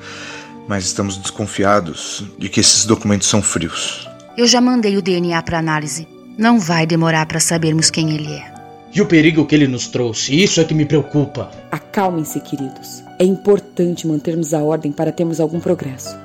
Mas 0.67 0.85
estamos 0.85 1.17
desconfiados 1.17 2.23
de 2.37 2.47
que 2.47 2.59
esses 2.59 2.85
documentos 2.85 3.27
são 3.27 3.41
frios. 3.41 4.07
Eu 4.37 4.45
já 4.45 4.61
mandei 4.61 4.97
o 4.97 5.01
DNA 5.01 5.41
para 5.41 5.57
análise. 5.57 6.07
Não 6.37 6.59
vai 6.59 6.85
demorar 6.85 7.25
para 7.25 7.39
sabermos 7.39 7.89
quem 7.89 8.11
ele 8.11 8.31
é. 8.33 8.53
E 8.93 9.01
o 9.01 9.05
perigo 9.05 9.45
que 9.45 9.53
ele 9.53 9.67
nos 9.67 9.87
trouxe, 9.87 10.41
isso 10.41 10.61
é 10.61 10.63
que 10.63 10.73
me 10.73 10.85
preocupa. 10.85 11.51
Acalmem-se, 11.71 12.39
queridos. 12.39 13.03
É 13.19 13.23
importante 13.23 14.07
mantermos 14.07 14.53
a 14.53 14.59
ordem 14.59 14.91
para 14.91 15.11
termos 15.11 15.39
algum 15.39 15.59
progresso. 15.59 16.15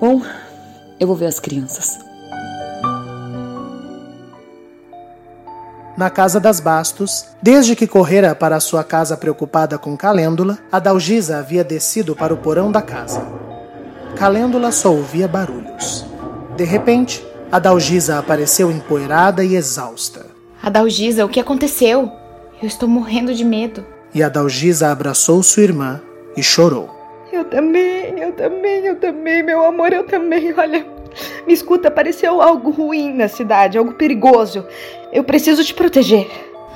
Bom, 0.00 0.22
eu 1.00 1.06
vou 1.06 1.16
ver 1.16 1.26
as 1.26 1.40
crianças. 1.40 2.05
Na 5.96 6.10
casa 6.10 6.38
das 6.38 6.60
Bastos, 6.60 7.26
desde 7.42 7.74
que 7.74 7.86
correra 7.86 8.34
para 8.34 8.60
sua 8.60 8.84
casa 8.84 9.16
preocupada 9.16 9.78
com 9.78 9.96
Calêndula, 9.96 10.58
a 10.70 10.78
Dalgisa 10.78 11.38
havia 11.38 11.64
descido 11.64 12.14
para 12.14 12.34
o 12.34 12.36
porão 12.36 12.70
da 12.70 12.82
casa. 12.82 13.26
Calêndula 14.14 14.70
só 14.72 14.92
ouvia 14.92 15.26
barulhos. 15.26 16.04
De 16.56 16.64
repente, 16.64 17.26
a 17.50 17.58
Dalgisa 17.58 18.18
apareceu 18.18 18.70
empoeirada 18.70 19.44
e 19.44 19.54
exausta. 19.54 20.26
Adalgisa, 20.62 21.24
o 21.24 21.28
que 21.28 21.40
aconteceu? 21.40 22.10
Eu 22.60 22.66
estou 22.66 22.88
morrendo 22.88 23.34
de 23.34 23.44
medo. 23.44 23.84
E 24.14 24.22
a 24.22 24.28
Dalgisa 24.28 24.90
abraçou 24.90 25.42
sua 25.42 25.62
irmã 25.62 26.00
e 26.36 26.42
chorou. 26.42 26.90
Eu 27.32 27.44
também, 27.44 28.18
eu 28.18 28.32
também, 28.32 28.86
eu 28.86 28.96
também, 28.96 29.42
meu 29.42 29.64
amor, 29.64 29.92
eu 29.92 30.04
também. 30.04 30.54
Olha, 30.56 30.86
me 31.46 31.52
escuta, 31.52 31.88
apareceu 31.88 32.40
algo 32.40 32.70
ruim 32.70 33.12
na 33.12 33.28
cidade, 33.28 33.78
algo 33.78 33.92
perigoso. 33.94 34.64
Eu 35.12 35.24
preciso 35.24 35.64
te 35.64 35.74
proteger. 35.74 36.28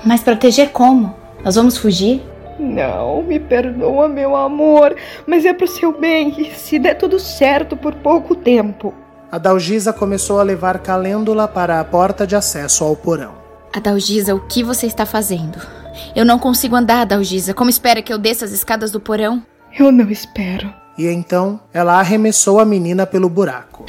Mas 0.05 0.23
proteger 0.23 0.71
como? 0.71 1.15
Nós 1.45 1.57
vamos 1.57 1.77
fugir? 1.77 2.23
Não, 2.59 3.23
me 3.23 3.41
perdoa, 3.41 4.07
meu 4.07 4.37
amor, 4.37 4.95
mas 5.27 5.45
é 5.45 5.53
pro 5.53 5.67
seu 5.67 5.99
bem. 5.99 6.35
E 6.39 6.55
se 6.55 6.79
der 6.79 6.95
tudo 6.95 7.19
certo 7.19 7.77
por 7.77 7.95
pouco 7.95 8.35
tempo. 8.35 8.95
A 9.33 9.39
Dalgisa 9.39 9.93
começou 9.93 10.41
a 10.41 10.43
levar 10.43 10.79
Calêndula 10.81 11.47
para 11.47 11.81
a 11.81 11.85
porta 11.85 12.27
de 12.27 12.37
acesso 12.37 12.85
ao 12.85 12.97
porão. 12.97 13.35
Adalgisa, 13.73 14.35
o 14.35 14.41
que 14.41 14.65
você 14.65 14.87
está 14.87 15.07
fazendo? 15.07 15.59
Eu 16.15 16.25
não 16.25 16.39
consigo 16.39 16.75
andar, 16.75 17.03
Adalgisa. 17.03 17.55
Como 17.55 17.71
espera 17.71 18.03
que 18.03 18.13
eu 18.13 18.19
desça 18.19 18.45
as 18.45 18.51
escadas 18.51 18.91
do 18.91 19.01
porão? 19.01 19.43
Eu 19.79 19.93
não 19.93 20.11
espero. 20.11 20.75
E 20.99 21.07
então 21.07 21.61
ela 21.73 21.99
arremessou 21.99 22.59
a 22.59 22.65
menina 22.65 23.07
pelo 23.07 23.29
buraco. 23.29 23.87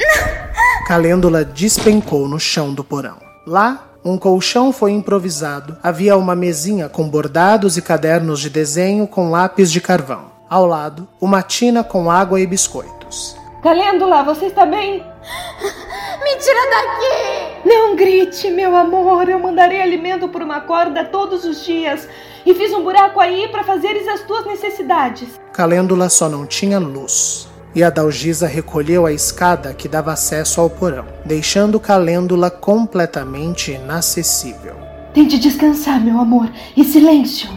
Calêndula 0.86 1.46
despencou 1.46 2.28
no 2.28 2.40
chão 2.40 2.74
do 2.74 2.84
porão. 2.84 3.18
Lá, 3.46 3.88
um 4.04 4.18
colchão 4.18 4.74
foi 4.74 4.92
improvisado. 4.92 5.78
Havia 5.82 6.18
uma 6.18 6.36
mesinha 6.36 6.90
com 6.90 7.08
bordados 7.08 7.78
e 7.78 7.82
cadernos 7.82 8.40
de 8.40 8.50
desenho 8.50 9.08
com 9.08 9.30
lápis 9.30 9.72
de 9.72 9.80
carvão. 9.80 10.32
Ao 10.50 10.66
lado, 10.66 11.08
uma 11.20 11.42
tina 11.42 11.84
com 11.84 12.10
água 12.10 12.42
e 12.42 12.48
biscoitos. 12.48 13.38
Calêndula, 13.62 14.24
você 14.24 14.48
está 14.48 14.66
bem? 14.66 14.98
Me 16.24 16.36
tira 16.38 16.70
daqui! 16.70 17.68
Não 17.70 17.96
grite, 17.96 18.50
meu 18.50 18.76
amor. 18.76 19.30
Eu 19.30 19.40
mandarei 19.40 19.82
alimento 19.82 20.28
por 20.28 20.42
uma 20.42 20.62
corda 20.62 21.06
todos 21.06 21.46
os 21.46 21.64
dias. 21.64 22.08
E 22.44 22.56
fiz 22.56 22.74
um 22.74 22.84
buraco 22.84 23.20
aí 23.20 23.48
para 23.50 23.64
fazeres 23.64 24.08
as 24.08 24.22
tuas 24.22 24.46
necessidades. 24.46 25.40
Calêndula 25.54 26.10
só 26.10 26.28
não 26.28 26.46
tinha 26.46 26.80
luz. 26.80 27.48
E 27.74 27.82
a 27.84 27.90
Dalgisa 27.90 28.48
recolheu 28.48 29.06
a 29.06 29.14
escada 29.14 29.74
que 29.74 29.88
dava 29.88 30.12
acesso 30.12 30.60
ao 30.60 30.70
porão, 30.70 31.06
deixando 31.26 31.80
Calêndula 31.80 32.52
completamente 32.52 33.72
inacessível. 33.72 34.76
Tente 35.14 35.40
descansar, 35.40 36.00
meu 36.00 36.20
amor. 36.20 36.52
E 36.76 36.84
silêncio. 36.84 37.50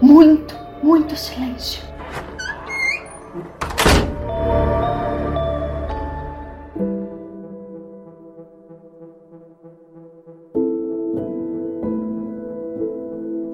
Muito, 0.00 0.54
muito 0.82 1.14
silêncio. 1.16 1.82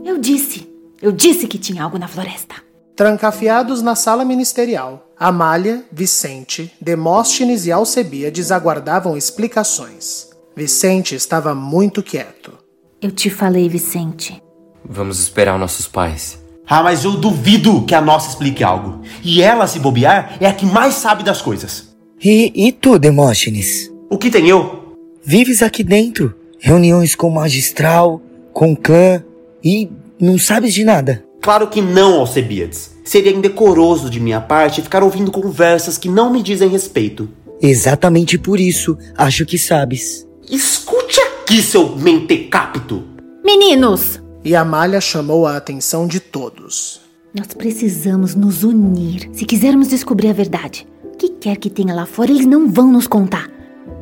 Eu 0.04 0.18
disse. 0.18 0.72
Eu 1.02 1.10
disse 1.10 1.48
que 1.48 1.58
tinha 1.58 1.82
algo 1.82 1.98
na 1.98 2.06
floresta. 2.06 2.54
Trancafiados 2.94 3.82
na 3.82 3.96
sala 3.96 4.24
ministerial, 4.24 5.03
Amália, 5.18 5.84
Vicente, 5.92 6.72
Demóstenes 6.80 7.66
e 7.66 7.72
Alcebíades 7.72 8.50
aguardavam 8.50 9.16
explicações. 9.16 10.28
Vicente 10.56 11.14
estava 11.14 11.54
muito 11.54 12.02
quieto. 12.02 12.52
Eu 13.00 13.10
te 13.10 13.30
falei, 13.30 13.68
Vicente. 13.68 14.42
Vamos 14.84 15.20
esperar 15.20 15.58
nossos 15.58 15.86
pais. 15.86 16.42
Ah, 16.66 16.82
mas 16.82 17.04
eu 17.04 17.12
duvido 17.12 17.84
que 17.84 17.94
a 17.94 18.00
nossa 18.00 18.30
explique 18.30 18.64
algo. 18.64 19.02
E 19.22 19.42
ela, 19.42 19.66
se 19.66 19.78
bobear, 19.78 20.36
é 20.40 20.46
a 20.46 20.54
que 20.54 20.64
mais 20.64 20.94
sabe 20.94 21.22
das 21.22 21.42
coisas. 21.42 21.94
E, 22.22 22.52
e 22.54 22.72
tu, 22.72 22.98
Demóstenes? 22.98 23.92
O 24.08 24.16
que 24.16 24.30
tem 24.30 24.48
eu? 24.48 24.96
Vives 25.22 25.62
aqui 25.62 25.84
dentro. 25.84 26.34
Reuniões 26.58 27.14
com 27.14 27.28
o 27.28 27.34
magistral, 27.34 28.20
com 28.52 28.72
o 28.72 28.76
clã 28.76 29.22
e 29.62 29.90
não 30.18 30.38
sabes 30.38 30.72
de 30.72 30.84
nada. 30.84 31.24
Claro 31.45 31.68
que 31.68 31.82
não, 31.82 32.20
Alcebiades. 32.20 32.95
Seria 33.05 33.30
indecoroso 33.30 34.09
de 34.09 34.18
minha 34.18 34.40
parte 34.40 34.80
ficar 34.80 35.03
ouvindo 35.03 35.30
conversas 35.30 35.99
que 35.99 36.09
não 36.09 36.30
me 36.30 36.42
dizem 36.42 36.70
respeito. 36.70 37.28
Exatamente 37.61 38.38
por 38.38 38.59
isso, 38.59 38.97
acho 39.14 39.45
que 39.45 39.59
sabes. 39.59 40.26
Escute 40.51 41.20
aqui, 41.20 41.61
seu 41.61 41.97
mentecapto! 41.97 43.05
Meninos! 43.45 44.22
E 44.42 44.57
Amália 44.57 45.03
chamou 45.03 45.47
a 45.47 45.59
atenção 45.59 46.07
de 46.07 46.18
todos. 46.18 47.03
Nós 47.34 47.49
precisamos 47.49 48.34
nos 48.34 48.64
unir 48.64 49.28
se 49.34 49.45
quisermos 49.45 49.88
descobrir 49.88 50.30
a 50.30 50.32
verdade. 50.32 50.86
O 51.05 51.14
que 51.14 51.28
quer 51.28 51.59
que 51.59 51.68
tenha 51.68 51.95
lá 51.95 52.07
fora, 52.07 52.30
eles 52.30 52.47
não 52.47 52.70
vão 52.70 52.90
nos 52.90 53.07
contar. 53.07 53.51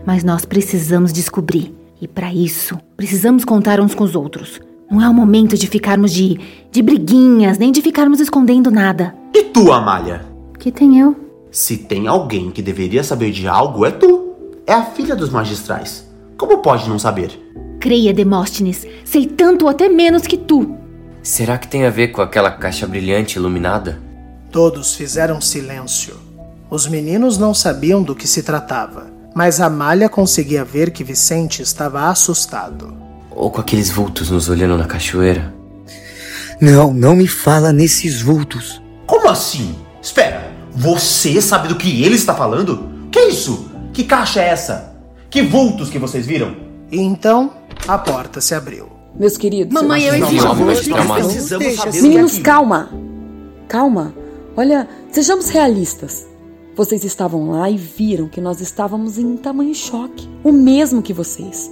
Mas 0.06 0.22
nós 0.22 0.44
precisamos 0.44 1.12
descobrir. 1.12 1.74
E 2.00 2.06
para 2.06 2.32
isso, 2.32 2.78
precisamos 2.96 3.44
contar 3.44 3.80
uns 3.80 3.96
com 3.96 4.04
os 4.04 4.14
outros. 4.14 4.60
Não 4.92 5.00
é 5.00 5.08
o 5.08 5.14
momento 5.14 5.56
de 5.56 5.66
ficarmos 5.66 6.12
de, 6.12 6.38
de 6.70 6.82
briguinhas, 6.82 7.56
nem 7.56 7.72
de 7.72 7.80
ficarmos 7.80 8.20
escondendo 8.20 8.70
nada. 8.70 9.14
E 9.32 9.44
tu, 9.44 9.72
Amália? 9.72 10.22
Que 10.58 10.70
tem 10.70 11.00
eu? 11.00 11.16
Se 11.50 11.78
tem 11.78 12.06
alguém 12.06 12.50
que 12.50 12.60
deveria 12.60 13.02
saber 13.02 13.30
de 13.30 13.48
algo, 13.48 13.86
é 13.86 13.90
tu. 13.90 14.34
É 14.66 14.74
a 14.74 14.84
filha 14.84 15.16
dos 15.16 15.30
magistrais. 15.30 16.06
Como 16.36 16.58
pode 16.58 16.90
não 16.90 16.98
saber? 16.98 17.30
Creia, 17.80 18.12
Demóstenes. 18.12 18.86
Sei 19.02 19.24
tanto 19.24 19.64
ou 19.64 19.70
até 19.70 19.88
menos 19.88 20.26
que 20.26 20.36
tu. 20.36 20.76
Será 21.22 21.56
que 21.56 21.68
tem 21.68 21.86
a 21.86 21.90
ver 21.90 22.08
com 22.08 22.20
aquela 22.20 22.50
caixa 22.50 22.86
brilhante 22.86 23.38
iluminada? 23.38 23.98
Todos 24.50 24.94
fizeram 24.94 25.40
silêncio. 25.40 26.16
Os 26.68 26.86
meninos 26.86 27.38
não 27.38 27.54
sabiam 27.54 28.02
do 28.02 28.14
que 28.14 28.28
se 28.28 28.42
tratava, 28.42 29.10
mas 29.34 29.58
Amália 29.58 30.10
conseguia 30.10 30.62
ver 30.66 30.90
que 30.90 31.02
Vicente 31.02 31.62
estava 31.62 32.10
assustado. 32.10 33.11
Ou 33.34 33.50
com 33.50 33.60
aqueles 33.60 33.90
vultos 33.90 34.30
nos 34.30 34.48
olhando 34.48 34.76
na 34.76 34.86
cachoeira? 34.86 35.52
Não, 36.60 36.92
não 36.92 37.16
me 37.16 37.26
fala 37.26 37.72
nesses 37.72 38.22
vultos. 38.22 38.80
Como 39.06 39.28
assim? 39.28 39.74
Espera, 40.00 40.50
você 40.70 41.40
sabe 41.40 41.68
do 41.68 41.76
que 41.76 42.02
ele 42.02 42.14
está 42.14 42.34
falando? 42.34 42.88
Que 43.10 43.20
isso? 43.20 43.70
Que 43.92 44.04
caixa 44.04 44.40
é 44.40 44.48
essa? 44.48 44.96
Que 45.28 45.42
vultos 45.42 45.90
que 45.90 45.98
vocês 45.98 46.26
viram? 46.26 46.56
E 46.90 47.00
então, 47.00 47.52
a 47.88 47.98
porta 47.98 48.40
se 48.40 48.54
abriu. 48.54 48.88
Meus 49.18 49.36
queridos. 49.36 49.72
Mamãe, 49.72 50.04
eu 50.04 50.14
exijo 50.14 50.64
precisamos 50.64 51.48
saber 51.76 52.02
Meninos, 52.02 52.38
é 52.38 52.40
calma. 52.42 52.90
Calma. 53.68 54.14
Olha, 54.56 54.88
sejamos 55.10 55.48
realistas. 55.48 56.26
Vocês 56.74 57.04
estavam 57.04 57.50
lá 57.50 57.68
e 57.68 57.76
viram 57.76 58.28
que 58.28 58.40
nós 58.40 58.60
estávamos 58.60 59.18
em 59.18 59.36
tamanho 59.36 59.74
choque. 59.74 60.28
O 60.42 60.52
mesmo 60.52 61.02
que 61.02 61.12
vocês. 61.12 61.70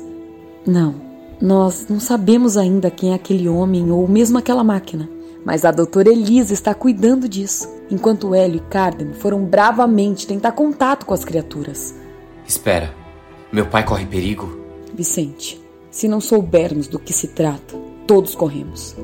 Não, 0.66 0.94
nós 1.40 1.86
não 1.88 1.98
sabemos 1.98 2.56
ainda 2.56 2.90
quem 2.90 3.12
é 3.12 3.14
aquele 3.14 3.48
homem 3.48 3.90
ou 3.90 4.06
mesmo 4.06 4.38
aquela 4.38 4.62
máquina. 4.62 5.08
Mas 5.44 5.64
a 5.64 5.70
doutora 5.70 6.10
Elisa 6.10 6.52
está 6.52 6.74
cuidando 6.74 7.26
disso, 7.26 7.66
enquanto 7.90 8.34
Hélio 8.34 8.58
e 8.58 8.70
Cardem 8.70 9.14
foram 9.14 9.42
bravamente 9.44 10.26
tentar 10.26 10.52
contato 10.52 11.06
com 11.06 11.14
as 11.14 11.24
criaturas. 11.24 11.94
Espera, 12.46 12.94
meu 13.50 13.66
pai 13.66 13.84
corre 13.84 14.04
perigo? 14.04 14.60
Vicente, 14.94 15.58
se 15.90 16.06
não 16.06 16.20
soubermos 16.20 16.86
do 16.88 16.98
que 16.98 17.12
se 17.12 17.28
trata, 17.28 17.74
todos 18.06 18.34
corremos. 18.34 18.94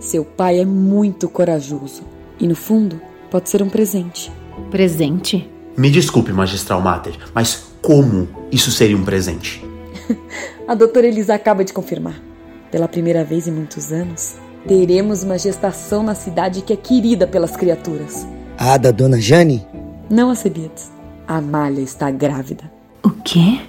Seu 0.00 0.24
pai 0.24 0.58
é 0.58 0.64
muito 0.64 1.28
corajoso 1.28 2.02
e, 2.40 2.48
no 2.48 2.56
fundo, 2.56 3.00
pode 3.30 3.48
ser 3.48 3.62
um 3.62 3.70
presente. 3.70 4.32
Presente? 4.70 5.48
Me 5.76 5.90
desculpe, 5.90 6.32
magistral 6.32 6.80
Mater, 6.80 7.16
mas 7.32 7.66
como 7.80 8.28
isso 8.50 8.70
seria 8.72 8.96
um 8.96 9.04
presente? 9.04 9.63
A 10.66 10.74
doutora 10.74 11.06
Elisa 11.06 11.34
acaba 11.34 11.64
de 11.64 11.72
confirmar. 11.72 12.20
Pela 12.70 12.88
primeira 12.88 13.24
vez 13.24 13.46
em 13.46 13.52
muitos 13.52 13.92
anos, 13.92 14.36
teremos 14.66 15.22
uma 15.22 15.38
gestação 15.38 16.02
na 16.02 16.14
cidade 16.14 16.62
que 16.62 16.72
é 16.72 16.76
querida 16.76 17.26
pelas 17.26 17.56
criaturas. 17.56 18.26
A 18.58 18.76
da 18.76 18.90
dona 18.90 19.20
Jane? 19.20 19.66
Não 20.10 20.30
a 20.30 20.34
Cebiades. 20.34 20.90
A 21.26 21.36
Amália 21.36 21.82
está 21.82 22.10
grávida. 22.10 22.70
O 23.02 23.10
quê? 23.10 23.60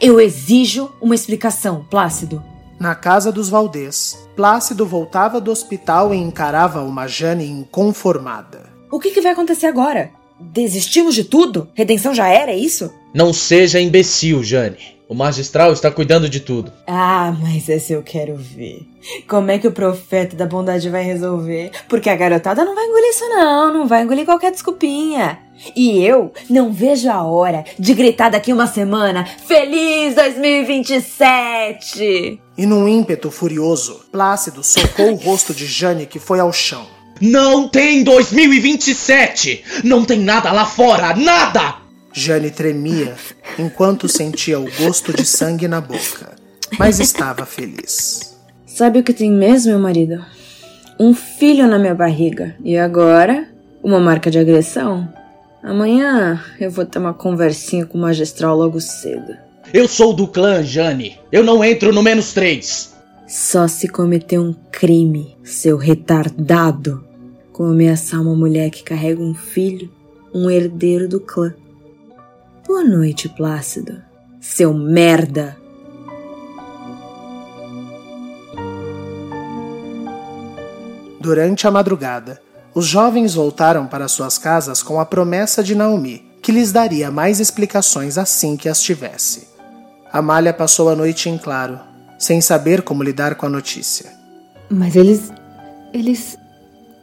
Eu 0.00 0.18
exijo 0.20 0.90
uma 1.00 1.14
explicação, 1.14 1.86
Plácido. 1.88 2.42
Na 2.82 2.96
casa 2.96 3.30
dos 3.30 3.48
Valdez, 3.48 4.18
Plácido 4.34 4.84
voltava 4.84 5.40
do 5.40 5.52
hospital 5.52 6.12
e 6.12 6.16
encarava 6.16 6.82
uma 6.82 7.06
Jane 7.06 7.48
inconformada. 7.48 8.64
O 8.90 8.98
que, 8.98 9.12
que 9.12 9.20
vai 9.20 9.30
acontecer 9.30 9.66
agora? 9.66 10.10
Desistimos 10.40 11.14
de 11.14 11.22
tudo? 11.22 11.68
Redenção 11.74 12.12
já 12.12 12.26
era, 12.26 12.50
é 12.50 12.56
isso? 12.56 12.92
Não 13.14 13.32
seja 13.32 13.80
imbecil, 13.80 14.42
Jane. 14.42 14.98
O 15.12 15.14
magistral 15.14 15.72
está 15.74 15.90
cuidando 15.90 16.26
de 16.26 16.40
tudo. 16.40 16.72
Ah, 16.86 17.36
mas 17.38 17.68
esse 17.68 17.92
eu 17.92 18.02
quero 18.02 18.34
ver. 18.34 18.88
Como 19.28 19.50
é 19.50 19.58
que 19.58 19.68
o 19.68 19.72
profeta 19.72 20.34
da 20.34 20.46
bondade 20.46 20.88
vai 20.88 21.04
resolver? 21.04 21.70
Porque 21.86 22.08
a 22.08 22.16
garotada 22.16 22.64
não 22.64 22.74
vai 22.74 22.86
engolir 22.86 23.10
isso, 23.10 23.28
não. 23.28 23.74
Não 23.74 23.86
vai 23.86 24.04
engolir 24.04 24.24
qualquer 24.24 24.52
desculpinha. 24.52 25.38
E 25.76 26.02
eu 26.02 26.32
não 26.48 26.72
vejo 26.72 27.10
a 27.10 27.22
hora 27.22 27.62
de 27.78 27.92
gritar 27.92 28.30
daqui 28.30 28.54
uma 28.54 28.66
semana: 28.66 29.26
Feliz 29.46 30.14
2027! 30.14 32.40
E 32.56 32.64
num 32.64 32.88
ímpeto 32.88 33.30
furioso, 33.30 34.06
Plácido 34.10 34.64
socou 34.64 35.12
o 35.12 35.16
rosto 35.16 35.52
de 35.52 35.66
Jane 35.66 36.06
que 36.06 36.18
foi 36.18 36.40
ao 36.40 36.54
chão. 36.54 36.86
Não 37.20 37.68
tem 37.68 38.02
2027! 38.02 39.62
Não 39.84 40.06
tem 40.06 40.20
nada 40.20 40.50
lá 40.52 40.64
fora! 40.64 41.14
Nada! 41.14 41.82
Jane 42.14 42.50
tremia 42.50 43.16
enquanto 43.58 44.08
sentia 44.08 44.58
o 44.58 44.70
gosto 44.78 45.12
de 45.12 45.24
sangue 45.24 45.68
na 45.68 45.80
boca, 45.80 46.34
mas 46.78 46.98
estava 46.98 47.44
feliz. 47.46 48.36
Sabe 48.66 49.00
o 49.00 49.02
que 49.02 49.12
tem 49.12 49.30
mesmo, 49.30 49.72
meu 49.72 49.80
marido? 49.80 50.24
Um 50.98 51.14
filho 51.14 51.66
na 51.66 51.78
minha 51.78 51.94
barriga. 51.94 52.56
E 52.64 52.78
agora, 52.78 53.48
uma 53.82 54.00
marca 54.00 54.30
de 54.30 54.38
agressão. 54.38 55.12
Amanhã 55.62 56.42
eu 56.58 56.70
vou 56.70 56.84
ter 56.86 56.98
uma 56.98 57.14
conversinha 57.14 57.84
com 57.84 57.98
o 57.98 58.00
magistral 58.00 58.56
logo 58.56 58.80
cedo. 58.80 59.36
Eu 59.72 59.86
sou 59.86 60.12
do 60.12 60.26
clã, 60.26 60.62
Jane. 60.62 61.18
Eu 61.30 61.44
não 61.44 61.64
entro 61.64 61.92
no 61.92 62.02
menos 62.02 62.32
três. 62.32 62.94
Só 63.26 63.66
se 63.68 63.88
cometer 63.88 64.38
um 64.38 64.54
crime, 64.70 65.36
seu 65.44 65.76
retardado, 65.76 67.04
como 67.52 67.70
ameaçar 67.70 68.20
uma 68.20 68.34
mulher 68.34 68.70
que 68.70 68.82
carrega 68.82 69.22
um 69.22 69.34
filho, 69.34 69.90
um 70.34 70.50
herdeiro 70.50 71.08
do 71.08 71.20
clã. 71.20 71.54
Boa 72.66 72.84
noite, 72.84 73.28
Plácido. 73.28 74.00
Seu 74.40 74.72
merda! 74.72 75.56
Durante 81.20 81.66
a 81.66 81.70
madrugada, 81.70 82.40
os 82.74 82.86
jovens 82.86 83.34
voltaram 83.34 83.86
para 83.86 84.08
suas 84.08 84.38
casas 84.38 84.82
com 84.82 85.00
a 85.00 85.06
promessa 85.06 85.62
de 85.62 85.74
Naomi, 85.74 86.24
que 86.40 86.52
lhes 86.52 86.72
daria 86.72 87.10
mais 87.10 87.40
explicações 87.40 88.16
assim 88.18 88.56
que 88.56 88.68
as 88.68 88.80
tivesse. 88.80 89.48
Amália 90.12 90.52
passou 90.52 90.88
a 90.88 90.96
noite 90.96 91.28
em 91.28 91.38
claro, 91.38 91.78
sem 92.18 92.40
saber 92.40 92.82
como 92.82 93.02
lidar 93.02 93.34
com 93.34 93.46
a 93.46 93.50
notícia. 93.50 94.10
Mas 94.70 94.96
eles. 94.96 95.32
Eles. 95.92 96.38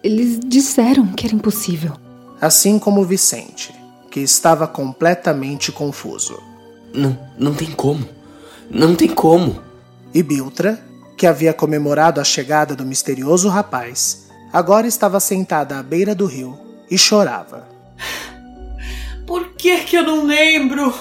Eles 0.02 0.40
disseram 0.40 1.08
que 1.08 1.26
era 1.26 1.36
impossível. 1.36 1.94
Assim 2.42 2.80
como 2.80 3.04
Vicente, 3.04 3.74
que 4.10 4.20
estava 4.20 4.68
completamente 4.68 5.72
confuso. 5.72 6.42
Não, 6.94 7.18
não 7.38 7.54
tem 7.54 7.72
como. 7.72 8.08
Não 8.70 8.96
tem 8.96 9.10
como. 9.10 9.62
E 10.14 10.24
Biltra, 10.24 10.84
que 11.16 11.28
havia 11.28 11.54
comemorado 11.54 12.20
a 12.20 12.24
chegada 12.24 12.76
do 12.76 12.86
misterioso 12.86 13.50
rapaz, 13.50 14.28
agora 14.52 14.88
estava 14.88 15.20
sentada 15.20 15.78
à 15.78 15.84
beira 15.84 16.16
do 16.16 16.26
rio 16.26 16.58
e 16.90 16.98
chorava. 16.98 17.68
Por 19.28 19.50
que 19.54 19.78
que 19.82 19.96
eu 19.96 20.04
não 20.04 20.26
lembro? 20.26 20.94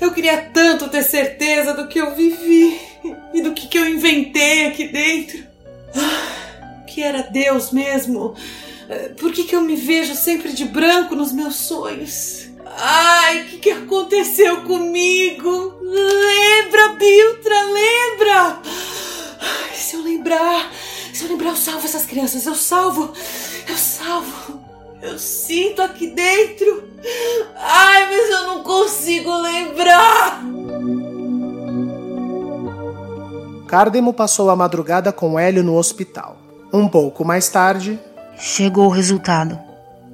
Eu 0.00 0.12
queria 0.12 0.50
tanto 0.52 0.88
ter 0.88 1.02
certeza 1.02 1.74
do 1.74 1.88
que 1.88 1.98
eu 1.98 2.14
vivi 2.14 2.78
e 3.32 3.42
do 3.42 3.52
que, 3.52 3.66
que 3.66 3.78
eu 3.78 3.88
inventei 3.88 4.66
aqui 4.66 4.88
dentro. 4.88 5.38
Que 6.86 7.02
era 7.02 7.22
Deus 7.22 7.72
mesmo. 7.72 8.34
Por 9.18 9.32
que, 9.32 9.44
que 9.44 9.56
eu 9.56 9.60
me 9.60 9.76
vejo 9.76 10.14
sempre 10.14 10.52
de 10.52 10.64
branco 10.64 11.14
nos 11.14 11.32
meus 11.32 11.56
sonhos? 11.56 12.48
Ai, 12.76 13.42
o 13.42 13.44
que, 13.46 13.58
que 13.58 13.70
aconteceu 13.70 14.62
comigo? 14.62 15.74
Lembra, 15.82 16.88
Biltra, 16.98 17.62
lembra? 17.64 18.60
Ai, 19.40 19.74
se 19.74 19.96
eu 19.96 20.02
lembrar, 20.02 20.72
se 21.12 21.24
eu 21.24 21.30
lembrar, 21.30 21.50
eu 21.50 21.56
salvo 21.56 21.84
essas 21.84 22.04
crianças, 22.04 22.46
eu 22.46 22.54
salvo, 22.54 23.12
eu 23.68 23.76
salvo. 23.76 24.64
Eu 25.00 25.18
sinto 25.18 25.82
aqui 25.82 26.06
dentro. 26.06 26.88
Ai, 27.56 28.08
mas 28.10 28.30
eu 28.30 28.46
não 28.46 28.62
consigo 28.62 29.36
lembrar. 29.36 30.42
Cardemo 33.68 34.14
passou 34.14 34.48
a 34.48 34.56
madrugada 34.56 35.12
com 35.12 35.38
Hélio 35.38 35.62
no 35.62 35.76
hospital. 35.76 36.38
Um 36.72 36.88
pouco 36.88 37.22
mais 37.22 37.50
tarde. 37.50 38.00
Chegou 38.36 38.86
o 38.86 38.90
resultado. 38.90 39.58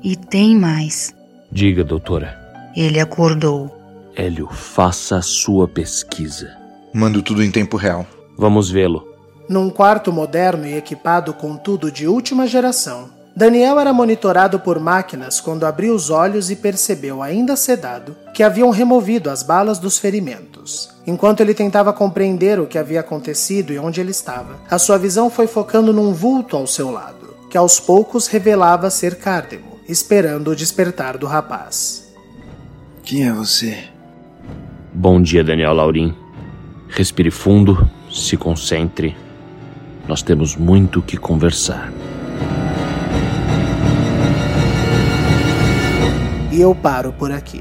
E 0.02 0.16
tem 0.16 0.56
mais. 0.56 1.14
Diga, 1.50 1.82
doutora. 1.82 2.38
Ele 2.76 3.00
acordou. 3.00 3.70
Hélio, 4.14 4.48
faça 4.48 5.16
a 5.16 5.22
sua 5.22 5.66
pesquisa. 5.66 6.56
Mando 6.92 7.22
tudo 7.22 7.42
em 7.42 7.50
tempo 7.50 7.76
real. 7.76 8.06
Vamos 8.36 8.70
vê-lo. 8.70 9.06
Num 9.48 9.68
quarto 9.68 10.12
moderno 10.12 10.66
e 10.66 10.76
equipado 10.76 11.34
com 11.34 11.56
tudo 11.56 11.90
de 11.90 12.06
última 12.06 12.46
geração, 12.46 13.10
Daniel 13.34 13.78
era 13.78 13.92
monitorado 13.92 14.60
por 14.60 14.78
máquinas 14.78 15.40
quando 15.40 15.64
abriu 15.64 15.94
os 15.94 16.10
olhos 16.10 16.50
e 16.50 16.56
percebeu, 16.56 17.22
ainda 17.22 17.56
sedado, 17.56 18.16
que 18.34 18.42
haviam 18.42 18.70
removido 18.70 19.30
as 19.30 19.42
balas 19.42 19.78
dos 19.78 19.98
ferimentos. 19.98 20.90
Enquanto 21.06 21.40
ele 21.40 21.54
tentava 21.54 21.92
compreender 21.92 22.60
o 22.60 22.66
que 22.66 22.78
havia 22.78 23.00
acontecido 23.00 23.72
e 23.72 23.78
onde 23.78 24.00
ele 24.00 24.10
estava, 24.10 24.60
a 24.70 24.78
sua 24.78 24.98
visão 24.98 25.30
foi 25.30 25.46
focando 25.46 25.92
num 25.92 26.12
vulto 26.12 26.56
ao 26.56 26.66
seu 26.66 26.90
lado, 26.90 27.19
que 27.50 27.58
aos 27.58 27.80
poucos 27.80 28.28
revelava 28.28 28.88
ser 28.90 29.18
Cardemo, 29.18 29.80
esperando 29.88 30.52
o 30.52 30.56
despertar 30.56 31.18
do 31.18 31.26
rapaz. 31.26 32.14
Quem 33.02 33.26
é 33.26 33.32
você? 33.32 33.88
Bom 34.94 35.20
dia, 35.20 35.42
Daniel 35.42 35.74
Laurim. 35.74 36.14
Respire 36.88 37.30
fundo, 37.30 37.90
se 38.08 38.36
concentre. 38.36 39.16
Nós 40.06 40.22
temos 40.22 40.54
muito 40.54 41.02
que 41.02 41.16
conversar. 41.16 41.92
E 46.52 46.60
eu 46.60 46.72
paro 46.72 47.12
por 47.12 47.32
aqui. 47.32 47.60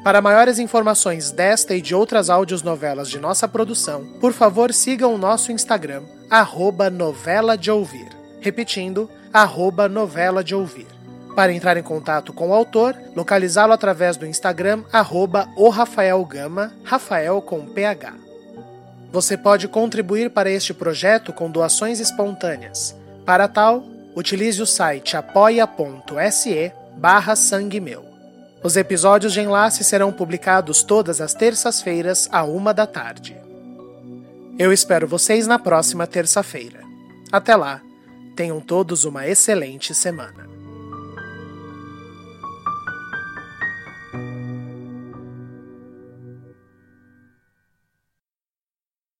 Para 0.03 0.21
maiores 0.21 0.59
informações 0.59 1.31
desta 1.31 1.73
e 1.73 1.81
de 1.81 1.95
outras 1.95 2.27
novelas 2.61 3.09
de 3.09 3.17
nossa 3.17 3.47
produção, 3.47 4.05
por 4.19 4.33
favor 4.33 4.73
sigam 4.73 5.15
o 5.15 5.17
nosso 5.17 5.49
Instagram, 5.49 6.03
arroba 6.29 6.89
novela 6.89 7.57
de 7.57 7.71
ouvir. 7.71 8.09
Repetindo, 8.41 9.09
arroba 9.31 9.87
novela 9.87 10.43
de 10.43 10.53
ouvir. 10.53 10.87
Para 11.33 11.53
entrar 11.53 11.77
em 11.77 11.83
contato 11.83 12.33
com 12.33 12.49
o 12.49 12.53
autor, 12.53 12.95
localizá-lo 13.15 13.71
através 13.71 14.17
do 14.17 14.25
Instagram, 14.25 14.83
arroba 14.91 15.47
o 15.55 15.69
Rafael 15.69 16.23
Gama, 16.25 16.73
Rafael 16.83 17.41
com 17.41 17.65
PH. 17.65 18.13
Você 19.09 19.37
pode 19.37 19.69
contribuir 19.69 20.31
para 20.31 20.51
este 20.51 20.73
projeto 20.73 21.31
com 21.31 21.49
doações 21.49 22.01
espontâneas. 22.01 22.93
Para 23.25 23.47
tal, 23.47 23.85
utilize 24.13 24.61
o 24.61 24.67
site 24.67 25.15
apoia.se 25.15 26.73
barra 26.97 27.37
sangue 27.37 27.79
meu. 27.79 28.12
Os 28.64 28.78
episódios 28.78 29.34
de 29.34 29.41
enlace 29.41 29.84
serão 29.84 30.09
publicados 30.09 30.84
todas 30.84 31.20
as 31.20 31.34
terças-feiras, 31.34 32.30
à 32.32 32.45
uma 32.45 32.74
da 32.74 32.88
tarde. 32.88 33.36
Eu 34.57 34.72
espero 34.72 35.05
vocês 35.05 35.45
na 35.45 35.59
próxima 35.59 36.07
terça-feira. 36.07 36.80
Até 37.30 37.57
lá, 37.57 37.82
tenham 38.38 38.61
todos 38.61 39.03
uma 39.03 39.28
excelente 39.28 39.93
semana. 39.93 40.52